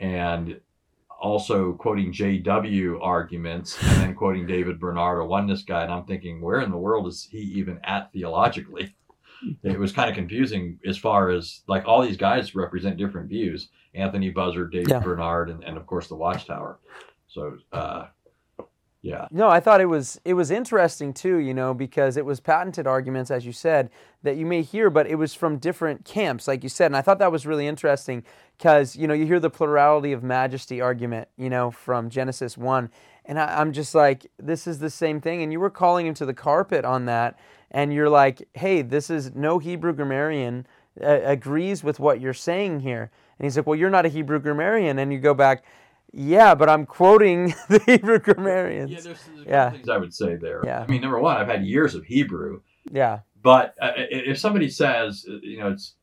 and 0.00 0.60
also 1.22 1.72
quoting 1.74 2.12
J.W. 2.12 3.00
arguments, 3.00 3.78
and 3.82 3.96
then 4.02 4.14
quoting 4.14 4.46
David 4.46 4.78
Bernard, 4.80 5.20
a 5.20 5.24
oneness 5.24 5.62
guy. 5.62 5.84
And 5.84 5.92
I'm 5.92 6.04
thinking, 6.04 6.40
where 6.42 6.60
in 6.60 6.70
the 6.70 6.76
world 6.76 7.06
is 7.06 7.26
he 7.30 7.38
even 7.38 7.80
at 7.84 8.12
theologically? 8.12 8.94
It 9.64 9.76
was 9.76 9.90
kind 9.90 10.08
of 10.08 10.14
confusing 10.14 10.78
as 10.86 10.96
far 10.96 11.30
as 11.30 11.62
like 11.66 11.84
all 11.84 12.00
these 12.00 12.16
guys 12.16 12.54
represent 12.54 12.96
different 12.96 13.28
views. 13.28 13.70
Anthony 13.92 14.30
Buzzard, 14.30 14.70
David 14.70 14.90
Yeah. 14.90 15.00
Bernard, 15.00 15.50
and, 15.50 15.64
and 15.64 15.76
of 15.76 15.84
course 15.84 16.06
the 16.06 16.14
Watchtower. 16.14 16.78
So, 17.26 17.58
uh, 17.72 18.06
yeah. 19.02 19.26
No, 19.32 19.48
I 19.48 19.58
thought 19.58 19.80
it 19.80 19.86
was 19.86 20.20
it 20.24 20.34
was 20.34 20.52
interesting 20.52 21.12
too, 21.12 21.38
you 21.38 21.52
know, 21.52 21.74
because 21.74 22.16
it 22.16 22.24
was 22.24 22.38
patented 22.38 22.86
arguments, 22.86 23.32
as 23.32 23.44
you 23.44 23.52
said, 23.52 23.90
that 24.22 24.36
you 24.36 24.46
may 24.46 24.62
hear, 24.62 24.90
but 24.90 25.08
it 25.08 25.16
was 25.16 25.34
from 25.34 25.58
different 25.58 26.04
camps, 26.04 26.46
like 26.46 26.62
you 26.62 26.68
said, 26.68 26.86
and 26.86 26.96
I 26.96 27.02
thought 27.02 27.18
that 27.18 27.32
was 27.32 27.44
really 27.44 27.66
interesting 27.66 28.22
because 28.56 28.94
you 28.94 29.08
know 29.08 29.14
you 29.14 29.26
hear 29.26 29.40
the 29.40 29.50
plurality 29.50 30.12
of 30.12 30.22
majesty 30.22 30.80
argument, 30.80 31.28
you 31.36 31.50
know, 31.50 31.72
from 31.72 32.10
Genesis 32.10 32.56
one, 32.56 32.90
and 33.24 33.40
I, 33.40 33.60
I'm 33.60 33.72
just 33.72 33.92
like, 33.92 34.30
this 34.38 34.68
is 34.68 34.78
the 34.78 34.90
same 34.90 35.20
thing, 35.20 35.42
and 35.42 35.52
you 35.52 35.58
were 35.58 35.70
calling 35.70 36.06
him 36.06 36.14
to 36.14 36.26
the 36.26 36.34
carpet 36.34 36.84
on 36.84 37.06
that, 37.06 37.36
and 37.72 37.92
you're 37.92 38.08
like, 38.10 38.48
hey, 38.54 38.82
this 38.82 39.10
is 39.10 39.34
no 39.34 39.58
Hebrew 39.58 39.92
grammarian 39.92 40.64
uh, 41.02 41.20
agrees 41.24 41.82
with 41.82 41.98
what 41.98 42.20
you're 42.20 42.32
saying 42.32 42.80
here, 42.80 43.10
and 43.36 43.44
he's 43.44 43.56
like, 43.56 43.66
well, 43.66 43.76
you're 43.76 43.90
not 43.90 44.06
a 44.06 44.10
Hebrew 44.10 44.38
grammarian, 44.38 45.00
and 45.00 45.12
you 45.12 45.18
go 45.18 45.34
back. 45.34 45.64
Yeah, 46.12 46.54
but 46.54 46.68
I'm 46.68 46.84
quoting 46.86 47.54
the 47.68 47.80
Hebrew 47.86 48.18
grammarians. 48.18 48.90
Yeah, 48.90 49.00
there's, 49.00 49.18
there's 49.34 49.46
Yeah. 49.46 49.70
things 49.70 49.88
I 49.88 49.96
would 49.96 50.14
say 50.14 50.36
there. 50.36 50.62
Yeah. 50.64 50.84
I 50.86 50.90
mean, 50.90 51.00
number 51.00 51.18
one, 51.18 51.36
I've 51.36 51.48
had 51.48 51.64
years 51.64 51.94
of 51.94 52.04
Hebrew. 52.04 52.60
Yeah. 52.90 53.20
But 53.42 53.74
uh, 53.80 53.92
if 53.96 54.38
somebody 54.38 54.68
says, 54.68 55.24
uh, 55.28 55.36
you 55.42 55.58
know, 55.58 55.68
it's 55.70 55.94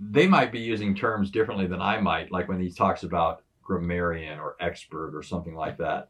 they 0.00 0.26
might 0.26 0.52
be 0.52 0.60
using 0.60 0.94
terms 0.94 1.30
differently 1.30 1.66
than 1.66 1.82
I 1.82 2.00
might, 2.00 2.32
like 2.32 2.48
when 2.48 2.60
he 2.60 2.70
talks 2.70 3.02
about 3.02 3.42
grammarian 3.62 4.38
or 4.38 4.56
expert 4.60 5.14
or 5.14 5.22
something 5.22 5.54
like 5.54 5.76
that. 5.78 6.08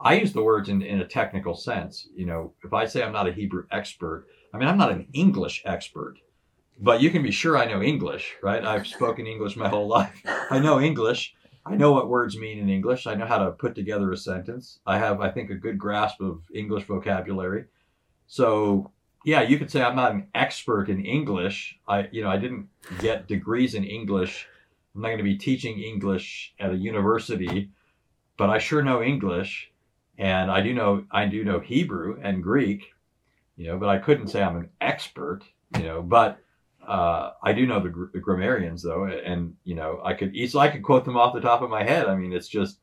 I 0.00 0.14
use 0.14 0.32
the 0.32 0.42
words 0.42 0.68
in, 0.68 0.82
in 0.82 1.00
a 1.00 1.06
technical 1.06 1.54
sense. 1.54 2.08
You 2.14 2.26
know, 2.26 2.52
if 2.64 2.72
I 2.72 2.86
say 2.86 3.02
I'm 3.02 3.12
not 3.12 3.28
a 3.28 3.32
Hebrew 3.32 3.64
expert, 3.70 4.26
I 4.52 4.58
mean 4.58 4.68
I'm 4.68 4.78
not 4.78 4.92
an 4.92 5.06
English 5.12 5.62
expert. 5.64 6.16
but 6.78 7.00
you 7.00 7.10
can 7.10 7.22
be 7.22 7.30
sure 7.30 7.56
I 7.56 7.66
know 7.66 7.82
English, 7.82 8.34
right? 8.42 8.64
I've 8.64 8.86
spoken 8.86 9.26
English 9.26 9.56
my 9.56 9.68
whole 9.68 9.88
life. 9.88 10.20
I 10.50 10.58
know 10.58 10.80
English. 10.80 11.34
I 11.66 11.76
know 11.76 11.92
what 11.92 12.08
words 12.08 12.36
mean 12.36 12.58
in 12.58 12.68
English. 12.68 13.06
I 13.06 13.14
know 13.14 13.26
how 13.26 13.38
to 13.38 13.52
put 13.52 13.74
together 13.74 14.12
a 14.12 14.16
sentence. 14.16 14.80
I 14.86 14.98
have, 14.98 15.20
I 15.20 15.30
think, 15.30 15.50
a 15.50 15.54
good 15.54 15.78
grasp 15.78 16.20
of 16.20 16.42
English 16.54 16.84
vocabulary. 16.84 17.64
So, 18.26 18.90
yeah, 19.24 19.40
you 19.40 19.58
could 19.58 19.70
say 19.70 19.82
I'm 19.82 19.96
not 19.96 20.12
an 20.12 20.26
expert 20.34 20.90
in 20.90 21.04
English. 21.04 21.78
I, 21.88 22.08
you 22.12 22.22
know, 22.22 22.30
I 22.30 22.36
didn't 22.36 22.68
get 22.98 23.26
degrees 23.26 23.74
in 23.74 23.84
English. 23.84 24.46
I'm 24.94 25.00
not 25.00 25.08
going 25.08 25.18
to 25.18 25.24
be 25.24 25.38
teaching 25.38 25.80
English 25.80 26.54
at 26.60 26.70
a 26.70 26.76
university, 26.76 27.70
but 28.36 28.50
I 28.50 28.58
sure 28.58 28.82
know 28.82 29.02
English, 29.02 29.72
and 30.18 30.50
I 30.50 30.60
do 30.60 30.72
know 30.74 31.04
I 31.10 31.26
do 31.26 31.44
know 31.44 31.60
Hebrew 31.60 32.20
and 32.22 32.42
Greek, 32.42 32.92
you 33.56 33.66
know. 33.66 33.78
But 33.78 33.88
I 33.88 33.98
couldn't 33.98 34.28
say 34.28 34.42
I'm 34.42 34.56
an 34.56 34.68
expert, 34.80 35.40
you 35.76 35.84
know. 35.84 36.02
But 36.02 36.38
uh, 36.86 37.32
I 37.42 37.52
do 37.52 37.66
know 37.66 37.80
the, 37.80 37.88
gr- 37.88 38.10
the, 38.12 38.20
grammarians 38.20 38.82
though, 38.82 39.04
and 39.04 39.54
you 39.64 39.74
know 39.74 40.00
I 40.04 40.14
could 40.14 40.34
easily 40.34 40.66
I 40.66 40.70
could 40.70 40.82
quote 40.82 41.04
them 41.04 41.16
off 41.16 41.34
the 41.34 41.40
top 41.40 41.62
of 41.62 41.70
my 41.70 41.82
head. 41.82 42.06
I 42.06 42.14
mean, 42.14 42.32
it's 42.32 42.48
just 42.48 42.78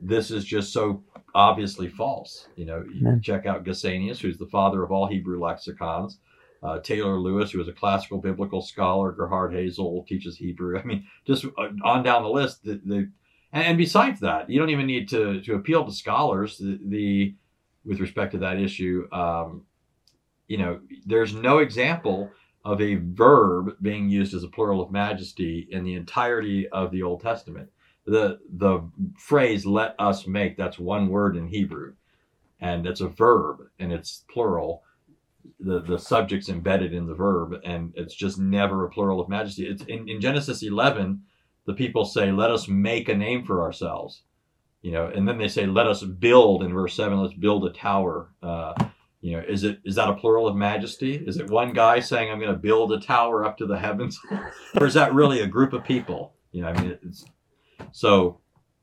this 0.00 0.30
is 0.30 0.44
just 0.44 0.72
so 0.72 1.02
obviously 1.34 1.88
false. 1.88 2.48
You 2.56 2.66
know, 2.66 2.84
you 2.92 3.00
can 3.00 3.22
check 3.22 3.46
out 3.46 3.64
Gesenius, 3.64 4.18
who's 4.18 4.38
the 4.38 4.46
father 4.46 4.82
of 4.82 4.92
all 4.92 5.06
Hebrew 5.06 5.40
lexicons. 5.40 6.18
Uh, 6.62 6.80
Taylor 6.80 7.20
Lewis, 7.20 7.50
who 7.50 7.60
is 7.60 7.68
a 7.68 7.72
classical 7.72 8.18
biblical 8.18 8.62
scholar. 8.62 9.12
Gerhard 9.12 9.52
Hasel 9.52 10.06
teaches 10.06 10.38
Hebrew. 10.38 10.78
I 10.78 10.82
mean, 10.84 11.04
just 11.26 11.44
uh, 11.44 11.68
on 11.84 12.02
down 12.02 12.22
the 12.22 12.30
list. 12.30 12.64
The, 12.64 12.80
the 12.84 13.10
and, 13.52 13.64
and, 13.64 13.78
besides 13.78 14.20
that, 14.20 14.48
you 14.48 14.58
don't 14.58 14.70
even 14.70 14.86
need 14.86 15.08
to 15.10 15.42
to 15.42 15.54
appeal 15.54 15.84
to 15.84 15.92
scholars. 15.92 16.56
The, 16.58 16.78
the 16.86 17.34
with 17.84 18.00
respect 18.00 18.32
to 18.32 18.38
that 18.38 18.58
issue, 18.58 19.06
um, 19.12 19.66
you 20.48 20.56
know, 20.56 20.80
there's 21.04 21.34
no 21.34 21.58
example 21.58 22.30
of 22.64 22.80
a 22.80 22.96
verb 22.96 23.76
being 23.82 24.08
used 24.08 24.34
as 24.34 24.42
a 24.42 24.48
plural 24.48 24.80
of 24.80 24.90
majesty 24.90 25.68
in 25.70 25.84
the 25.84 25.94
entirety 25.94 26.68
of 26.68 26.90
the 26.90 27.02
Old 27.02 27.20
Testament. 27.20 27.70
The 28.06 28.40
the 28.50 28.88
phrase 29.18 29.66
"let 29.66 29.94
us 29.98 30.26
make" 30.26 30.56
that's 30.56 30.78
one 30.78 31.08
word 31.08 31.36
in 31.36 31.48
Hebrew, 31.48 31.94
and 32.60 32.86
it's 32.86 33.00
a 33.00 33.08
verb 33.08 33.68
and 33.78 33.92
it's 33.92 34.24
plural. 34.30 34.82
The 35.60 35.80
the 35.80 35.98
subject's 35.98 36.48
embedded 36.48 36.92
in 36.92 37.06
the 37.06 37.14
verb, 37.14 37.60
and 37.64 37.92
it's 37.96 38.14
just 38.14 38.38
never 38.38 38.84
a 38.84 38.90
plural 38.90 39.20
of 39.20 39.28
majesty. 39.28 39.66
It's 39.66 39.84
in, 39.84 40.08
in 40.08 40.20
Genesis 40.20 40.62
11, 40.62 41.22
the 41.66 41.74
people 41.74 42.04
say, 42.04 42.30
"Let 42.32 42.50
us 42.50 42.68
make 42.68 43.08
a 43.08 43.16
name 43.16 43.44
for 43.44 43.62
ourselves," 43.62 44.22
you 44.82 44.92
know, 44.92 45.06
and 45.06 45.26
then 45.26 45.38
they 45.38 45.48
say, 45.48 45.66
"Let 45.66 45.86
us 45.86 46.02
build." 46.02 46.62
In 46.62 46.74
verse 46.74 46.94
seven, 46.94 47.20
let's 47.20 47.34
build 47.34 47.64
a 47.66 47.70
tower. 47.70 48.30
Uh, 48.42 48.74
you 49.24 49.32
know 49.32 49.42
is 49.48 49.64
it 49.64 49.80
is 49.86 49.94
that 49.94 50.10
a 50.10 50.14
plural 50.14 50.46
of 50.46 50.54
majesty? 50.54 51.14
Is 51.14 51.38
it 51.38 51.48
one 51.48 51.72
guy 51.72 51.98
saying 51.98 52.30
i'm 52.30 52.38
going 52.38 52.52
to 52.52 52.58
build 52.58 52.92
a 52.92 53.00
tower 53.00 53.42
up 53.42 53.56
to 53.58 53.66
the 53.66 53.78
heavens? 53.78 54.20
Or 54.78 54.86
is 54.86 54.94
that 54.94 55.14
really 55.14 55.40
a 55.40 55.46
group 55.46 55.72
of 55.72 55.82
people? 55.82 56.34
You 56.52 56.62
know 56.62 56.68
i 56.68 56.80
mean 56.80 56.98
it's 57.02 57.24
so 57.90 58.40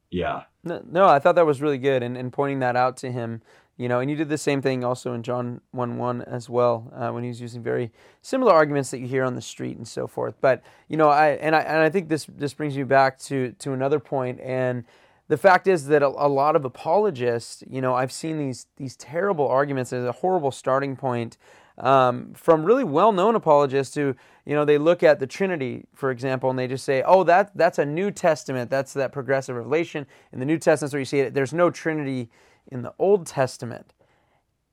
yeah. 0.09 0.43
No, 0.63 0.83
no 0.89 1.07
i 1.07 1.19
thought 1.19 1.35
that 1.35 1.45
was 1.45 1.61
really 1.61 1.77
good 1.77 2.01
and, 2.01 2.17
and 2.17 2.33
pointing 2.33 2.59
that 2.59 2.75
out 2.75 2.97
to 2.97 3.11
him 3.11 3.41
you 3.77 3.87
know 3.87 3.99
and 3.99 4.09
you 4.09 4.17
did 4.17 4.29
the 4.29 4.37
same 4.37 4.61
thing 4.61 4.83
also 4.83 5.13
in 5.13 5.23
john 5.23 5.61
1 5.71 5.97
1 5.97 6.21
as 6.23 6.49
well 6.49 6.91
uh, 6.95 7.11
when 7.11 7.23
he 7.23 7.29
was 7.29 7.39
using 7.39 7.61
very 7.61 7.91
similar 8.21 8.51
arguments 8.51 8.91
that 8.91 8.99
you 8.99 9.07
hear 9.07 9.23
on 9.23 9.35
the 9.35 9.41
street 9.41 9.77
and 9.77 9.87
so 9.87 10.07
forth. 10.07 10.35
But 10.41 10.63
you 10.87 10.97
know 10.97 11.09
i 11.09 11.29
and 11.29 11.55
i 11.55 11.59
and 11.59 11.77
i 11.77 11.89
think 11.89 12.09
this 12.09 12.25
this 12.25 12.53
brings 12.55 12.75
me 12.75 12.83
back 12.83 13.19
to 13.19 13.51
to 13.59 13.73
another 13.73 13.99
point 13.99 14.39
and 14.41 14.85
the 15.31 15.37
fact 15.37 15.65
is 15.65 15.87
that 15.87 16.03
a, 16.03 16.07
a, 16.07 16.27
lot 16.27 16.57
of 16.57 16.65
apologists, 16.65 17.63
you 17.69 17.79
know, 17.79 17.95
I've 17.95 18.11
seen 18.11 18.37
these 18.37 18.67
these 18.75 18.97
terrible 18.97 19.47
arguments 19.47 19.93
as 19.93 20.03
a 20.03 20.11
horrible 20.11 20.51
starting 20.51 20.97
point 20.97 21.37
um, 21.77 22.33
from 22.33 22.65
really 22.65 22.83
well-known 22.83 23.35
apologists 23.35 23.95
who, 23.95 24.13
you 24.45 24.53
know, 24.53 24.65
they 24.65 24.77
look 24.77 25.03
at 25.03 25.19
the 25.19 25.27
Trinity, 25.27 25.85
for 25.95 26.11
example, 26.11 26.49
and 26.49 26.59
they 26.59 26.67
just 26.67 26.83
say, 26.83 27.01
"Oh, 27.03 27.23
that 27.23 27.55
that's 27.55 27.79
a 27.79 27.85
New 27.85 28.11
Testament. 28.11 28.69
That's 28.69 28.91
that 28.91 29.13
progressive 29.13 29.55
revelation 29.55 30.05
in 30.33 30.41
the 30.41 30.45
New 30.45 30.57
Testament 30.57 30.91
where 30.91 30.99
you 30.99 31.05
see 31.05 31.21
it. 31.21 31.33
There's 31.33 31.53
no 31.53 31.69
Trinity 31.69 32.29
in 32.69 32.81
the 32.81 32.93
Old 32.99 33.25
Testament." 33.25 33.93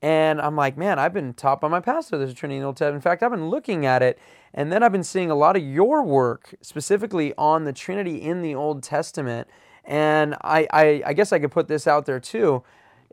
And 0.03 0.41
I'm 0.41 0.57
like, 0.57 0.77
man, 0.77 0.99
I've 0.99 1.15
been 1.15 1.35
taught 1.35 1.61
by 1.61 1.69
my 1.69 1.81
pastor 1.81 2.19
there's 2.19 2.33
a 2.33 2.35
Trinity 2.35 2.57
in 2.57 2.63
the 2.63 2.67
Old 2.67 2.77
Testament. 2.77 2.97
In 2.97 3.01
fact, 3.03 3.23
I've 3.23 3.31
been 3.31 3.49
looking 3.49 3.87
at 3.87 4.03
it, 4.03 4.19
and 4.53 4.73
then 4.73 4.83
I've 4.83 4.93
been 4.93 5.05
seeing 5.05 5.31
a 5.31 5.37
lot 5.37 5.57
of 5.57 5.63
your 5.63 6.03
work 6.03 6.53
specifically 6.63 7.33
on 7.39 7.63
the 7.63 7.73
Trinity 7.73 8.21
in 8.21 8.43
the 8.43 8.57
Old 8.57 8.83
Testament 8.83 9.47
and 9.89 10.35
I, 10.45 10.69
I, 10.71 11.03
I, 11.07 11.13
guess 11.15 11.33
I 11.33 11.39
could 11.39 11.51
put 11.51 11.67
this 11.67 11.87
out 11.87 12.05
there 12.05 12.21
too. 12.21 12.63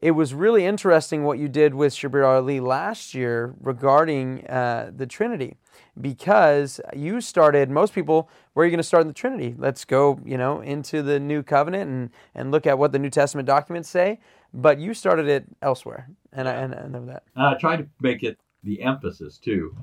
It 0.02 0.12
was 0.12 0.34
really 0.34 0.66
interesting 0.66 1.24
what 1.24 1.40
you 1.40 1.48
did 1.48 1.74
with 1.74 1.94
Shabir 1.94 2.26
Ally 2.26 2.60
last 2.60 3.14
year 3.14 3.56
regarding 3.62 4.46
uh, 4.48 4.92
the 4.94 5.08
Trinity, 5.08 5.56
because 6.00 6.82
you 6.94 7.22
started. 7.22 7.72
Most 7.72 7.96
people, 7.96 8.30
where 8.54 8.64
are 8.64 8.68
you 8.68 8.72
going 8.72 8.78
to 8.78 8.84
start 8.84 9.02
in 9.02 9.08
the 9.08 9.14
Trinity? 9.14 9.56
Let's 9.58 9.86
go, 9.86 10.20
you 10.26 10.38
know, 10.38 10.60
into 10.60 11.02
the 11.02 11.18
New 11.18 11.44
Covenant 11.44 11.90
and 11.90 12.10
and 12.36 12.52
look 12.52 12.68
at 12.68 12.78
what 12.78 12.92
the 12.92 13.00
New 13.00 13.10
Testament 13.10 13.48
documents 13.48 13.90
say. 13.90 14.20
But 14.54 14.80
you 14.80 14.94
started 14.94 15.30
it 15.30 15.46
elsewhere, 15.62 16.10
and 16.34 16.50
I, 16.50 16.54
and 16.56 16.76
I 16.76 16.88
know 16.88 17.06
that. 17.06 17.24
I 17.38 17.54
tried 17.54 17.78
to 17.78 17.88
make 18.02 18.22
it 18.22 18.38
the 18.64 18.82
emphasis 18.82 19.38
too. 19.38 19.78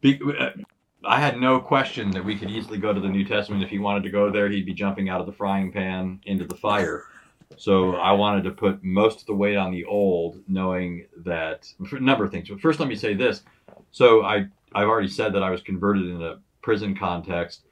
Be, 0.00 0.20
uh, 0.38 0.50
I 1.04 1.18
had 1.18 1.40
no 1.40 1.60
question 1.60 2.10
that 2.10 2.24
we 2.24 2.36
could 2.36 2.50
easily 2.50 2.78
go 2.78 2.92
to 2.92 3.00
the 3.00 3.08
New 3.08 3.24
Testament. 3.24 3.62
If 3.62 3.70
he 3.70 3.78
wanted 3.78 4.02
to 4.02 4.10
go 4.10 4.30
there, 4.30 4.48
he'd 4.48 4.66
be 4.66 4.74
jumping 4.74 5.08
out 5.08 5.20
of 5.20 5.26
the 5.26 5.32
frying 5.32 5.72
pan 5.72 6.20
into 6.26 6.44
the 6.44 6.56
fire. 6.56 7.04
So 7.56 7.96
I 7.96 8.12
wanted 8.12 8.44
to 8.44 8.50
put 8.50 8.84
most 8.84 9.20
of 9.20 9.26
the 9.26 9.34
weight 9.34 9.56
on 9.56 9.72
the 9.72 9.84
old, 9.84 10.42
knowing 10.46 11.06
that 11.18 11.72
a 11.90 12.00
number 12.00 12.24
of 12.24 12.30
things. 12.30 12.48
But 12.48 12.60
first, 12.60 12.80
let 12.80 12.88
me 12.88 12.96
say 12.96 13.14
this. 13.14 13.42
So 13.90 14.24
I 14.24 14.46
I've 14.74 14.88
already 14.88 15.08
said 15.08 15.32
that 15.34 15.42
I 15.42 15.50
was 15.50 15.62
converted 15.62 16.06
in 16.06 16.22
a 16.22 16.38
prison 16.62 16.96
context. 16.96 17.62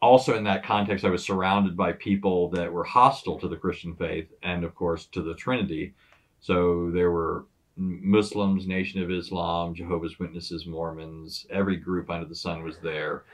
Also, 0.00 0.36
in 0.36 0.44
that 0.44 0.64
context, 0.64 1.04
I 1.04 1.10
was 1.10 1.22
surrounded 1.22 1.76
by 1.76 1.92
people 1.92 2.48
that 2.50 2.72
were 2.72 2.82
hostile 2.82 3.38
to 3.38 3.46
the 3.46 3.56
Christian 3.56 3.94
faith 3.94 4.32
and, 4.42 4.64
of 4.64 4.74
course, 4.74 5.06
to 5.12 5.22
the 5.22 5.34
Trinity. 5.34 5.94
So 6.40 6.90
there 6.90 7.12
were 7.12 7.46
Muslims, 7.76 8.66
Nation 8.66 9.02
of 9.02 9.10
Islam, 9.10 9.74
Jehovah's 9.74 10.18
Witnesses, 10.18 10.66
Mormons, 10.66 11.46
every 11.50 11.76
group 11.76 12.10
under 12.10 12.26
the 12.26 12.34
sun 12.34 12.62
was 12.62 12.78
there. 12.78 13.24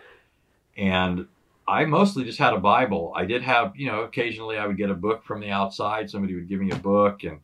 And 0.77 1.27
I 1.67 1.85
mostly 1.85 2.25
just 2.25 2.39
had 2.39 2.55
a 2.55 2.59
Bible. 2.59 3.13
I 3.15 3.25
did 3.25 3.43
have, 3.43 3.77
you 3.77 3.89
know, 3.89 4.03
occasionally 4.03 4.57
I 4.57 4.67
would 4.67 4.79
get 4.79 4.91
a 4.91 4.95
book 4.95 5.25
from 5.25 5.41
the 5.41 5.51
outside. 5.51 6.09
Somebody 6.09 6.35
would 6.35 6.49
give 6.49 6.61
me 6.61 6.71
a 6.71 6.77
book, 6.77 7.25
and 7.25 7.41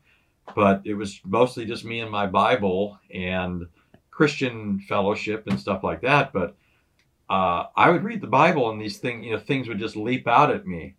but 0.55 0.81
it 0.85 0.93
was 0.93 1.21
mostly 1.25 1.65
just 1.65 1.85
me 1.85 1.99
and 1.99 2.11
my 2.11 2.25
Bible 2.27 2.99
and 3.13 3.67
Christian 4.09 4.79
fellowship 4.79 5.47
and 5.47 5.59
stuff 5.59 5.83
like 5.83 6.01
that. 6.01 6.33
But 6.33 6.55
uh, 7.29 7.65
I 7.75 7.89
would 7.89 8.03
read 8.03 8.21
the 8.21 8.27
Bible, 8.27 8.71
and 8.71 8.81
these 8.81 8.97
things, 8.97 9.25
you 9.25 9.33
know, 9.33 9.39
things 9.39 9.67
would 9.67 9.79
just 9.79 9.95
leap 9.95 10.27
out 10.27 10.51
at 10.51 10.65
me. 10.65 10.95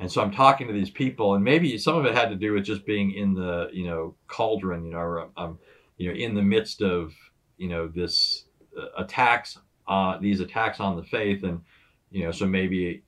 And 0.00 0.10
so 0.10 0.20
I'm 0.20 0.32
talking 0.32 0.66
to 0.66 0.72
these 0.72 0.90
people, 0.90 1.34
and 1.34 1.44
maybe 1.44 1.78
some 1.78 1.96
of 1.96 2.04
it 2.04 2.14
had 2.14 2.28
to 2.30 2.36
do 2.36 2.52
with 2.52 2.64
just 2.64 2.84
being 2.84 3.12
in 3.12 3.34
the, 3.34 3.68
you 3.72 3.86
know, 3.86 4.16
cauldron, 4.26 4.84
you 4.84 4.92
know, 4.92 4.98
or 4.98 5.28
I'm, 5.36 5.58
you 5.96 6.08
know, 6.08 6.18
in 6.18 6.34
the 6.34 6.42
midst 6.42 6.82
of, 6.82 7.12
you 7.56 7.68
know, 7.68 7.86
this 7.86 8.46
uh, 8.76 8.86
attacks, 8.98 9.58
uh, 9.86 10.18
these 10.18 10.40
attacks 10.40 10.80
on 10.80 10.96
the 10.96 11.04
faith, 11.04 11.44
and, 11.44 11.60
you 12.10 12.24
know, 12.24 12.32
so 12.32 12.44
maybe 12.44 13.04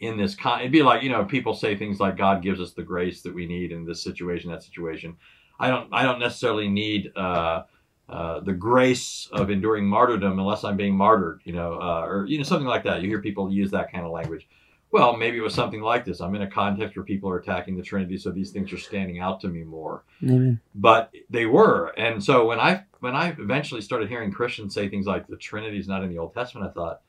in 0.00 0.16
this 0.16 0.34
con, 0.34 0.60
it'd 0.60 0.72
be 0.72 0.82
like, 0.82 1.02
you 1.02 1.10
know, 1.10 1.24
people 1.24 1.54
say 1.54 1.76
things 1.76 2.00
like 2.00 2.16
God 2.16 2.42
gives 2.42 2.60
us 2.60 2.72
the 2.72 2.82
grace 2.82 3.22
that 3.22 3.34
we 3.34 3.46
need 3.46 3.70
in 3.70 3.84
this 3.84 4.02
situation, 4.02 4.50
that 4.50 4.62
situation. 4.62 5.16
I 5.60 5.68
don't, 5.68 5.92
I 5.92 6.02
don't 6.04 6.18
necessarily 6.18 6.68
need 6.68 7.12
uh, 7.16 7.64
uh, 8.08 8.40
the 8.40 8.52
grace 8.52 9.28
of 9.32 9.50
enduring 9.50 9.86
martyrdom 9.86 10.38
unless 10.38 10.64
I'm 10.64 10.76
being 10.76 10.96
martyred, 10.96 11.42
you 11.44 11.52
know, 11.52 11.74
uh, 11.74 12.04
or 12.06 12.26
you 12.26 12.38
know, 12.38 12.44
something 12.44 12.66
like 12.66 12.84
that. 12.84 13.02
You 13.02 13.08
hear 13.08 13.22
people 13.22 13.52
use 13.52 13.70
that 13.70 13.92
kind 13.92 14.04
of 14.04 14.10
language. 14.10 14.48
Well, 14.94 15.16
maybe 15.16 15.38
it 15.38 15.42
was 15.42 15.54
something 15.54 15.80
like 15.80 16.04
this. 16.04 16.20
I'm 16.20 16.36
in 16.36 16.42
a 16.42 16.46
context 16.48 16.94
where 16.94 17.04
people 17.04 17.28
are 17.28 17.40
attacking 17.40 17.76
the 17.76 17.82
Trinity, 17.82 18.16
so 18.16 18.30
these 18.30 18.52
things 18.52 18.72
are 18.72 18.78
standing 18.78 19.18
out 19.18 19.40
to 19.40 19.48
me 19.48 19.64
more. 19.64 20.04
Amen. 20.22 20.60
But 20.72 21.12
they 21.28 21.46
were, 21.46 21.88
and 21.98 22.22
so 22.22 22.46
when 22.46 22.60
I 22.60 22.84
when 23.00 23.16
I 23.16 23.30
eventually 23.30 23.80
started 23.80 24.08
hearing 24.08 24.30
Christians 24.30 24.72
say 24.72 24.88
things 24.88 25.04
like 25.04 25.26
the 25.26 25.36
Trinity 25.36 25.80
is 25.80 25.88
not 25.88 26.04
in 26.04 26.10
the 26.10 26.18
Old 26.18 26.32
Testament, 26.32 26.70
I 26.70 26.72
thought, 26.72 27.00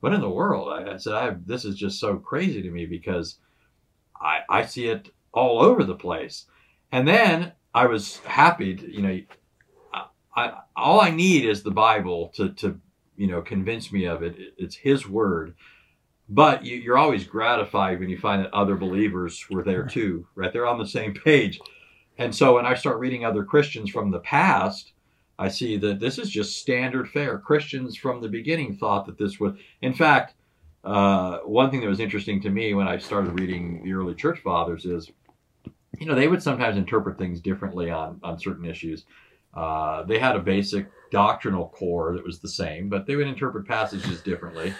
what 0.00 0.12
in 0.12 0.20
the 0.20 0.28
world? 0.28 0.72
I, 0.72 0.94
I 0.94 0.96
said, 0.96 1.12
I 1.12 1.26
have, 1.26 1.46
this 1.46 1.64
is 1.64 1.76
just 1.76 2.00
so 2.00 2.16
crazy 2.16 2.62
to 2.62 2.70
me 2.72 2.84
because 2.84 3.36
I 4.20 4.40
I 4.48 4.66
see 4.66 4.88
it 4.88 5.10
all 5.30 5.60
over 5.60 5.84
the 5.84 5.94
place. 5.94 6.46
And 6.90 7.06
then 7.06 7.52
I 7.72 7.86
was 7.86 8.18
happy, 8.24 8.74
to, 8.74 8.92
you 8.92 9.02
know, 9.02 9.20
I, 9.94 10.06
I, 10.34 10.52
all 10.74 11.00
I 11.00 11.10
need 11.10 11.44
is 11.44 11.62
the 11.62 11.70
Bible 11.70 12.32
to 12.34 12.48
to 12.54 12.80
you 13.16 13.28
know 13.28 13.40
convince 13.40 13.92
me 13.92 14.06
of 14.06 14.24
it. 14.24 14.34
It's 14.58 14.74
His 14.74 15.08
Word 15.08 15.54
but 16.30 16.64
you, 16.64 16.92
are 16.92 16.98
always 16.98 17.24
gratified 17.24 17.98
when 17.98 18.08
you 18.08 18.16
find 18.16 18.44
that 18.44 18.54
other 18.54 18.76
believers 18.76 19.44
were 19.50 19.64
there 19.64 19.84
too, 19.84 20.26
right? 20.36 20.52
They're 20.52 20.66
on 20.66 20.78
the 20.78 20.86
same 20.86 21.12
page. 21.12 21.60
And 22.18 22.34
so 22.34 22.54
when 22.54 22.66
I 22.66 22.74
start 22.74 23.00
reading 23.00 23.24
other 23.24 23.44
Christians 23.44 23.90
from 23.90 24.12
the 24.12 24.20
past, 24.20 24.92
I 25.40 25.48
see 25.48 25.76
that 25.78 25.98
this 25.98 26.18
is 26.18 26.30
just 26.30 26.58
standard 26.58 27.08
fare. 27.08 27.38
Christians 27.38 27.96
from 27.96 28.20
the 28.20 28.28
beginning 28.28 28.76
thought 28.76 29.06
that 29.06 29.18
this 29.18 29.40
was, 29.40 29.54
in 29.82 29.92
fact, 29.92 30.34
uh, 30.84 31.38
one 31.38 31.70
thing 31.70 31.80
that 31.80 31.88
was 31.88 32.00
interesting 32.00 32.40
to 32.42 32.50
me 32.50 32.74
when 32.74 32.86
I 32.86 32.98
started 32.98 33.38
reading 33.38 33.82
the 33.82 33.92
early 33.92 34.14
church 34.14 34.38
fathers 34.38 34.84
is, 34.84 35.10
you 35.98 36.06
know, 36.06 36.14
they 36.14 36.28
would 36.28 36.42
sometimes 36.42 36.76
interpret 36.76 37.18
things 37.18 37.40
differently 37.40 37.90
on, 37.90 38.20
on 38.22 38.38
certain 38.38 38.64
issues. 38.64 39.04
Uh, 39.52 40.04
they 40.04 40.18
had 40.18 40.36
a 40.36 40.40
basic 40.40 40.86
doctrinal 41.10 41.68
core 41.70 42.14
that 42.14 42.24
was 42.24 42.38
the 42.38 42.48
same, 42.48 42.88
but 42.88 43.06
they 43.06 43.16
would 43.16 43.26
interpret 43.26 43.66
passages 43.66 44.20
differently. 44.20 44.72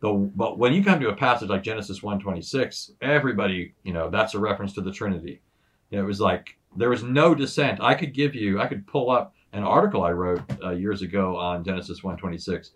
The, 0.00 0.12
but 0.12 0.58
when 0.58 0.72
you 0.72 0.82
come 0.82 0.98
to 1.00 1.10
a 1.10 1.16
passage 1.16 1.50
like 1.50 1.62
Genesis 1.62 2.00
1:26, 2.00 2.92
everybody, 3.02 3.74
you 3.82 3.92
know, 3.92 4.08
that's 4.08 4.34
a 4.34 4.38
reference 4.38 4.72
to 4.74 4.80
the 4.80 4.92
Trinity. 4.92 5.42
You 5.90 5.98
know, 5.98 6.04
it 6.04 6.06
was 6.06 6.20
like 6.20 6.56
there 6.76 6.88
was 6.88 7.02
no 7.02 7.34
dissent. 7.34 7.80
I 7.82 7.94
could 7.94 8.14
give 8.14 8.34
you, 8.34 8.60
I 8.60 8.66
could 8.66 8.86
pull 8.86 9.10
up 9.10 9.34
an 9.52 9.62
article 9.62 10.02
I 10.02 10.12
wrote 10.12 10.42
uh, 10.62 10.70
years 10.70 11.02
ago 11.02 11.36
on 11.36 11.64
Genesis 11.64 12.00
1:26, 12.00 12.70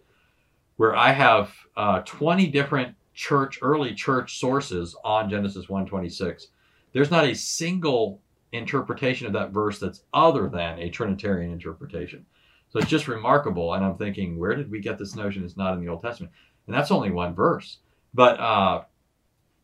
where 0.76 0.94
I 0.94 1.12
have 1.12 1.54
uh, 1.76 2.00
20 2.00 2.48
different 2.48 2.94
church, 3.14 3.58
early 3.62 3.94
church 3.94 4.38
sources 4.38 4.94
on 5.04 5.30
Genesis 5.30 5.66
1:26. 5.66 6.48
There's 6.92 7.10
not 7.10 7.24
a 7.24 7.34
single 7.34 8.20
interpretation 8.52 9.26
of 9.26 9.32
that 9.32 9.50
verse 9.50 9.78
that's 9.78 10.02
other 10.12 10.48
than 10.48 10.78
a 10.78 10.90
Trinitarian 10.90 11.52
interpretation. 11.52 12.26
So 12.70 12.80
it's 12.80 12.90
just 12.90 13.08
remarkable. 13.08 13.74
And 13.74 13.84
I'm 13.84 13.96
thinking, 13.96 14.36
where 14.38 14.54
did 14.54 14.70
we 14.70 14.80
get 14.80 14.98
this 14.98 15.14
notion 15.14 15.44
it's 15.44 15.56
not 15.56 15.74
in 15.74 15.80
the 15.80 15.88
Old 15.88 16.02
Testament? 16.02 16.32
And 16.66 16.74
that's 16.74 16.90
only 16.90 17.10
one 17.10 17.34
verse. 17.34 17.78
But 18.12 18.40
uh, 18.40 18.82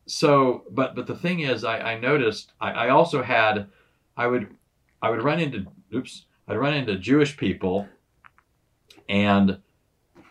so, 0.07 0.65
but 0.71 0.95
but 0.95 1.07
the 1.07 1.15
thing 1.15 1.41
is, 1.41 1.65
I, 1.65 1.79
I 1.79 1.99
noticed 1.99 2.53
I, 2.61 2.71
I 2.73 2.89
also 2.91 3.23
had, 3.23 3.69
I 4.17 4.27
would 4.27 4.49
I 5.01 5.11
would 5.11 5.23
run 5.23 5.41
into 5.41 5.67
oops, 5.95 6.27
I'd 6.49 6.59
run 6.59 6.75
into 6.75 6.99
Jewish 6.99 7.37
people, 7.37 7.89
and 9.09 9.59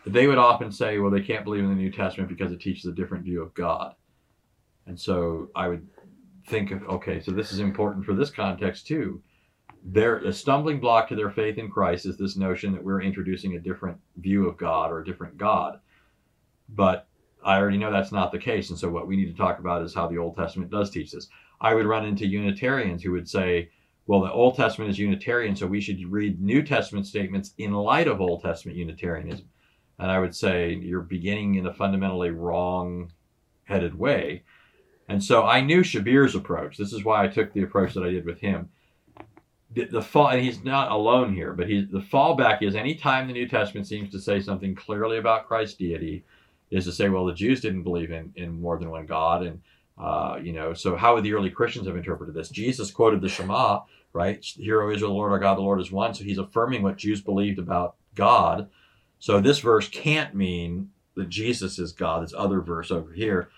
they 0.06 0.26
would 0.26 0.38
often 0.38 0.70
say, 0.72 0.98
well, 0.98 1.10
they 1.10 1.22
can't 1.22 1.44
believe 1.44 1.64
in 1.64 1.70
the 1.70 1.74
New 1.74 1.90
Testament 1.90 2.28
because 2.28 2.52
it 2.52 2.60
teaches 2.60 2.86
a 2.86 2.92
different 2.92 3.24
view 3.24 3.42
of 3.42 3.54
God. 3.54 3.94
And 4.86 4.98
so 4.98 5.50
I 5.54 5.68
would 5.68 5.86
think, 6.46 6.72
okay, 6.72 7.20
so 7.20 7.30
this 7.30 7.52
is 7.52 7.60
important 7.60 8.04
for 8.04 8.14
this 8.14 8.30
context 8.30 8.86
too 8.86 9.22
their 9.84 10.18
a 10.18 10.32
stumbling 10.32 10.80
block 10.80 11.08
to 11.08 11.16
their 11.16 11.30
faith 11.30 11.58
in 11.58 11.70
Christ 11.70 12.06
is 12.06 12.16
this 12.16 12.36
notion 12.36 12.72
that 12.72 12.84
we're 12.84 13.02
introducing 13.02 13.54
a 13.54 13.60
different 13.60 13.98
view 14.16 14.48
of 14.48 14.56
God 14.56 14.90
or 14.90 15.00
a 15.00 15.04
different 15.04 15.38
God. 15.38 15.80
But 16.74 17.06
I 17.44 17.58
already 17.58 17.78
know 17.78 17.90
that's 17.90 18.12
not 18.12 18.32
the 18.32 18.38
case, 18.38 18.70
and 18.70 18.78
so 18.78 18.88
what 18.88 19.06
we 19.06 19.16
need 19.16 19.30
to 19.30 19.36
talk 19.36 19.58
about 19.58 19.82
is 19.82 19.94
how 19.94 20.06
the 20.06 20.18
Old 20.18 20.36
Testament 20.36 20.70
does 20.70 20.90
teach 20.90 21.12
this. 21.12 21.28
I 21.60 21.74
would 21.74 21.86
run 21.86 22.04
into 22.04 22.26
Unitarians 22.26 23.02
who 23.02 23.12
would 23.12 23.28
say, 23.28 23.70
well, 24.06 24.20
the 24.20 24.32
Old 24.32 24.56
Testament 24.56 24.90
is 24.90 24.98
Unitarian, 24.98 25.56
so 25.56 25.66
we 25.66 25.80
should 25.80 26.10
read 26.10 26.40
New 26.40 26.62
Testament 26.62 27.06
statements 27.06 27.54
in 27.58 27.72
light 27.72 28.08
of 28.08 28.20
Old 28.20 28.42
Testament 28.42 28.76
Unitarianism. 28.78 29.48
And 29.98 30.10
I 30.10 30.18
would 30.18 30.34
say 30.34 30.74
you're 30.74 31.02
beginning 31.02 31.56
in 31.56 31.66
a 31.66 31.74
fundamentally 31.74 32.30
wrong 32.30 33.12
headed 33.64 33.98
way. 33.98 34.42
And 35.08 35.22
so 35.22 35.44
I 35.44 35.60
knew 35.60 35.82
Shabir's 35.82 36.34
approach. 36.34 36.76
This 36.76 36.92
is 36.92 37.04
why 37.04 37.24
I 37.24 37.28
took 37.28 37.52
the 37.52 37.62
approach 37.62 37.94
that 37.94 38.04
I 38.04 38.10
did 38.10 38.24
with 38.24 38.40
him 38.40 38.70
the, 39.72 39.84
the 39.84 40.02
fall, 40.02 40.28
and 40.28 40.40
he's 40.40 40.64
not 40.64 40.90
alone 40.90 41.34
here, 41.34 41.52
but 41.52 41.68
he's 41.68 41.88
the 41.88 42.00
fallback 42.00 42.62
is 42.62 42.74
anytime 42.74 43.26
the 43.26 43.32
New 43.32 43.48
Testament 43.48 43.86
seems 43.86 44.10
to 44.10 44.20
say 44.20 44.40
something 44.40 44.74
clearly 44.74 45.18
about 45.18 45.46
Christ's 45.46 45.76
deity, 45.76 46.24
is 46.70 46.84
to 46.84 46.92
say, 46.92 47.08
well, 47.08 47.26
the 47.26 47.34
Jews 47.34 47.60
didn't 47.60 47.82
believe 47.82 48.10
in, 48.10 48.32
in 48.36 48.60
more 48.60 48.78
than 48.78 48.90
one 48.90 49.06
God, 49.06 49.42
and 49.42 49.60
uh, 49.98 50.38
you 50.42 50.52
know, 50.52 50.72
so 50.72 50.96
how 50.96 51.14
would 51.14 51.24
the 51.24 51.34
early 51.34 51.50
Christians 51.50 51.86
have 51.86 51.96
interpreted 51.96 52.34
this? 52.34 52.48
Jesus 52.48 52.90
quoted 52.90 53.20
the 53.20 53.28
Shema, 53.28 53.80
right? 54.12 54.42
Hear, 54.42 54.82
O 54.82 54.90
Israel, 54.90 55.10
the 55.10 55.16
Lord 55.16 55.32
our 55.32 55.38
God, 55.38 55.58
the 55.58 55.62
Lord 55.62 55.80
is 55.80 55.92
one. 55.92 56.14
So 56.14 56.24
he's 56.24 56.38
affirming 56.38 56.82
what 56.82 56.96
Jews 56.96 57.20
believed 57.20 57.58
about 57.58 57.96
God. 58.14 58.70
So 59.18 59.40
this 59.40 59.58
verse 59.58 59.88
can't 59.88 60.34
mean 60.34 60.90
that 61.16 61.28
Jesus 61.28 61.78
is 61.78 61.92
God. 61.92 62.22
This 62.22 62.32
other 62.34 62.62
verse 62.62 62.90
over 62.90 63.12
here. 63.12 63.50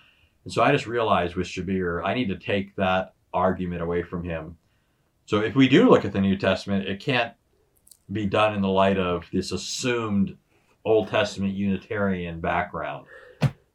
And 0.43 0.51
so 0.51 0.61
I 0.61 0.73
just 0.73 0.85
realized 0.85 1.35
with 1.35 1.47
Shabir, 1.47 2.03
I 2.03 2.13
need 2.13 2.27
to 2.27 2.37
take 2.37 2.75
that 2.75 3.13
argument 3.33 3.81
away 3.81 4.03
from 4.03 4.25
him 4.25 4.57
so 5.25 5.41
if 5.41 5.55
we 5.55 5.69
do 5.69 5.89
look 5.89 6.05
at 6.05 6.13
the 6.13 6.21
New 6.21 6.37
Testament, 6.37 6.87
it 6.87 6.99
can't 6.99 7.33
be 8.11 8.25
done 8.25 8.53
in 8.53 8.61
the 8.61 8.67
light 8.67 8.97
of 8.97 9.25
this 9.31 9.51
assumed 9.51 10.37
Old 10.85 11.07
Testament 11.07 11.53
Unitarian 11.53 12.39
background. 12.39 13.05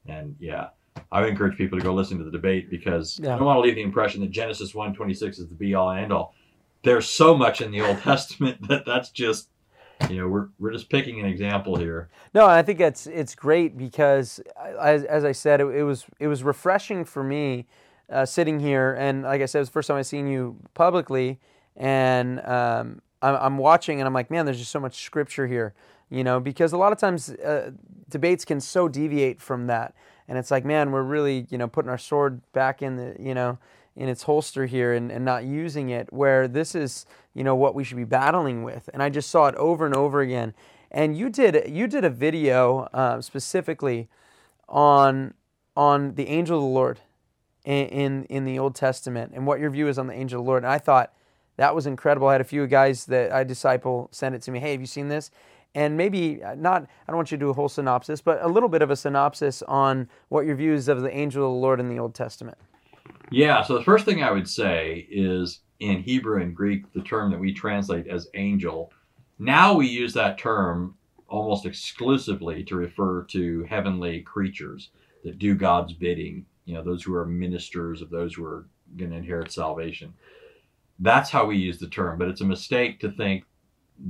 And 0.07 0.37
yeah, 0.39 0.69
I 1.13 1.21
would 1.21 1.31
encourage 1.31 1.57
people 1.57 1.79
to 1.79 1.85
go 1.85 1.95
listen 1.95 2.19
to 2.19 2.25
the 2.25 2.31
debate 2.31 2.71
because 2.71 3.19
yeah. 3.23 3.35
I 3.35 3.37
don't 3.37 3.47
want 3.47 3.59
to 3.59 3.61
leave 3.61 3.75
the 3.75 3.83
impression 3.83 4.21
that 4.23 4.31
Genesis 4.31 4.73
1:26 4.73 5.39
is 5.39 5.49
the 5.49 5.55
be 5.55 5.75
all 5.75 5.91
and 5.91 6.05
end 6.05 6.13
all. 6.13 6.35
There's 6.83 7.09
so 7.09 7.37
much 7.37 7.61
in 7.61 7.71
the 7.71 7.83
Old 7.83 7.99
Testament 8.03 8.69
that 8.69 8.85
that's 8.87 9.11
just 9.11 9.49
you 10.09 10.17
know 10.17 10.29
we're 10.29 10.49
we're 10.59 10.73
just 10.73 10.91
picking 10.91 11.21
an 11.21 11.27
example 11.27 11.77
here. 11.77 12.09
No, 12.35 12.47
I 12.47 12.63
think 12.63 12.81
it's 12.81 13.07
it's 13.07 13.35
great 13.35 13.77
because 13.77 14.41
as, 14.81 15.05
as 15.05 15.25
I 15.25 15.33
said, 15.33 15.61
it, 15.61 15.67
it 15.67 15.83
was 15.83 16.07
it 16.19 16.29
was 16.29 16.43
refreshing 16.43 17.05
for 17.05 17.23
me 17.23 17.67
uh, 18.11 18.25
sitting 18.25 18.61
here, 18.61 18.95
and 18.95 19.23
like 19.23 19.43
I 19.43 19.47
said, 19.47 19.59
it 19.59 19.63
was 19.63 19.69
the 19.69 19.73
first 19.73 19.89
time 19.89 19.97
I've 19.97 20.07
seen 20.07 20.27
you 20.27 20.57
publicly, 20.75 21.39
and 21.77 22.41
um, 22.41 23.03
I'm, 23.21 23.35
I'm, 23.35 23.59
watching, 23.59 24.01
and 24.01 24.07
I'm 24.07 24.15
like, 24.15 24.31
man, 24.31 24.45
there's 24.45 24.59
just 24.59 24.71
so 24.71 24.81
much 24.81 25.05
scripture 25.05 25.47
here, 25.47 25.75
you 26.11 26.25
know, 26.25 26.41
because 26.41 26.73
a 26.73 26.77
lot 26.77 26.93
of 26.93 26.99
times 26.99 27.31
uh, 27.31 27.71
debates 28.09 28.45
can 28.45 28.61
so 28.61 28.89
deviate 28.89 29.41
from 29.41 29.67
that, 29.67 29.95
and 30.29 30.39
it's 30.39 30.51
like, 30.51 30.65
man, 30.65 30.91
we're 30.91 31.03
really, 31.03 31.47
you 31.51 31.59
know, 31.59 31.69
putting 31.69 31.91
our 31.91 31.99
sword 31.99 32.41
back 32.53 32.83
in 32.83 32.97
the, 32.97 33.17
you 33.19 33.35
know, 33.35 33.59
in 33.97 34.09
its 34.09 34.23
holster 34.23 34.67
here 34.67 34.93
and, 34.93 35.11
and 35.11 35.25
not 35.25 35.45
using 35.45 35.91
it, 35.91 36.13
where 36.13 36.47
this 36.47 36.75
is, 36.75 37.07
you 37.35 37.43
know, 37.43 37.55
what 37.55 37.75
we 37.75 37.85
should 37.85 37.97
be 37.97 38.05
battling 38.05 38.63
with, 38.63 38.89
and 38.93 39.03
I 39.03 39.11
just 39.11 39.31
saw 39.31 39.47
it 39.47 39.55
over 39.57 39.87
and 39.87 39.95
over 39.95 40.21
again, 40.21 40.55
and 40.91 41.17
you 41.17 41.29
did 41.29 41.69
you 41.69 41.87
did 41.87 42.05
a 42.05 42.11
video 42.11 42.89
uh, 42.93 43.21
specifically 43.21 44.09
on 44.69 45.35
on 45.77 46.15
the 46.15 46.29
angel 46.29 46.57
of 46.57 46.63
the 46.63 46.69
Lord 46.69 47.01
in, 47.65 48.25
in, 48.25 48.45
the 48.45 48.59
Old 48.59 48.75
Testament 48.75 49.33
and 49.35 49.47
what 49.47 49.61
your 49.61 49.71
view 49.71 49.89
is 49.89 49.99
on 49.99 50.07
the 50.07 50.15
angel 50.15 50.41
of 50.41 50.45
the 50.45 50.49
Lord. 50.49 50.65
And 50.65 50.73
I 50.73 50.79
thought 50.79 51.13
that 51.57 51.75
was 51.75 51.87
incredible. 51.87 52.29
I 52.29 52.33
had 52.33 52.41
a 52.41 52.45
few 52.45 52.67
guys 52.67 53.07
that 53.07 53.31
I 53.31 53.45
disciple 53.45 54.09
send 54.11 54.35
it 54.35 54.43
to 54.43 54.51
me. 54.51 54.59
Hey, 54.59 54.73
have 54.73 54.81
you 54.81 54.87
seen 54.87 55.09
this? 55.09 55.31
And 55.75 55.97
maybe 55.97 56.43
uh, 56.43 56.55
not, 56.55 56.83
I 56.83 57.13
don't 57.13 57.17
want 57.17 57.31
you 57.31 57.39
to 57.39 57.45
do 57.45 57.51
a 57.51 57.55
whole 57.55 57.69
synopsis, 57.69 58.21
but 58.21 58.43
a 58.43 58.49
little 58.49 58.69
bit 58.69 58.83
of 58.83 58.91
a 58.91 58.97
synopsis 58.97 59.63
on 59.63 60.09
what 60.29 60.47
your 60.47 60.57
views 60.57 60.89
of 60.89 61.03
the 61.03 61.15
angel 61.15 61.47
of 61.47 61.53
the 61.53 61.59
Lord 61.59 61.81
in 61.81 61.89
the 61.89 61.99
Old 61.99 62.15
Testament. 62.15 62.59
Yeah, 63.31 63.63
so 63.63 63.77
the 63.77 63.85
first 63.85 64.05
thing 64.05 64.23
I 64.23 64.31
would 64.31 64.49
say 64.49 65.07
is 65.11 65.61
in 65.81 66.03
Hebrew 66.03 66.41
and 66.43 66.57
Greek, 66.57 66.93
the 66.95 67.03
term 67.03 67.31
that 67.31 67.39
we 67.39 67.53
translate 67.53 68.07
as 68.09 68.29
angel, 68.35 68.93
now 69.39 69.75
we 69.75 69.87
use 69.87 70.15
that 70.15 70.39
term 70.39 70.95
almost 71.29 71.67
exclusively 71.67 72.65
to 72.65 72.75
refer 72.75 73.23
to 73.25 73.65
heavenly 73.65 74.23
creatures 74.23 74.91
that 75.25 75.39
do 75.39 75.55
God's 75.55 75.93
bidding 75.93 76.47
you 76.69 76.75
know, 76.75 76.83
those 76.83 77.03
who 77.03 77.15
are 77.15 77.25
ministers 77.25 78.03
of 78.03 78.11
those 78.11 78.35
who 78.35 78.45
are 78.45 78.67
going 78.99 79.11
to 79.11 79.17
inherit 79.17 79.51
salvation. 79.51 80.13
That's 80.99 81.31
how 81.31 81.47
we 81.47 81.57
use 81.57 81.79
the 81.79 81.89
term, 81.89 82.19
but 82.19 82.29
it's 82.29 82.43
a 82.43 82.45
mistake 82.45 83.01
to 83.01 83.11
think 83.11 83.45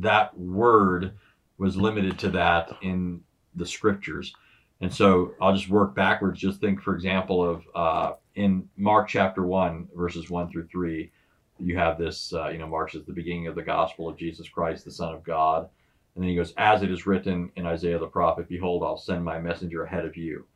that 0.00 0.36
word 0.36 1.12
was 1.58 1.76
limited 1.76 2.18
to 2.20 2.30
that 2.30 2.70
in 2.82 3.20
the 3.54 3.66
scriptures. 3.66 4.34
And 4.80 4.92
so 4.92 5.34
I'll 5.40 5.54
just 5.54 5.68
work 5.68 5.94
backwards. 5.94 6.40
Just 6.40 6.60
think, 6.60 6.80
for 6.80 6.94
example, 6.94 7.44
of 7.48 7.64
uh, 7.74 8.12
in 8.36 8.68
Mark 8.76 9.08
chapter 9.08 9.44
1, 9.44 9.88
verses 9.94 10.30
1 10.30 10.50
through 10.50 10.68
3, 10.68 11.10
you 11.58 11.76
have 11.76 11.98
this, 11.98 12.32
uh, 12.32 12.48
you 12.48 12.58
know, 12.58 12.68
Mark 12.68 12.94
is 12.94 13.04
the 13.04 13.12
beginning 13.12 13.48
of 13.48 13.56
the 13.56 13.62
gospel 13.62 14.08
of 14.08 14.16
Jesus 14.16 14.48
Christ, 14.48 14.84
the 14.84 14.92
Son 14.92 15.12
of 15.12 15.24
God. 15.24 15.68
And 16.14 16.22
then 16.22 16.30
he 16.30 16.36
goes, 16.36 16.54
As 16.56 16.82
it 16.82 16.90
is 16.90 17.06
written 17.06 17.50
in 17.56 17.66
Isaiah 17.66 17.98
the 17.98 18.06
prophet, 18.06 18.48
Behold, 18.48 18.84
I'll 18.84 18.96
send 18.96 19.24
my 19.24 19.40
messenger 19.40 19.82
ahead 19.82 20.04
of 20.04 20.16
you 20.16 20.46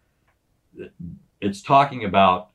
it's 1.40 1.62
talking 1.62 2.04
about 2.04 2.50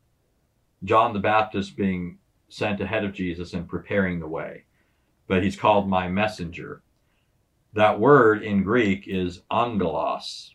John 0.83 1.13
the 1.13 1.19
Baptist 1.19 1.75
being 1.75 2.19
sent 2.49 2.79
ahead 2.81 3.03
of 3.03 3.13
Jesus 3.13 3.53
and 3.53 3.67
preparing 3.67 4.19
the 4.19 4.27
way. 4.27 4.63
But 5.27 5.43
he's 5.43 5.57
called 5.57 5.89
my 5.89 6.07
messenger. 6.07 6.81
That 7.73 7.99
word 7.99 8.43
in 8.43 8.63
Greek 8.63 9.07
is 9.07 9.41
angelos. 9.51 10.53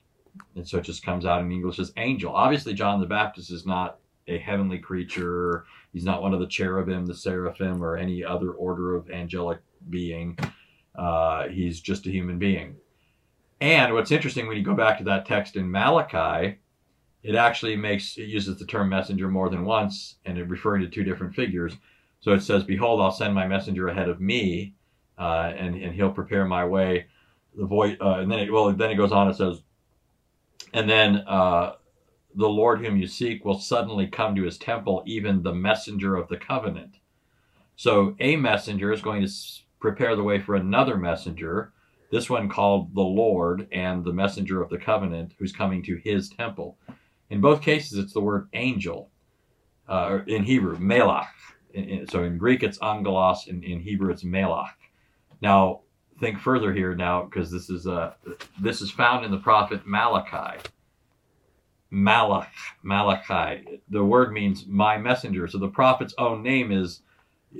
And 0.56 0.66
so 0.66 0.78
it 0.78 0.84
just 0.84 1.04
comes 1.04 1.24
out 1.24 1.42
in 1.42 1.52
English 1.52 1.78
as 1.78 1.92
angel. 1.96 2.32
Obviously, 2.32 2.74
John 2.74 3.00
the 3.00 3.06
Baptist 3.06 3.50
is 3.50 3.66
not 3.66 3.98
a 4.26 4.38
heavenly 4.38 4.78
creature. 4.78 5.64
He's 5.92 6.04
not 6.04 6.22
one 6.22 6.32
of 6.32 6.40
the 6.40 6.46
cherubim, 6.46 7.06
the 7.06 7.14
seraphim, 7.14 7.82
or 7.82 7.96
any 7.96 8.24
other 8.24 8.52
order 8.52 8.94
of 8.94 9.10
angelic 9.10 9.60
being. 9.90 10.38
Uh, 10.94 11.48
he's 11.48 11.80
just 11.80 12.06
a 12.06 12.10
human 12.10 12.38
being. 12.38 12.76
And 13.60 13.94
what's 13.94 14.10
interesting 14.10 14.46
when 14.46 14.56
you 14.56 14.62
go 14.62 14.74
back 14.74 14.98
to 14.98 15.04
that 15.04 15.26
text 15.26 15.56
in 15.56 15.70
Malachi, 15.70 16.58
it 17.22 17.34
actually 17.34 17.76
makes 17.76 18.16
it 18.16 18.24
uses 18.24 18.58
the 18.58 18.66
term 18.66 18.88
messenger 18.88 19.28
more 19.28 19.48
than 19.48 19.64
once 19.64 20.16
and 20.24 20.36
it 20.36 20.48
referring 20.48 20.82
to 20.82 20.88
two 20.88 21.04
different 21.04 21.34
figures. 21.34 21.76
So 22.20 22.32
it 22.32 22.40
says, 22.42 22.64
"Behold, 22.64 23.00
I'll 23.00 23.12
send 23.12 23.34
my 23.34 23.46
messenger 23.46 23.88
ahead 23.88 24.08
of 24.08 24.20
me, 24.20 24.74
uh, 25.18 25.52
and 25.56 25.76
and 25.76 25.94
he'll 25.94 26.12
prepare 26.12 26.44
my 26.44 26.64
way." 26.64 27.06
The 27.54 27.66
voice, 27.66 27.98
uh, 28.00 28.20
and 28.20 28.30
then 28.32 28.38
it 28.38 28.52
well, 28.52 28.72
then 28.72 28.90
it 28.90 28.96
goes 28.96 29.12
on. 29.12 29.28
It 29.28 29.36
says, 29.36 29.62
and 30.72 30.88
then 30.88 31.16
uh, 31.26 31.74
the 32.34 32.48
Lord 32.48 32.80
whom 32.80 32.96
you 32.96 33.06
seek 33.06 33.44
will 33.44 33.58
suddenly 33.58 34.06
come 34.06 34.34
to 34.34 34.42
his 34.42 34.56
temple, 34.56 35.02
even 35.06 35.42
the 35.42 35.54
messenger 35.54 36.16
of 36.16 36.28
the 36.28 36.38
covenant. 36.38 36.96
So 37.76 38.16
a 38.20 38.36
messenger 38.36 38.92
is 38.92 39.02
going 39.02 39.26
to 39.26 39.32
prepare 39.80 40.16
the 40.16 40.22
way 40.22 40.40
for 40.40 40.54
another 40.54 40.96
messenger. 40.96 41.72
This 42.10 42.30
one 42.30 42.48
called 42.48 42.94
the 42.94 43.00
Lord 43.00 43.68
and 43.72 44.04
the 44.04 44.12
messenger 44.12 44.62
of 44.62 44.70
the 44.70 44.78
covenant, 44.78 45.32
who's 45.38 45.52
coming 45.52 45.82
to 45.84 45.96
his 45.96 46.28
temple. 46.28 46.78
In 47.30 47.40
both 47.40 47.62
cases, 47.62 47.98
it's 47.98 48.12
the 48.12 48.20
word 48.20 48.48
angel. 48.52 49.10
Uh, 49.88 50.20
in 50.26 50.44
Hebrew, 50.44 50.78
melach. 50.78 51.26
In, 51.74 51.84
in, 51.84 52.06
so 52.06 52.22
in 52.22 52.38
Greek, 52.38 52.62
it's 52.62 52.78
angelos. 52.82 53.46
In, 53.46 53.62
in 53.62 53.80
Hebrew, 53.80 54.10
it's 54.10 54.24
melach. 54.24 54.70
Now, 55.42 55.80
think 56.20 56.38
further 56.38 56.72
here 56.72 56.94
now 56.94 57.24
because 57.24 57.50
this 57.50 57.68
is 57.68 57.86
uh, 57.86 58.14
this 58.60 58.80
is 58.80 58.90
found 58.90 59.24
in 59.24 59.32
the 59.32 59.38
prophet 59.38 59.82
Malachi. 59.84 60.60
Malach, 61.92 62.46
Malachi. 62.82 63.80
The 63.90 64.02
word 64.02 64.32
means 64.32 64.66
my 64.66 64.96
messenger. 64.96 65.46
So 65.48 65.58
the 65.58 65.68
prophet's 65.68 66.14
own 66.16 66.42
name 66.42 66.72
is 66.72 67.02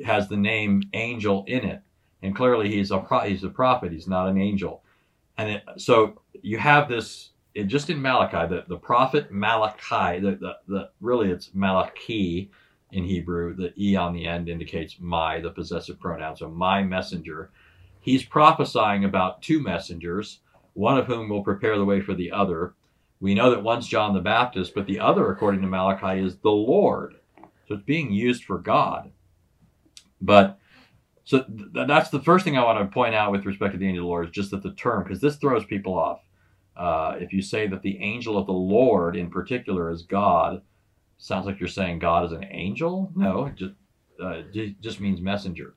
has 0.07 0.29
the 0.29 0.37
name 0.37 0.85
angel 0.95 1.45
in 1.49 1.65
it, 1.65 1.83
and 2.23 2.35
clearly 2.35 2.71
he's 2.71 2.93
a 2.93 3.27
he's 3.27 3.45
a 3.45 3.51
prophet. 3.51 3.93
He's 3.93 4.09
not 4.09 4.29
an 4.29 4.39
angel, 4.39 4.85
and 5.37 5.51
it, 5.51 5.65
so 5.77 6.23
you 6.41 6.59
have 6.59 6.89
this 6.89 7.31
it, 7.55 7.65
just 7.65 7.91
in 7.91 8.01
Malachi 8.01 8.49
the, 8.49 8.65
the 8.69 8.79
prophet 8.79 9.33
Malachi. 9.33 10.21
The, 10.21 10.39
the 10.41 10.57
the 10.69 10.91
really 11.01 11.31
it's 11.31 11.51
Malachi 11.53 12.51
in 12.93 13.05
Hebrew. 13.05 13.55
The 13.55 13.75
e 13.77 13.97
on 13.97 14.15
the 14.15 14.27
end 14.27 14.49
indicates 14.49 14.97
my, 15.01 15.41
the 15.41 15.51
possessive 15.51 15.99
pronoun. 15.99 16.37
So 16.37 16.49
my 16.49 16.83
messenger. 16.83 17.51
He's 18.03 18.25
prophesying 18.25 19.05
about 19.05 19.41
two 19.41 19.63
messengers, 19.63 20.41
one 20.75 20.99
of 20.99 21.07
whom 21.07 21.31
will 21.31 21.43
prepare 21.43 21.79
the 21.79 21.85
way 21.87 22.03
for 22.03 22.13
the 22.15 22.31
other 22.33 22.75
we 23.23 23.35
know 23.35 23.51
that 23.51 23.63
one's 23.63 23.87
John 23.87 24.15
the 24.15 24.21
Baptist, 24.21 24.75
but 24.75 24.85
the 24.87 24.99
other, 24.99 25.31
according 25.31 25.61
to 25.61 25.69
Malachi, 25.69 26.21
is 26.21 26.39
the 26.39 26.51
Lord. 26.51 27.15
So 27.69 27.77
it's 27.77 27.85
being 27.85 28.13
used 28.13 28.43
for 28.43 28.59
God. 28.59 29.13
But 30.21 30.59
so 31.23 31.45
th- 31.45 31.87
that's 31.87 32.11
the 32.11 32.21
first 32.21 32.45
thing 32.45 32.59
I 32.59 32.65
want 32.65 32.81
to 32.81 32.93
point 32.93 33.15
out 33.15 33.31
with 33.31 33.47
respect 33.47 33.75
to 33.75 33.79
the 33.79 33.87
angel 33.87 34.03
of 34.03 34.07
the 34.07 34.09
Lord 34.09 34.27
is 34.27 34.33
just 34.33 34.51
that 34.51 34.65
the 34.65 34.73
term, 34.73 35.05
because 35.05 35.21
this 35.21 35.37
throws 35.37 35.65
people 35.65 35.97
off. 35.97 36.19
Uh, 36.77 37.15
if 37.21 37.33
you 37.33 37.43
say 37.43 37.69
that 37.69 37.83
the 37.83 37.97
angel 38.03 38.37
of 38.37 38.47
the 38.47 38.53
Lord 38.53 39.15
in 39.15 39.31
particular 39.31 39.89
is 39.89 40.03
God, 40.03 40.61
sounds 41.17 41.47
like 41.47 41.61
you're 41.61 41.69
saying 41.69 42.01
God 42.01 42.25
is 42.25 42.33
an 42.33 42.45
angel. 42.51 43.13
No, 43.15 43.47
it 43.47 43.55
just 43.55 43.75
uh, 44.21 44.43
it 44.53 44.81
just 44.81 44.99
means 44.99 45.21
messenger. 45.21 45.75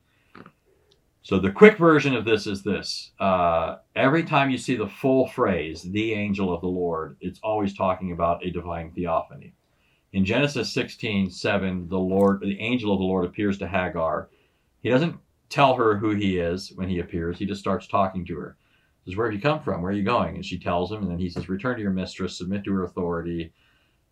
So 1.26 1.40
the 1.40 1.50
quick 1.50 1.76
version 1.76 2.14
of 2.14 2.24
this 2.24 2.46
is 2.46 2.62
this: 2.62 3.10
uh, 3.18 3.78
every 3.96 4.22
time 4.22 4.48
you 4.48 4.58
see 4.58 4.76
the 4.76 4.86
full 4.86 5.26
phrase 5.26 5.82
"the 5.82 6.12
angel 6.12 6.54
of 6.54 6.60
the 6.60 6.68
Lord," 6.68 7.16
it's 7.20 7.40
always 7.42 7.74
talking 7.74 8.12
about 8.12 8.46
a 8.46 8.52
divine 8.52 8.92
theophany. 8.92 9.52
In 10.12 10.24
Genesis 10.24 10.72
16, 10.72 11.32
7, 11.32 11.88
the 11.88 11.98
Lord, 11.98 12.42
the 12.42 12.60
angel 12.60 12.92
of 12.92 13.00
the 13.00 13.04
Lord 13.04 13.24
appears 13.24 13.58
to 13.58 13.66
Hagar. 13.66 14.30
He 14.78 14.88
doesn't 14.88 15.16
tell 15.48 15.74
her 15.74 15.98
who 15.98 16.10
he 16.10 16.38
is 16.38 16.72
when 16.76 16.88
he 16.88 17.00
appears. 17.00 17.40
He 17.40 17.44
just 17.44 17.60
starts 17.60 17.88
talking 17.88 18.24
to 18.26 18.36
her. 18.36 18.56
He 19.04 19.10
says, 19.10 19.18
"Where 19.18 19.26
have 19.26 19.34
you 19.34 19.42
come 19.42 19.60
from? 19.60 19.82
Where 19.82 19.90
are 19.90 19.96
you 19.96 20.04
going?" 20.04 20.36
And 20.36 20.46
she 20.46 20.60
tells 20.60 20.92
him, 20.92 21.02
and 21.02 21.10
then 21.10 21.18
he 21.18 21.28
says, 21.28 21.48
"Return 21.48 21.74
to 21.74 21.82
your 21.82 21.90
mistress, 21.90 22.38
submit 22.38 22.62
to 22.62 22.72
her 22.72 22.84
authority." 22.84 23.52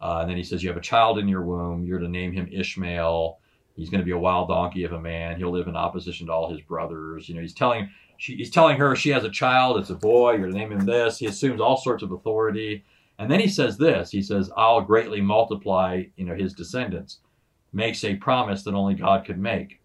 Uh, 0.01 0.19
and 0.23 0.31
then 0.31 0.37
he 0.37 0.43
says, 0.43 0.65
"You 0.65 0.71
have 0.71 0.79
a 0.79 0.81
child 0.81 1.21
in 1.21 1.29
your 1.29 1.43
womb. 1.43 1.85
You're 1.85 2.01
to 2.01 2.09
name 2.09 2.33
him 2.33 2.49
Ishmael." 2.51 3.39
He's 3.75 3.91
going 3.91 4.01
to 4.01 4.05
be 4.05 4.13
a 4.13 4.19
wild 4.19 4.49
donkey 4.49 4.85
of 4.85 4.93
a 4.93 5.01
man. 5.01 5.37
He'll 5.37 5.51
live 5.51 5.67
in 5.67 5.77
opposition 5.77 6.29
to 6.29 6.33
all 6.33 6.51
his 6.51 6.61
brothers. 6.61 7.29
You 7.29 7.35
know, 7.35 7.41
he's 7.41 7.55
telling 7.55 7.91
she, 8.17 8.37
he's 8.37 8.51
telling 8.51 8.77
her 8.77 8.95
she 8.95 9.11
has 9.11 9.25
a 9.25 9.31
child. 9.31 9.79
It's 9.79 9.91
a 9.91 9.95
boy. 9.95 10.35
You're 10.35 10.49
to 10.49 10.53
name 10.53 10.73
him 10.73 10.87
this. 10.87 11.19
He 11.19 11.27
assumes 11.27 11.61
all 11.61 11.77
sorts 11.77 12.03
of 12.03 12.13
authority, 12.13 12.85
and 13.19 13.31
then 13.31 13.41
he 13.41 13.49
says 13.49 13.77
this. 13.77 14.11
He 14.11 14.23
says, 14.23 14.51
"I'll 14.57 14.81
greatly 14.81 15.21
multiply, 15.21 16.05
you 16.17 16.25
know, 16.25 16.35
his 16.35 16.55
descendants." 16.55 17.19
Makes 17.73 18.05
a 18.05 18.15
promise 18.15 18.63
that 18.63 18.75
only 18.75 18.95
God 18.95 19.25
could 19.25 19.39
make. 19.39 19.81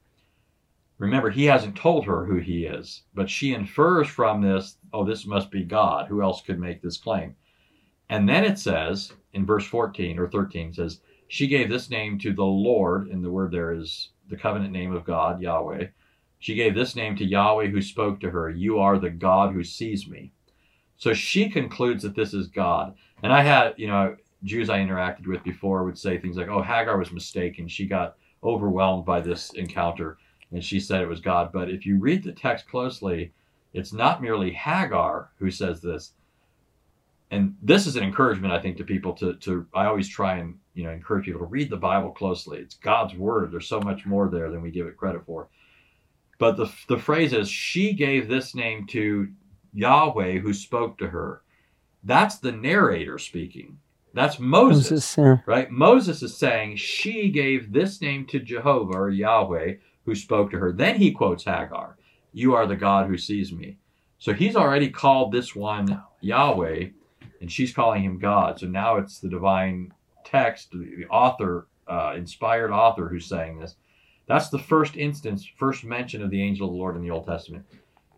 Remember, 0.99 1.31
he 1.31 1.45
hasn't 1.45 1.75
told 1.75 2.05
her 2.05 2.25
who 2.25 2.37
he 2.37 2.65
is, 2.65 3.01
but 3.15 3.29
she 3.29 3.55
infers 3.55 4.07
from 4.07 4.41
this, 4.41 4.77
"Oh, 4.93 5.03
this 5.03 5.25
must 5.25 5.49
be 5.49 5.63
God. 5.63 6.07
Who 6.07 6.21
else 6.21 6.41
could 6.41 6.59
make 6.59 6.83
this 6.83 6.97
claim?" 6.97 7.35
And 8.09 8.29
then 8.29 8.43
it 8.43 8.59
says 8.59 9.13
in 9.33 9.45
verse 9.45 9.65
14 9.65 10.19
or 10.19 10.27
13 10.27 10.73
says 10.73 11.01
she 11.29 11.47
gave 11.47 11.69
this 11.69 11.89
name 11.89 12.19
to 12.19 12.33
the 12.33 12.43
Lord, 12.43 13.07
and 13.07 13.23
the 13.23 13.31
word 13.31 13.51
there 13.51 13.71
is 13.71 14.09
the 14.29 14.35
covenant 14.35 14.73
name 14.73 14.93
of 14.93 15.05
God, 15.05 15.41
Yahweh. 15.41 15.87
She 16.39 16.55
gave 16.55 16.73
this 16.73 16.95
name 16.95 17.15
to 17.17 17.25
Yahweh 17.25 17.67
who 17.67 17.81
spoke 17.81 18.19
to 18.19 18.31
her, 18.31 18.49
You 18.49 18.79
are 18.79 18.97
the 18.97 19.09
God 19.09 19.53
who 19.53 19.63
sees 19.63 20.07
me. 20.07 20.31
So 20.97 21.13
she 21.13 21.49
concludes 21.49 22.03
that 22.03 22.15
this 22.15 22.33
is 22.33 22.47
God. 22.47 22.95
And 23.23 23.31
I 23.31 23.43
had, 23.43 23.75
you 23.77 23.87
know, 23.87 24.17
Jews 24.43 24.69
I 24.69 24.79
interacted 24.79 25.27
with 25.27 25.43
before 25.43 25.83
would 25.83 25.97
say 25.97 26.17
things 26.17 26.35
like, 26.35 26.47
Oh, 26.47 26.61
Hagar 26.61 26.97
was 26.97 27.11
mistaken. 27.11 27.67
She 27.67 27.85
got 27.85 28.15
overwhelmed 28.43 29.05
by 29.05 29.21
this 29.21 29.51
encounter 29.53 30.17
and 30.51 30.63
she 30.63 30.79
said 30.79 31.01
it 31.01 31.07
was 31.07 31.21
God. 31.21 31.51
But 31.51 31.69
if 31.69 31.85
you 31.85 31.99
read 31.99 32.23
the 32.23 32.31
text 32.31 32.67
closely, 32.67 33.33
it's 33.73 33.93
not 33.93 34.21
merely 34.21 34.51
Hagar 34.51 35.29
who 35.37 35.51
says 35.51 35.81
this. 35.81 36.13
And 37.31 37.55
this 37.61 37.85
is 37.85 37.95
an 37.95 38.03
encouragement, 38.03 38.53
I 38.53 38.59
think, 38.59 38.77
to 38.77 38.83
people 38.83 39.13
to, 39.13 39.35
to 39.35 39.67
I 39.73 39.85
always 39.85 40.07
try 40.07 40.37
and 40.37 40.55
you 40.79 40.85
know 40.85 40.91
encourage 40.91 41.25
people 41.25 41.41
to 41.41 41.45
read 41.45 41.69
the 41.69 41.75
Bible 41.75 42.11
closely. 42.11 42.59
It's 42.59 42.75
God's 42.75 43.13
word. 43.13 43.51
There's 43.51 43.67
so 43.67 43.81
much 43.81 44.05
more 44.05 44.29
there 44.29 44.49
than 44.49 44.61
we 44.61 44.71
give 44.71 44.87
it 44.87 44.95
credit 44.95 45.25
for. 45.25 45.49
But 46.37 46.55
the 46.55 46.71
the 46.87 46.97
phrase 46.97 47.33
is 47.33 47.49
she 47.49 47.91
gave 47.93 48.29
this 48.29 48.55
name 48.55 48.87
to 48.87 49.27
Yahweh 49.73 50.39
who 50.39 50.53
spoke 50.53 50.97
to 50.99 51.07
her. 51.09 51.41
That's 52.05 52.37
the 52.37 52.53
narrator 52.53 53.17
speaking. 53.17 53.79
That's 54.13 54.39
Moses, 54.39 54.89
Moses 54.89 55.17
yeah. 55.17 55.37
right? 55.45 55.69
Moses 55.69 56.23
is 56.23 56.37
saying 56.37 56.77
she 56.77 57.29
gave 57.29 57.73
this 57.73 57.99
name 58.01 58.25
to 58.27 58.39
Jehovah 58.39 58.97
or 58.97 59.09
Yahweh 59.09 59.75
who 60.05 60.15
spoke 60.15 60.49
to 60.51 60.59
her. 60.59 60.71
Then 60.71 60.95
he 60.95 61.11
quotes 61.11 61.43
Hagar, 61.43 61.97
"You 62.31 62.55
are 62.55 62.65
the 62.65 62.77
God 62.77 63.07
who 63.07 63.17
sees 63.17 63.51
me." 63.51 63.77
So 64.17 64.33
he's 64.33 64.55
already 64.55 64.89
called 64.89 65.33
this 65.33 65.53
one 65.53 66.01
Yahweh, 66.21 66.85
and 67.41 67.51
she's 67.51 67.73
calling 67.73 68.01
him 68.01 68.17
God. 68.17 68.59
So 68.59 68.67
now 68.67 68.95
it's 68.95 69.19
the 69.19 69.29
divine 69.29 69.91
text, 70.29 70.71
the 70.71 71.05
author, 71.09 71.67
uh, 71.87 72.13
inspired 72.15 72.71
author 72.71 73.07
who's 73.09 73.25
saying 73.25 73.59
this. 73.59 73.75
That's 74.27 74.49
the 74.49 74.59
first 74.59 74.95
instance, 74.95 75.47
first 75.57 75.83
mention 75.83 76.21
of 76.21 76.29
the 76.29 76.41
angel 76.41 76.67
of 76.67 76.73
the 76.73 76.79
Lord 76.79 76.95
in 76.95 77.01
the 77.01 77.09
Old 77.09 77.25
Testament. 77.25 77.65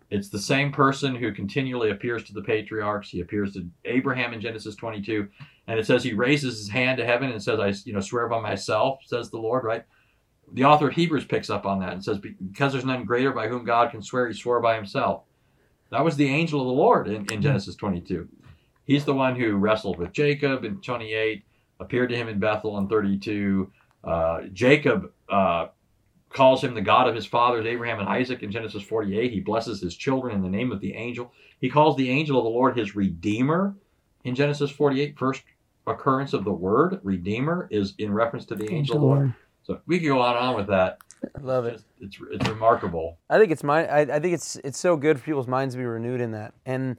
It's 0.09 0.27
the 0.27 0.39
same 0.39 0.73
person 0.73 1.15
who 1.15 1.31
continually 1.31 1.89
appears 1.89 2.25
to 2.25 2.33
the 2.33 2.41
patriarchs. 2.41 3.09
He 3.09 3.21
appears 3.21 3.53
to 3.53 3.65
Abraham 3.85 4.33
in 4.33 4.41
Genesis 4.41 4.75
22, 4.75 5.29
and 5.67 5.79
it 5.79 5.85
says 5.85 6.03
he 6.03 6.11
raises 6.11 6.57
his 6.57 6.69
hand 6.69 6.97
to 6.97 7.05
heaven 7.05 7.31
and 7.31 7.41
says, 7.41 7.59
"I, 7.59 7.73
you 7.85 7.93
know, 7.93 8.01
swear 8.01 8.27
by 8.27 8.41
myself," 8.41 8.99
says 9.05 9.29
the 9.29 9.37
Lord. 9.37 9.63
Right? 9.63 9.85
The 10.51 10.65
author 10.65 10.89
of 10.89 10.95
Hebrews 10.95 11.25
picks 11.25 11.49
up 11.49 11.65
on 11.65 11.79
that 11.79 11.93
and 11.93 12.03
says, 12.03 12.19
"Because 12.19 12.73
there's 12.73 12.83
none 12.83 13.05
greater 13.05 13.31
by 13.31 13.47
whom 13.47 13.63
God 13.63 13.91
can 13.91 14.01
swear, 14.01 14.27
he 14.27 14.33
swore 14.33 14.59
by 14.59 14.75
himself." 14.75 15.23
That 15.91 16.03
was 16.03 16.17
the 16.17 16.27
angel 16.27 16.59
of 16.59 16.67
the 16.67 16.73
Lord 16.73 17.07
in, 17.07 17.25
in 17.31 17.41
Genesis 17.41 17.75
22. 17.75 18.27
He's 18.83 19.05
the 19.05 19.13
one 19.13 19.37
who 19.37 19.55
wrestled 19.55 19.97
with 19.97 20.11
Jacob 20.11 20.65
in 20.65 20.81
28 20.81 21.45
appeared 21.81 22.09
to 22.09 22.15
him 22.15 22.29
in 22.29 22.39
Bethel 22.39 22.77
in 22.77 22.87
32. 22.87 23.71
Uh, 24.03 24.41
Jacob 24.53 25.11
uh, 25.29 25.67
calls 26.29 26.63
him 26.63 26.73
the 26.73 26.81
God 26.81 27.07
of 27.07 27.15
his 27.15 27.25
fathers, 27.25 27.65
Abraham 27.65 27.99
and 27.99 28.07
Isaac, 28.07 28.43
in 28.43 28.51
Genesis 28.51 28.83
48. 28.83 29.31
He 29.31 29.39
blesses 29.41 29.81
his 29.81 29.95
children 29.95 30.35
in 30.35 30.41
the 30.41 30.49
name 30.49 30.71
of 30.71 30.79
the 30.79 30.93
angel. 30.93 31.33
He 31.59 31.69
calls 31.69 31.97
the 31.97 32.09
angel 32.09 32.37
of 32.37 32.43
the 32.43 32.49
Lord 32.49 32.77
his 32.77 32.95
Redeemer 32.95 33.75
in 34.23 34.35
Genesis 34.35 34.71
48. 34.71 35.17
First 35.17 35.43
occurrence 35.87 36.33
of 36.33 36.43
the 36.43 36.51
word 36.51 36.99
Redeemer 37.03 37.67
is 37.71 37.95
in 37.97 38.13
reference 38.13 38.45
to 38.45 38.55
the 38.55 38.63
angel, 38.65 38.77
angel 38.77 38.95
of 38.95 39.01
the 39.01 39.07
Lord. 39.07 39.33
So 39.63 39.81
we 39.87 39.99
can 39.99 40.07
go 40.07 40.21
on 40.21 40.37
and 40.37 40.45
on 40.45 40.55
with 40.55 40.67
that. 40.67 40.99
I 41.23 41.39
love 41.39 41.65
it. 41.65 41.75
It's, 41.99 42.17
it's, 42.17 42.17
it's 42.31 42.49
remarkable. 42.49 43.19
I 43.29 43.37
think 43.37 43.51
it's 43.51 43.63
my. 43.63 43.85
I, 43.85 43.99
I 43.99 44.19
think 44.19 44.33
it's 44.33 44.55
it's 44.63 44.79
so 44.79 44.97
good 44.97 45.19
for 45.19 45.25
people's 45.25 45.47
minds 45.47 45.75
to 45.75 45.77
be 45.77 45.85
renewed 45.85 46.19
in 46.19 46.31
that, 46.31 46.55
and 46.65 46.93
it, 46.93 46.97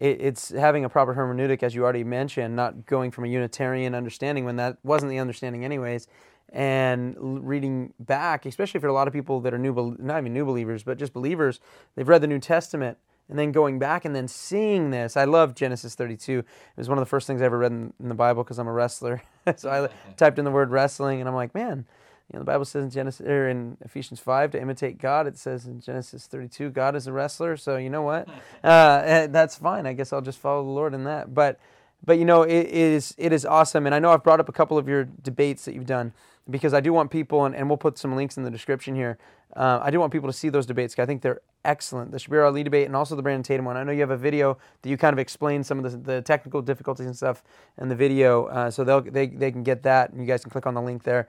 it's 0.00 0.50
having 0.50 0.84
a 0.84 0.88
proper 0.88 1.14
hermeneutic, 1.14 1.62
as 1.62 1.74
you 1.74 1.82
already 1.82 2.04
mentioned, 2.04 2.56
not 2.56 2.86
going 2.86 3.10
from 3.10 3.24
a 3.24 3.28
Unitarian 3.28 3.94
understanding 3.94 4.44
when 4.44 4.56
that 4.56 4.78
wasn't 4.82 5.10
the 5.10 5.18
understanding, 5.18 5.64
anyways, 5.64 6.06
and 6.52 7.16
reading 7.18 7.92
back, 7.98 8.46
especially 8.46 8.80
for 8.80 8.86
a 8.86 8.92
lot 8.92 9.06
of 9.06 9.12
people 9.12 9.40
that 9.40 9.52
are 9.52 9.58
new, 9.58 9.96
not 9.98 10.18
even 10.18 10.32
new 10.32 10.44
believers, 10.44 10.82
but 10.82 10.98
just 10.98 11.12
believers, 11.12 11.60
they've 11.94 12.08
read 12.08 12.22
the 12.22 12.26
New 12.26 12.38
Testament 12.38 12.98
and 13.28 13.38
then 13.38 13.52
going 13.52 13.78
back 13.78 14.04
and 14.04 14.14
then 14.14 14.28
seeing 14.28 14.90
this. 14.90 15.16
I 15.16 15.24
love 15.24 15.54
Genesis 15.54 15.94
32. 15.94 16.40
It 16.40 16.46
was 16.76 16.88
one 16.88 16.98
of 16.98 17.02
the 17.02 17.08
first 17.08 17.26
things 17.26 17.40
I 17.40 17.46
ever 17.46 17.58
read 17.58 17.72
in, 17.72 17.92
in 17.98 18.08
the 18.08 18.14
Bible 18.14 18.44
because 18.44 18.58
I'm 18.58 18.68
a 18.68 18.72
wrestler. 18.72 19.22
so 19.56 19.70
I 19.70 19.88
typed 20.16 20.38
in 20.38 20.44
the 20.44 20.50
word 20.50 20.70
wrestling, 20.70 21.20
and 21.20 21.28
I'm 21.28 21.34
like, 21.34 21.54
man, 21.54 21.86
you 22.32 22.38
know, 22.38 22.40
the 22.40 22.46
Bible 22.46 22.64
says 22.64 22.84
in 22.84 22.90
Genesis 22.90 23.26
or 23.26 23.48
in 23.48 23.76
Ephesians 23.82 24.18
five 24.18 24.50
to 24.52 24.60
imitate 24.60 24.98
God. 24.98 25.26
It 25.26 25.36
says 25.36 25.66
in 25.66 25.80
Genesis 25.80 26.26
thirty 26.26 26.48
two, 26.48 26.70
God 26.70 26.96
is 26.96 27.06
a 27.06 27.12
wrestler. 27.12 27.56
So 27.56 27.76
you 27.76 27.90
know 27.90 28.02
what? 28.02 28.28
Uh, 28.64 29.02
eh, 29.04 29.26
that's 29.26 29.56
fine. 29.56 29.84
I 29.84 29.92
guess 29.92 30.10
I'll 30.10 30.22
just 30.22 30.38
follow 30.38 30.64
the 30.64 30.70
Lord 30.70 30.94
in 30.94 31.04
that. 31.04 31.34
But 31.34 31.60
but 32.02 32.18
you 32.18 32.24
know, 32.24 32.42
it 32.42 32.66
is 32.66 33.14
it 33.18 33.30
is 33.30 33.44
awesome. 33.44 33.84
And 33.84 33.94
I 33.94 33.98
know 33.98 34.10
I've 34.10 34.24
brought 34.24 34.40
up 34.40 34.48
a 34.48 34.52
couple 34.52 34.78
of 34.78 34.88
your 34.88 35.04
debates 35.04 35.66
that 35.66 35.74
you've 35.74 35.84
done 35.84 36.14
because 36.48 36.72
I 36.72 36.80
do 36.80 36.92
want 36.92 37.10
people, 37.10 37.44
and, 37.44 37.54
and 37.54 37.68
we'll 37.68 37.76
put 37.76 37.98
some 37.98 38.16
links 38.16 38.38
in 38.38 38.42
the 38.42 38.50
description 38.50 38.94
here. 38.94 39.18
Uh, 39.54 39.80
I 39.82 39.90
do 39.90 40.00
want 40.00 40.12
people 40.12 40.28
to 40.28 40.32
see 40.32 40.48
those 40.48 40.66
debates. 40.66 40.98
I 40.98 41.06
think 41.06 41.22
they're 41.22 41.40
excellent. 41.64 42.10
The 42.10 42.18
Shabir 42.18 42.46
Ally 42.46 42.62
debate 42.62 42.86
and 42.86 42.96
also 42.96 43.16
the 43.16 43.22
Brandon 43.22 43.42
Tatum 43.42 43.66
one. 43.66 43.76
I 43.76 43.84
know 43.84 43.92
you 43.92 44.00
have 44.00 44.10
a 44.10 44.16
video 44.16 44.58
that 44.82 44.88
you 44.88 44.96
kind 44.96 45.12
of 45.12 45.18
explain 45.18 45.62
some 45.62 45.84
of 45.84 45.90
the, 45.90 45.98
the 45.98 46.22
technical 46.22 46.62
difficulties 46.62 47.06
and 47.06 47.16
stuff 47.16 47.42
in 47.78 47.88
the 47.88 47.96
video, 47.96 48.46
uh, 48.46 48.70
so 48.70 48.84
they'll, 48.84 49.02
they 49.02 49.26
they 49.26 49.50
can 49.50 49.62
get 49.62 49.82
that, 49.82 50.10
and 50.10 50.20
you 50.20 50.26
guys 50.26 50.42
can 50.42 50.50
click 50.50 50.66
on 50.66 50.74
the 50.74 50.82
link 50.82 51.02
there. 51.02 51.28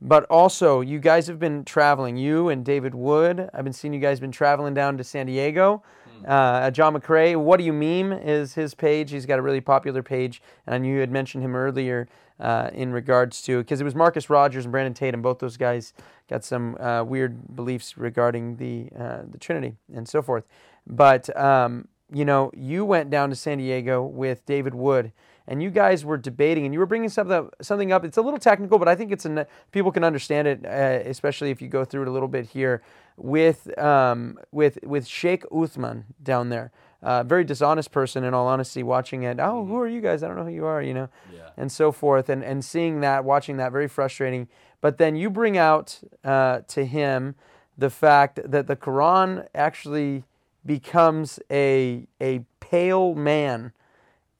But 0.00 0.24
also, 0.24 0.80
you 0.80 0.98
guys 0.98 1.26
have 1.26 1.38
been 1.38 1.64
traveling. 1.64 2.16
You 2.16 2.48
and 2.48 2.64
David 2.64 2.94
Wood. 2.94 3.48
I've 3.54 3.64
been 3.64 3.72
seeing 3.72 3.94
you 3.94 4.00
guys 4.00 4.20
been 4.20 4.32
traveling 4.32 4.74
down 4.74 4.98
to 4.98 5.04
San 5.04 5.26
Diego. 5.26 5.82
Hmm. 6.20 6.24
Uh, 6.26 6.70
John 6.70 6.94
McCrae, 6.94 7.36
what 7.36 7.58
do 7.58 7.64
you 7.64 7.72
meme 7.72 8.12
is 8.12 8.54
his 8.54 8.74
page. 8.74 9.10
He's 9.10 9.26
got 9.26 9.38
a 9.38 9.42
really 9.42 9.60
popular 9.60 10.02
page, 10.02 10.42
and 10.66 10.74
I 10.74 10.78
knew 10.78 10.94
you 10.94 11.00
had 11.00 11.10
mentioned 11.10 11.44
him 11.44 11.56
earlier 11.56 12.08
uh, 12.40 12.70
in 12.72 12.92
regards 12.92 13.42
to 13.42 13.58
because 13.58 13.80
it 13.80 13.84
was 13.84 13.94
Marcus 13.94 14.28
Rogers 14.28 14.64
and 14.64 14.72
Brandon 14.72 14.94
Tatum. 14.94 15.22
Both 15.22 15.38
those 15.38 15.56
guys 15.56 15.92
got 16.28 16.44
some 16.44 16.76
uh, 16.80 17.04
weird 17.04 17.54
beliefs 17.54 17.96
regarding 17.96 18.56
the 18.56 18.88
uh, 18.98 19.22
the 19.30 19.38
Trinity 19.38 19.76
and 19.94 20.08
so 20.08 20.22
forth. 20.22 20.44
But 20.86 21.34
um, 21.36 21.88
you 22.12 22.24
know, 22.24 22.50
you 22.54 22.84
went 22.84 23.10
down 23.10 23.30
to 23.30 23.36
San 23.36 23.58
Diego 23.58 24.02
with 24.02 24.44
David 24.46 24.74
Wood, 24.74 25.12
and 25.46 25.62
you 25.62 25.70
guys 25.70 26.04
were 26.04 26.16
debating, 26.16 26.64
and 26.64 26.72
you 26.72 26.80
were 26.80 26.86
bringing 26.86 27.08
something 27.08 27.36
up, 27.36 27.54
something 27.60 27.92
up. 27.92 28.04
It's 28.04 28.16
a 28.16 28.22
little 28.22 28.38
technical, 28.40 28.78
but 28.78 28.88
I 28.88 28.94
think 28.94 29.12
it's 29.12 29.24
an, 29.24 29.44
people 29.72 29.92
can 29.92 30.02
understand 30.04 30.48
it, 30.48 30.64
uh, 30.64 31.08
especially 31.08 31.50
if 31.50 31.60
you 31.60 31.68
go 31.68 31.84
through 31.84 32.02
it 32.02 32.08
a 32.08 32.10
little 32.10 32.28
bit 32.28 32.46
here 32.46 32.82
with 33.16 33.76
um, 33.78 34.38
with 34.52 34.78
with 34.82 35.06
Sheikh 35.06 35.44
Uthman 35.50 36.04
down 36.22 36.48
there. 36.48 36.72
Uh, 37.02 37.22
very 37.22 37.44
dishonest 37.44 37.90
person, 37.92 38.24
in 38.24 38.32
all 38.32 38.46
honesty, 38.46 38.82
watching 38.82 39.24
it. 39.24 39.38
Oh, 39.38 39.66
who 39.66 39.78
are 39.78 39.86
you 39.86 40.00
guys? 40.00 40.22
I 40.22 40.26
don't 40.28 40.36
know 40.38 40.44
who 40.44 40.50
you 40.54 40.64
are, 40.64 40.80
you 40.80 40.94
know, 40.94 41.10
Yeah. 41.30 41.50
and 41.58 41.70
so 41.70 41.92
forth, 41.92 42.30
and 42.30 42.42
and 42.42 42.64
seeing 42.64 43.00
that, 43.00 43.24
watching 43.24 43.58
that, 43.58 43.72
very 43.72 43.88
frustrating. 43.88 44.48
But 44.80 44.96
then 44.96 45.14
you 45.14 45.28
bring 45.28 45.58
out 45.58 46.00
uh, 46.24 46.60
to 46.68 46.86
him 46.86 47.34
the 47.76 47.90
fact 47.90 48.40
that 48.50 48.66
the 48.68 48.76
Quran 48.76 49.46
actually 49.54 50.24
becomes 50.64 51.38
a 51.50 52.06
a 52.22 52.40
pale 52.60 53.14
man. 53.14 53.72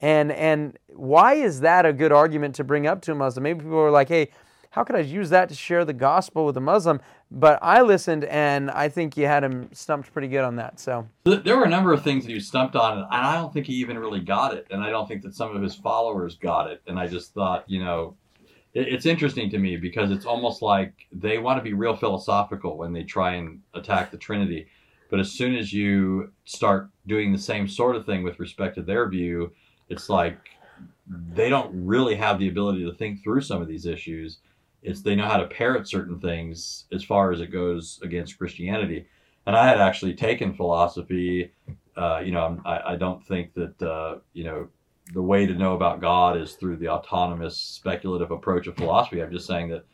And 0.01 0.31
and 0.31 0.77
why 0.87 1.35
is 1.35 1.61
that 1.61 1.85
a 1.85 1.93
good 1.93 2.11
argument 2.11 2.55
to 2.55 2.63
bring 2.63 2.87
up 2.87 3.01
to 3.03 3.11
a 3.11 3.15
Muslim? 3.15 3.43
Maybe 3.43 3.61
people 3.61 3.79
are 3.79 3.91
like, 3.91 4.09
hey, 4.09 4.29
how 4.75 4.83
could 4.83 4.97
I 4.97 4.99
use 4.99 5.29
that 5.29 5.47
to 5.49 5.55
share 5.55 5.85
the 5.85 5.93
gospel 5.93 6.45
with 6.45 6.57
a 6.57 6.61
Muslim? 6.61 6.99
But 7.31 7.59
I 7.61 7.81
listened 7.81 8.25
and 8.25 8.69
I 8.69 8.89
think 8.89 9.15
you 9.15 9.25
had 9.25 9.43
him 9.43 9.69
stumped 9.71 10.11
pretty 10.11 10.27
good 10.27 10.43
on 10.43 10.57
that. 10.57 10.79
So 10.81 11.07
There 11.23 11.55
were 11.55 11.63
a 11.63 11.69
number 11.69 11.93
of 11.93 12.03
things 12.03 12.25
that 12.25 12.33
was 12.33 12.47
stumped 12.47 12.75
on, 12.75 12.97
and 12.97 13.07
I 13.09 13.35
don't 13.35 13.53
think 13.53 13.67
he 13.67 13.73
even 13.75 13.97
really 13.97 14.19
got 14.19 14.53
it. 14.53 14.67
And 14.69 14.83
I 14.83 14.89
don't 14.89 15.07
think 15.07 15.21
that 15.23 15.33
some 15.33 15.55
of 15.55 15.61
his 15.61 15.75
followers 15.75 16.35
got 16.35 16.69
it. 16.69 16.81
And 16.87 16.99
I 16.99 17.07
just 17.07 17.33
thought, 17.33 17.63
you 17.67 17.83
know, 17.83 18.17
it's 18.73 19.05
interesting 19.05 19.49
to 19.51 19.57
me 19.57 19.77
because 19.77 20.11
it's 20.11 20.25
almost 20.25 20.61
like 20.61 21.07
they 21.13 21.37
want 21.37 21.57
to 21.57 21.63
be 21.63 21.73
real 21.73 21.95
philosophical 21.95 22.77
when 22.77 22.91
they 22.91 23.03
try 23.03 23.35
and 23.35 23.61
attack 23.73 24.11
the 24.11 24.17
Trinity. 24.17 24.67
But 25.09 25.21
as 25.21 25.31
soon 25.31 25.55
as 25.55 25.71
you 25.71 26.33
start 26.43 26.89
doing 27.07 27.31
the 27.31 27.39
same 27.39 27.69
sort 27.69 27.95
of 27.95 28.05
thing 28.05 28.23
with 28.23 28.37
respect 28.39 28.75
to 28.75 28.81
their 28.81 29.07
view, 29.07 29.53
it's 29.89 30.09
like 30.09 30.37
they 31.07 31.49
don't 31.49 31.85
really 31.85 32.15
have 32.15 32.39
the 32.39 32.49
ability 32.49 32.83
to 32.85 32.93
think 32.93 33.23
through 33.23 33.41
some 33.41 33.61
of 33.61 33.67
these 33.67 33.85
issues. 33.85 34.39
It's 34.81 35.01
they 35.01 35.15
know 35.15 35.27
how 35.27 35.37
to 35.37 35.47
parrot 35.47 35.87
certain 35.87 36.19
things 36.19 36.85
as 36.91 37.03
far 37.03 37.31
as 37.31 37.41
it 37.41 37.47
goes 37.47 37.99
against 38.03 38.37
Christianity. 38.37 39.07
And 39.45 39.55
I 39.55 39.67
had 39.67 39.79
actually 39.79 40.15
taken 40.15 40.53
philosophy. 40.53 41.51
Uh, 41.95 42.21
you 42.23 42.31
know, 42.31 42.59
I, 42.65 42.93
I 42.93 42.95
don't 42.95 43.25
think 43.25 43.53
that 43.53 43.81
uh, 43.81 44.19
you 44.33 44.43
know 44.43 44.67
the 45.13 45.21
way 45.21 45.45
to 45.45 45.53
know 45.53 45.75
about 45.75 46.01
God 46.01 46.37
is 46.37 46.53
through 46.53 46.77
the 46.77 46.89
autonomous 46.89 47.57
speculative 47.57 48.31
approach 48.31 48.67
of 48.67 48.75
philosophy. 48.75 49.21
I'm 49.21 49.31
just 49.31 49.45
saying 49.47 49.69
that 49.69 49.85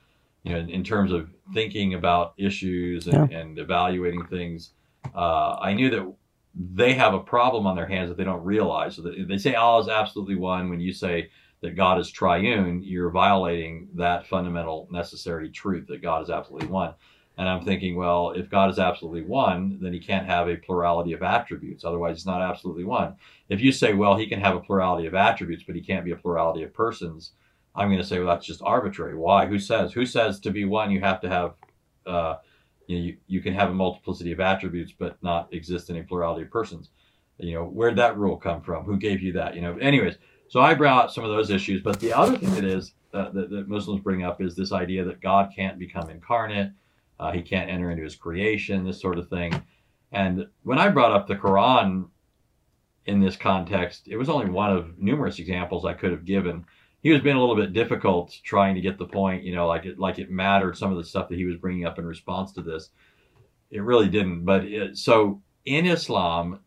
you 0.43 0.53
know, 0.53 0.59
in, 0.59 0.69
in 0.69 0.83
terms 0.83 1.11
of 1.11 1.29
thinking 1.53 1.93
about 1.93 2.33
issues 2.37 3.07
and, 3.07 3.31
and 3.31 3.59
evaluating 3.59 4.25
things, 4.27 4.71
uh, 5.13 5.57
I 5.61 5.73
knew 5.73 5.89
that 5.89 6.13
they 6.53 6.93
have 6.93 7.13
a 7.13 7.19
problem 7.19 7.65
on 7.65 7.75
their 7.75 7.87
hands 7.87 8.09
that 8.09 8.17
they 8.17 8.23
don't 8.23 8.43
realize. 8.43 8.95
So 8.95 9.03
that 9.03 9.27
they 9.27 9.37
say 9.37 9.55
Allah 9.55 9.81
is 9.81 9.87
absolutely 9.87 10.35
one. 10.35 10.69
When 10.69 10.79
you 10.79 10.93
say 10.93 11.29
that 11.61 11.75
God 11.75 11.99
is 11.99 12.09
triune, 12.09 12.81
you're 12.83 13.09
violating 13.09 13.87
that 13.95 14.27
fundamental 14.27 14.87
necessary 14.91 15.49
truth 15.49 15.87
that 15.87 16.01
God 16.01 16.23
is 16.23 16.29
absolutely 16.29 16.67
one. 16.67 16.93
And 17.37 17.47
I'm 17.47 17.63
thinking, 17.63 17.95
well, 17.95 18.31
if 18.31 18.49
God 18.49 18.69
is 18.69 18.77
absolutely 18.77 19.23
one, 19.23 19.79
then 19.81 19.93
he 19.93 19.99
can't 19.99 20.25
have 20.25 20.49
a 20.49 20.57
plurality 20.57 21.13
of 21.13 21.23
attributes. 21.23 21.85
Otherwise, 21.85 22.17
he's 22.17 22.25
not 22.25 22.41
absolutely 22.41 22.83
one. 22.83 23.15
If 23.47 23.61
you 23.61 23.71
say, 23.71 23.93
well, 23.93 24.17
he 24.17 24.27
can 24.27 24.41
have 24.41 24.55
a 24.55 24.59
plurality 24.59 25.07
of 25.07 25.15
attributes, 25.15 25.63
but 25.63 25.75
he 25.75 25.81
can't 25.81 26.05
be 26.05 26.11
a 26.11 26.17
plurality 26.17 26.63
of 26.63 26.73
persons, 26.73 27.31
I'm 27.73 27.87
going 27.87 28.01
to 28.01 28.05
say, 28.05 28.19
well, 28.19 28.27
that's 28.27 28.45
just 28.45 28.61
arbitrary. 28.61 29.15
Why? 29.15 29.45
Who 29.45 29.59
says? 29.59 29.93
Who 29.93 30.05
says 30.05 30.39
to 30.41 30.51
be 30.51 30.65
one, 30.65 30.91
you 30.91 30.99
have 30.99 31.21
to 31.21 31.29
have, 31.29 31.53
uh, 32.05 32.35
you, 32.91 32.97
know, 32.97 33.05
you, 33.05 33.17
you 33.27 33.41
can 33.41 33.53
have 33.53 33.69
a 33.69 33.73
multiplicity 33.73 34.31
of 34.31 34.39
attributes, 34.39 34.91
but 34.97 35.21
not 35.23 35.53
exist 35.53 35.89
in 35.89 35.97
a 35.97 36.03
plurality 36.03 36.43
of 36.43 36.51
persons. 36.51 36.89
You 37.37 37.53
know, 37.53 37.65
where'd 37.65 37.95
that 37.95 38.17
rule 38.17 38.37
come 38.37 38.61
from? 38.61 38.83
Who 38.83 38.97
gave 38.97 39.21
you 39.21 39.31
that? 39.33 39.55
You 39.55 39.61
know, 39.61 39.77
anyways, 39.77 40.15
so 40.49 40.59
I 40.59 40.73
brought 40.73 41.05
out 41.05 41.13
some 41.13 41.23
of 41.23 41.31
those 41.31 41.49
issues. 41.49 41.81
But 41.81 41.99
the 41.99 42.13
other 42.13 42.37
thing 42.37 42.53
that 42.55 42.65
is 42.65 42.93
uh, 43.13 43.29
that, 43.29 43.49
that 43.49 43.69
Muslims 43.69 44.01
bring 44.01 44.23
up 44.23 44.41
is 44.41 44.55
this 44.55 44.73
idea 44.73 45.05
that 45.05 45.21
God 45.21 45.51
can't 45.55 45.79
become 45.79 46.09
incarnate. 46.09 46.71
Uh, 47.19 47.31
he 47.31 47.41
can't 47.41 47.69
enter 47.69 47.91
into 47.91 48.03
his 48.03 48.15
creation, 48.15 48.83
this 48.83 48.99
sort 48.99 49.17
of 49.17 49.29
thing. 49.29 49.53
And 50.11 50.47
when 50.63 50.77
I 50.77 50.89
brought 50.89 51.13
up 51.13 51.27
the 51.27 51.35
Quran 51.35 52.09
in 53.05 53.21
this 53.21 53.37
context, 53.37 54.07
it 54.07 54.17
was 54.17 54.29
only 54.29 54.49
one 54.49 54.75
of 54.75 54.99
numerous 54.99 55.39
examples 55.39 55.85
I 55.85 55.93
could 55.93 56.11
have 56.11 56.25
given. 56.25 56.65
He 57.01 57.09
was 57.09 57.21
being 57.21 57.35
a 57.35 57.39
little 57.39 57.55
bit 57.55 57.73
difficult 57.73 58.37
trying 58.43 58.75
to 58.75 58.81
get 58.81 58.97
the 58.97 59.05
point, 59.05 59.43
you 59.43 59.55
know, 59.55 59.67
like 59.67 59.85
it 59.85 59.97
like 59.97 60.19
it 60.19 60.29
mattered 60.29 60.77
some 60.77 60.91
of 60.91 60.97
the 60.97 61.03
stuff 61.03 61.29
that 61.29 61.37
he 61.37 61.45
was 61.45 61.57
bringing 61.57 61.85
up 61.85 61.97
in 61.97 62.05
response 62.05 62.51
to 62.53 62.61
this. 62.61 62.89
It 63.71 63.81
really 63.81 64.07
didn't. 64.07 64.45
But 64.45 64.65
it, 64.65 64.97
so 64.97 65.41
in 65.65 65.85
Islam, 65.85 66.59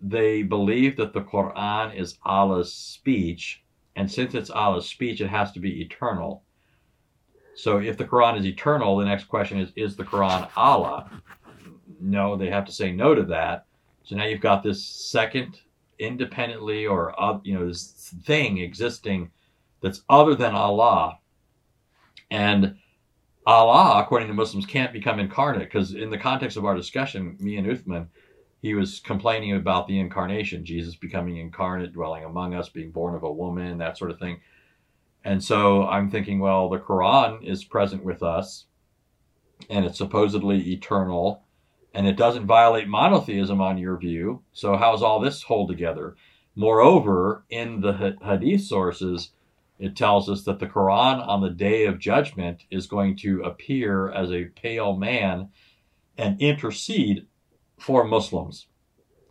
they 0.00 0.42
believe 0.42 0.96
that 0.96 1.12
the 1.12 1.20
Quran 1.20 1.94
is 1.94 2.18
Allah's 2.24 2.72
speech, 2.72 3.62
and 3.96 4.10
since 4.10 4.34
it's 4.34 4.50
Allah's 4.50 4.88
speech, 4.88 5.20
it 5.20 5.28
has 5.28 5.52
to 5.52 5.60
be 5.60 5.82
eternal. 5.82 6.44
So 7.54 7.78
if 7.78 7.98
the 7.98 8.04
Quran 8.04 8.38
is 8.38 8.46
eternal, 8.46 8.96
the 8.96 9.04
next 9.04 9.24
question 9.24 9.58
is 9.58 9.72
is 9.76 9.96
the 9.96 10.04
Quran 10.04 10.48
Allah? 10.56 11.10
No, 12.00 12.36
they 12.36 12.48
have 12.48 12.64
to 12.66 12.72
say 12.72 12.92
no 12.92 13.14
to 13.14 13.24
that. 13.24 13.66
So 14.04 14.16
now 14.16 14.24
you've 14.24 14.40
got 14.40 14.62
this 14.62 14.82
second 14.82 15.58
independently 15.98 16.86
or 16.86 17.20
uh, 17.20 17.40
you 17.42 17.54
know 17.54 17.66
this 17.66 18.14
thing 18.24 18.58
existing 18.58 19.30
that's 19.80 20.02
other 20.08 20.34
than 20.34 20.54
Allah. 20.54 21.18
And 22.30 22.76
Allah, 23.46 24.02
according 24.02 24.28
to 24.28 24.34
Muslims, 24.34 24.66
can't 24.66 24.92
become 24.92 25.18
incarnate 25.18 25.68
because 25.68 25.94
in 25.94 26.10
the 26.10 26.18
context 26.18 26.56
of 26.56 26.64
our 26.64 26.74
discussion, 26.74 27.36
me 27.40 27.56
and 27.56 27.66
Uthman, 27.66 28.08
he 28.60 28.74
was 28.74 29.00
complaining 29.00 29.54
about 29.54 29.86
the 29.86 29.98
incarnation, 29.98 30.64
Jesus 30.64 30.96
becoming 30.96 31.36
incarnate, 31.36 31.92
dwelling 31.92 32.24
among 32.24 32.54
us, 32.54 32.68
being 32.68 32.90
born 32.90 33.14
of 33.14 33.22
a 33.22 33.32
woman, 33.32 33.78
that 33.78 33.96
sort 33.96 34.10
of 34.10 34.18
thing. 34.18 34.40
And 35.24 35.42
so 35.42 35.86
I'm 35.86 36.10
thinking, 36.10 36.40
well, 36.40 36.68
the 36.68 36.78
Quran 36.78 37.44
is 37.44 37.64
present 37.64 38.04
with 38.04 38.22
us, 38.22 38.66
and 39.70 39.84
it's 39.84 39.98
supposedly 39.98 40.72
eternal, 40.72 41.44
and 41.94 42.06
it 42.06 42.16
doesn't 42.16 42.46
violate 42.46 42.88
monotheism 42.88 43.60
on 43.60 43.78
your 43.78 43.96
view. 43.96 44.42
So 44.52 44.76
how 44.76 44.92
does 44.92 45.02
all 45.02 45.20
this 45.20 45.42
hold 45.42 45.68
together? 45.68 46.16
Moreover, 46.54 47.44
in 47.50 47.80
the 47.80 48.16
Hadith 48.22 48.62
sources, 48.62 49.30
it 49.78 49.96
tells 49.96 50.28
us 50.28 50.42
that 50.44 50.58
the 50.58 50.66
Quran 50.66 51.26
on 51.26 51.40
the 51.40 51.50
day 51.50 51.86
of 51.86 51.98
judgment 51.98 52.64
is 52.70 52.86
going 52.86 53.16
to 53.18 53.42
appear 53.42 54.10
as 54.10 54.32
a 54.32 54.46
pale 54.46 54.96
man 54.96 55.50
and 56.16 56.40
intercede 56.40 57.26
for 57.78 58.04
Muslims. 58.04 58.66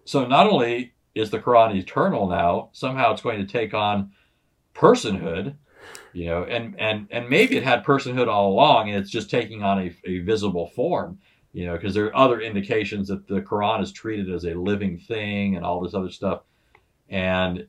So 0.06 0.26
not 0.26 0.48
only 0.48 0.94
is 1.14 1.32
the 1.32 1.40
Quran 1.40 1.76
eternal 1.76 2.28
now, 2.28 2.70
somehow 2.72 3.12
it's 3.12 3.22
going 3.22 3.46
to 3.46 3.52
take 3.52 3.74
on 3.74 4.12
personhood, 4.74 5.56
you 6.14 6.28
know, 6.28 6.44
and 6.44 6.80
and 6.80 7.08
and 7.12 7.30
maybe 7.30 7.58
it 7.58 7.64
had 7.64 7.84
personhood 7.84 8.28
all 8.28 8.52
along, 8.52 8.90
and 8.90 8.98
it's 8.98 9.12
just 9.12 9.30
taking 9.30 9.64
on 9.64 9.80
a, 9.80 9.96
a 10.06 10.20
visible 10.20 10.68
form, 10.68 11.20
you 11.52 11.66
know, 11.66 11.74
because 11.74 11.94
there 11.94 12.06
are 12.06 12.16
other 12.16 12.40
indications 12.40 13.10
that 13.10 13.28
the 13.28 13.42
Quran 13.42 13.82
is 13.82 13.92
treated 13.92 14.34
as 14.34 14.46
a 14.46 14.54
living 14.54 14.98
thing 14.98 15.56
and 15.56 15.66
all 15.66 15.82
this 15.82 15.94
other 15.94 16.10
stuff, 16.10 16.44
and 17.10 17.68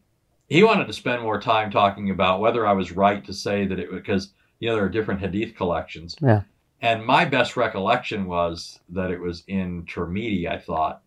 he 0.48 0.62
wanted 0.62 0.86
to 0.86 0.92
spend 0.92 1.22
more 1.22 1.40
time 1.40 1.70
talking 1.70 2.10
about 2.10 2.40
whether 2.40 2.66
I 2.66 2.72
was 2.72 2.92
right 2.92 3.24
to 3.26 3.32
say 3.32 3.66
that 3.66 3.78
it 3.78 3.90
because 3.90 4.32
you 4.58 4.68
know 4.68 4.74
there 4.76 4.84
are 4.84 4.88
different 4.88 5.20
Hadith 5.20 5.54
collections, 5.54 6.16
Yeah. 6.20 6.42
and 6.82 7.04
my 7.04 7.24
best 7.24 7.56
recollection 7.56 8.26
was 8.26 8.80
that 8.88 9.10
it 9.10 9.20
was 9.20 9.44
in 9.46 9.84
Tirmidhi, 9.84 10.48
I 10.48 10.58
thought, 10.58 11.02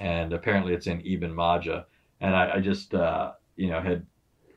and 0.00 0.32
apparently 0.32 0.74
it's 0.74 0.86
in 0.86 1.00
Ibn 1.04 1.32
Majah, 1.34 1.86
and 2.20 2.34
I, 2.34 2.56
I 2.56 2.60
just 2.60 2.94
uh, 2.94 3.32
you 3.56 3.68
know 3.68 3.80
had 3.80 4.06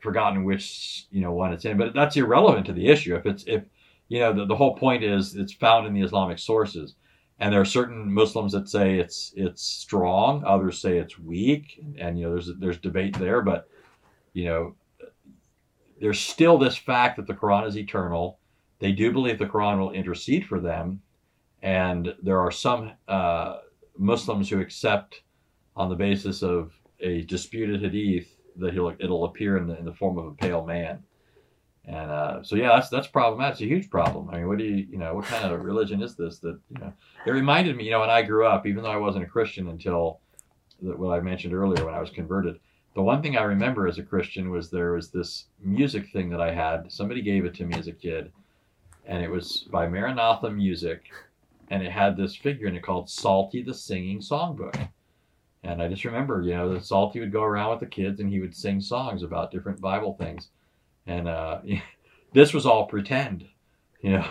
forgotten 0.00 0.44
which 0.44 1.06
you 1.10 1.20
know 1.20 1.32
one 1.32 1.52
it's 1.52 1.64
in, 1.64 1.76
but 1.76 1.94
that's 1.94 2.16
irrelevant 2.16 2.66
to 2.66 2.72
the 2.72 2.88
issue. 2.88 3.14
If 3.14 3.26
it's 3.26 3.44
if 3.46 3.62
you 4.08 4.20
know 4.20 4.32
the, 4.32 4.46
the 4.46 4.56
whole 4.56 4.74
point 4.76 5.04
is 5.04 5.36
it's 5.36 5.52
found 5.52 5.86
in 5.86 5.92
the 5.94 6.02
Islamic 6.02 6.38
sources, 6.38 6.94
and 7.38 7.52
there 7.52 7.60
are 7.60 7.64
certain 7.66 8.10
Muslims 8.12 8.52
that 8.52 8.68
say 8.68 8.98
it's 8.98 9.32
it's 9.36 9.62
strong, 9.62 10.42
others 10.44 10.80
say 10.80 10.96
it's 10.98 11.18
weak, 11.18 11.78
and 11.98 12.18
you 12.18 12.24
know 12.24 12.32
there's 12.32 12.50
there's 12.58 12.78
debate 12.78 13.18
there, 13.18 13.42
but 13.42 13.68
you 14.38 14.44
know 14.44 14.76
there's 16.00 16.20
still 16.20 16.58
this 16.58 16.76
fact 16.76 17.16
that 17.16 17.26
the 17.26 17.34
Quran 17.34 17.66
is 17.66 17.76
eternal. 17.76 18.38
They 18.78 18.92
do 18.92 19.10
believe 19.10 19.38
the 19.38 19.46
Quran 19.46 19.80
will 19.80 19.90
intercede 19.90 20.46
for 20.46 20.60
them, 20.60 21.02
and 21.60 22.14
there 22.22 22.38
are 22.38 22.52
some 22.52 22.92
uh, 23.08 23.56
Muslims 23.96 24.48
who 24.48 24.60
accept 24.60 25.22
on 25.74 25.88
the 25.88 25.96
basis 25.96 26.44
of 26.44 26.72
a 27.00 27.22
disputed 27.22 27.82
hadith 27.82 28.28
that 28.56 28.74
he'll 28.74 28.94
it'll 29.00 29.24
appear 29.24 29.56
in 29.56 29.66
the 29.66 29.76
in 29.76 29.84
the 29.84 29.92
form 29.92 30.18
of 30.18 30.26
a 30.26 30.34
pale 30.34 30.64
man. 30.64 31.02
And 31.84 32.10
uh, 32.10 32.42
so 32.44 32.54
yeah, 32.54 32.68
that's 32.68 32.90
that's 32.90 33.08
problematic. 33.08 33.54
It's 33.54 33.62
a 33.62 33.74
huge 33.74 33.90
problem. 33.90 34.30
I 34.30 34.36
mean, 34.36 34.46
what 34.46 34.58
do 34.58 34.64
you 34.64 34.86
you 34.88 34.98
know 34.98 35.14
what 35.14 35.24
kind 35.24 35.52
of 35.52 35.64
religion 35.64 36.00
is 36.00 36.14
this 36.14 36.38
that 36.40 36.60
you 36.70 36.78
know? 36.80 36.92
It 37.26 37.32
reminded 37.32 37.76
me, 37.76 37.86
you 37.86 37.90
know, 37.90 38.00
when 38.00 38.10
I 38.10 38.22
grew 38.22 38.46
up, 38.46 38.66
even 38.66 38.84
though 38.84 38.96
I 38.98 38.98
wasn't 38.98 39.24
a 39.24 39.28
Christian 39.28 39.68
until 39.68 40.20
the, 40.80 40.96
what 40.96 41.18
I 41.18 41.20
mentioned 41.20 41.54
earlier 41.54 41.84
when 41.84 41.94
I 41.94 42.00
was 42.00 42.10
converted. 42.10 42.60
The 42.98 43.04
one 43.04 43.22
thing 43.22 43.36
I 43.36 43.44
remember 43.44 43.86
as 43.86 43.98
a 43.98 44.02
Christian 44.02 44.50
was 44.50 44.70
there 44.70 44.94
was 44.94 45.12
this 45.12 45.44
music 45.62 46.10
thing 46.10 46.30
that 46.30 46.40
I 46.40 46.52
had. 46.52 46.90
Somebody 46.90 47.22
gave 47.22 47.44
it 47.44 47.54
to 47.54 47.64
me 47.64 47.78
as 47.78 47.86
a 47.86 47.92
kid, 47.92 48.32
and 49.06 49.22
it 49.22 49.30
was 49.30 49.68
by 49.70 49.86
Maranatha 49.86 50.50
Music, 50.50 51.04
and 51.70 51.80
it 51.80 51.92
had 51.92 52.16
this 52.16 52.34
figure 52.34 52.66
in 52.66 52.74
it 52.74 52.82
called 52.82 53.08
Salty 53.08 53.62
the 53.62 53.72
Singing 53.72 54.18
Songbook. 54.18 54.88
And 55.62 55.80
I 55.80 55.86
just 55.86 56.04
remember, 56.04 56.42
you 56.42 56.54
know, 56.54 56.74
that 56.74 56.84
Salty 56.84 57.20
would 57.20 57.30
go 57.30 57.44
around 57.44 57.70
with 57.70 57.78
the 57.78 57.86
kids 57.86 58.18
and 58.18 58.28
he 58.28 58.40
would 58.40 58.56
sing 58.56 58.80
songs 58.80 59.22
about 59.22 59.52
different 59.52 59.80
Bible 59.80 60.14
things. 60.14 60.48
And 61.06 61.28
uh, 61.28 61.60
this 62.32 62.52
was 62.52 62.66
all 62.66 62.86
pretend, 62.86 63.46
you 64.00 64.10
know. 64.10 64.26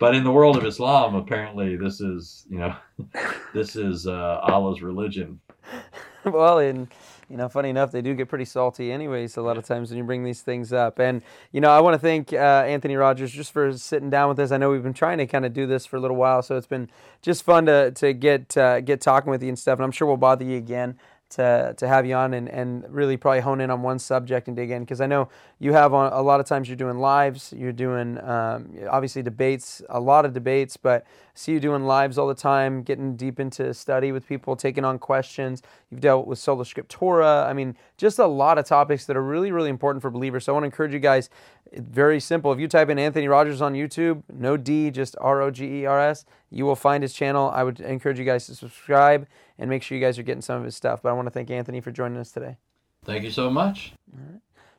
But 0.00 0.16
in 0.16 0.24
the 0.24 0.32
world 0.32 0.56
of 0.56 0.66
Islam, 0.66 1.14
apparently 1.14 1.76
this 1.76 2.00
is, 2.00 2.46
you 2.50 2.58
know, 2.58 2.74
this 3.54 3.76
is 3.76 4.08
uh, 4.08 4.40
Allah's 4.42 4.82
religion. 4.82 5.38
well, 6.24 6.58
and 6.58 6.88
you 7.28 7.36
know, 7.36 7.48
funny 7.48 7.68
enough, 7.68 7.92
they 7.92 8.00
do 8.00 8.14
get 8.14 8.28
pretty 8.28 8.44
salty, 8.44 8.90
anyways. 8.90 9.36
A 9.36 9.42
lot 9.42 9.58
of 9.58 9.64
times 9.64 9.90
when 9.90 9.98
you 9.98 10.04
bring 10.04 10.24
these 10.24 10.40
things 10.40 10.72
up, 10.72 10.98
and 10.98 11.22
you 11.52 11.60
know, 11.60 11.70
I 11.70 11.80
want 11.80 11.94
to 11.94 11.98
thank 11.98 12.32
uh, 12.32 12.36
Anthony 12.36 12.96
Rogers 12.96 13.30
just 13.30 13.52
for 13.52 13.76
sitting 13.76 14.10
down 14.10 14.28
with 14.28 14.38
us. 14.38 14.50
I 14.50 14.56
know 14.56 14.70
we've 14.70 14.82
been 14.82 14.94
trying 14.94 15.18
to 15.18 15.26
kind 15.26 15.44
of 15.44 15.52
do 15.52 15.66
this 15.66 15.84
for 15.84 15.96
a 15.96 16.00
little 16.00 16.16
while, 16.16 16.42
so 16.42 16.56
it's 16.56 16.66
been 16.66 16.88
just 17.20 17.42
fun 17.42 17.66
to 17.66 17.90
to 17.92 18.12
get 18.12 18.56
uh, 18.56 18.80
get 18.80 19.00
talking 19.00 19.30
with 19.30 19.42
you 19.42 19.48
and 19.48 19.58
stuff. 19.58 19.78
And 19.78 19.84
I'm 19.84 19.92
sure 19.92 20.08
we'll 20.08 20.16
bother 20.16 20.44
you 20.44 20.56
again 20.56 20.98
to 21.30 21.74
to 21.76 21.86
have 21.86 22.06
you 22.06 22.14
on 22.14 22.34
and, 22.34 22.48
and 22.48 22.84
really 22.88 23.16
probably 23.16 23.40
hone 23.40 23.60
in 23.60 23.70
on 23.70 23.82
one 23.82 23.98
subject 23.98 24.48
and 24.48 24.56
dig 24.56 24.70
in 24.70 24.82
because 24.82 25.00
I 25.00 25.06
know 25.06 25.28
you 25.58 25.72
have 25.72 25.92
on 25.92 26.12
a 26.12 26.22
lot 26.22 26.40
of 26.40 26.46
times 26.46 26.68
you're 26.68 26.76
doing 26.76 26.98
lives, 26.98 27.52
you're 27.56 27.72
doing 27.72 28.18
um, 28.22 28.74
obviously 28.90 29.22
debates, 29.22 29.82
a 29.90 30.00
lot 30.00 30.24
of 30.24 30.32
debates, 30.32 30.76
but 30.76 31.06
see 31.34 31.52
you 31.52 31.60
doing 31.60 31.84
lives 31.84 32.18
all 32.18 32.26
the 32.26 32.34
time, 32.34 32.82
getting 32.82 33.16
deep 33.16 33.38
into 33.40 33.74
study 33.74 34.10
with 34.12 34.26
people, 34.26 34.56
taking 34.56 34.84
on 34.84 34.98
questions. 34.98 35.62
You've 35.90 36.00
dealt 36.00 36.26
with 36.26 36.38
sola 36.38 36.64
scriptura. 36.64 37.46
I 37.46 37.52
mean, 37.52 37.76
just 37.96 38.18
a 38.18 38.26
lot 38.26 38.58
of 38.58 38.64
topics 38.64 39.04
that 39.06 39.16
are 39.16 39.22
really 39.22 39.52
really 39.52 39.70
important 39.70 40.02
for 40.02 40.10
believers. 40.10 40.44
So 40.44 40.52
I 40.52 40.54
want 40.54 40.62
to 40.62 40.66
encourage 40.66 40.92
you 40.92 41.00
guys. 41.00 41.28
Very 41.72 42.18
simple. 42.18 42.50
If 42.52 42.58
you 42.58 42.66
type 42.66 42.88
in 42.88 42.98
Anthony 42.98 43.28
Rogers 43.28 43.60
on 43.60 43.74
YouTube, 43.74 44.22
no 44.32 44.56
D, 44.56 44.90
just 44.90 45.16
R 45.20 45.42
O 45.42 45.50
G 45.50 45.82
E 45.82 45.84
R 45.84 46.00
S, 46.00 46.24
you 46.50 46.64
will 46.64 46.76
find 46.76 47.02
his 47.02 47.12
channel. 47.12 47.50
I 47.54 47.62
would 47.62 47.80
encourage 47.80 48.18
you 48.18 48.24
guys 48.24 48.46
to 48.46 48.54
subscribe 48.54 49.26
and 49.58 49.68
make 49.68 49.82
sure 49.82 49.98
you 49.98 50.04
guys 50.04 50.18
are 50.18 50.22
getting 50.22 50.42
some 50.42 50.58
of 50.58 50.64
his 50.64 50.76
stuff. 50.76 51.02
But 51.02 51.10
I 51.10 51.12
want 51.12 51.26
to 51.26 51.30
thank 51.30 51.50
Anthony 51.50 51.80
for 51.80 51.90
joining 51.90 52.18
us 52.18 52.32
today. 52.32 52.56
Thank 53.04 53.24
you 53.24 53.30
so 53.30 53.50
much. 53.50 53.92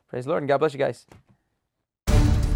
Praise 0.08 0.24
the 0.24 0.30
Lord 0.30 0.42
and 0.42 0.48
God 0.48 0.58
bless 0.58 0.72
you 0.72 0.78
guys. 0.78 1.06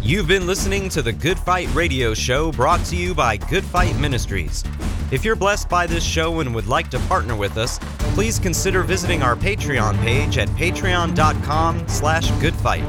You've 0.01 0.27
been 0.27 0.45
listening 0.45 0.89
to 0.89 1.01
the 1.01 1.11
Good 1.11 1.39
Fight 1.39 1.73
Radio 1.73 2.13
Show 2.13 2.51
brought 2.51 2.83
to 2.85 2.95
you 2.95 3.15
by 3.15 3.37
Good 3.37 3.63
Fight 3.63 3.97
Ministries. 3.97 4.63
If 5.11 5.25
you're 5.25 5.35
blessed 5.35 5.67
by 5.67 5.87
this 5.87 6.03
show 6.03 6.41
and 6.41 6.53
would 6.53 6.67
like 6.67 6.89
to 6.91 6.99
partner 7.01 7.35
with 7.35 7.57
us, 7.57 7.79
please 8.13 8.37
consider 8.37 8.83
visiting 8.83 9.23
our 9.23 9.35
Patreon 9.35 9.99
page 10.01 10.37
at 10.37 10.47
patreon.com 10.49 11.87
slash 11.87 12.29
goodfight. 12.41 12.83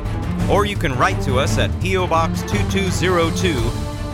Or 0.50 0.66
you 0.66 0.76
can 0.76 0.96
write 0.98 1.20
to 1.22 1.38
us 1.38 1.58
at 1.58 1.70
P.O. 1.80 2.06
Box 2.06 2.42
2202, 2.42 3.95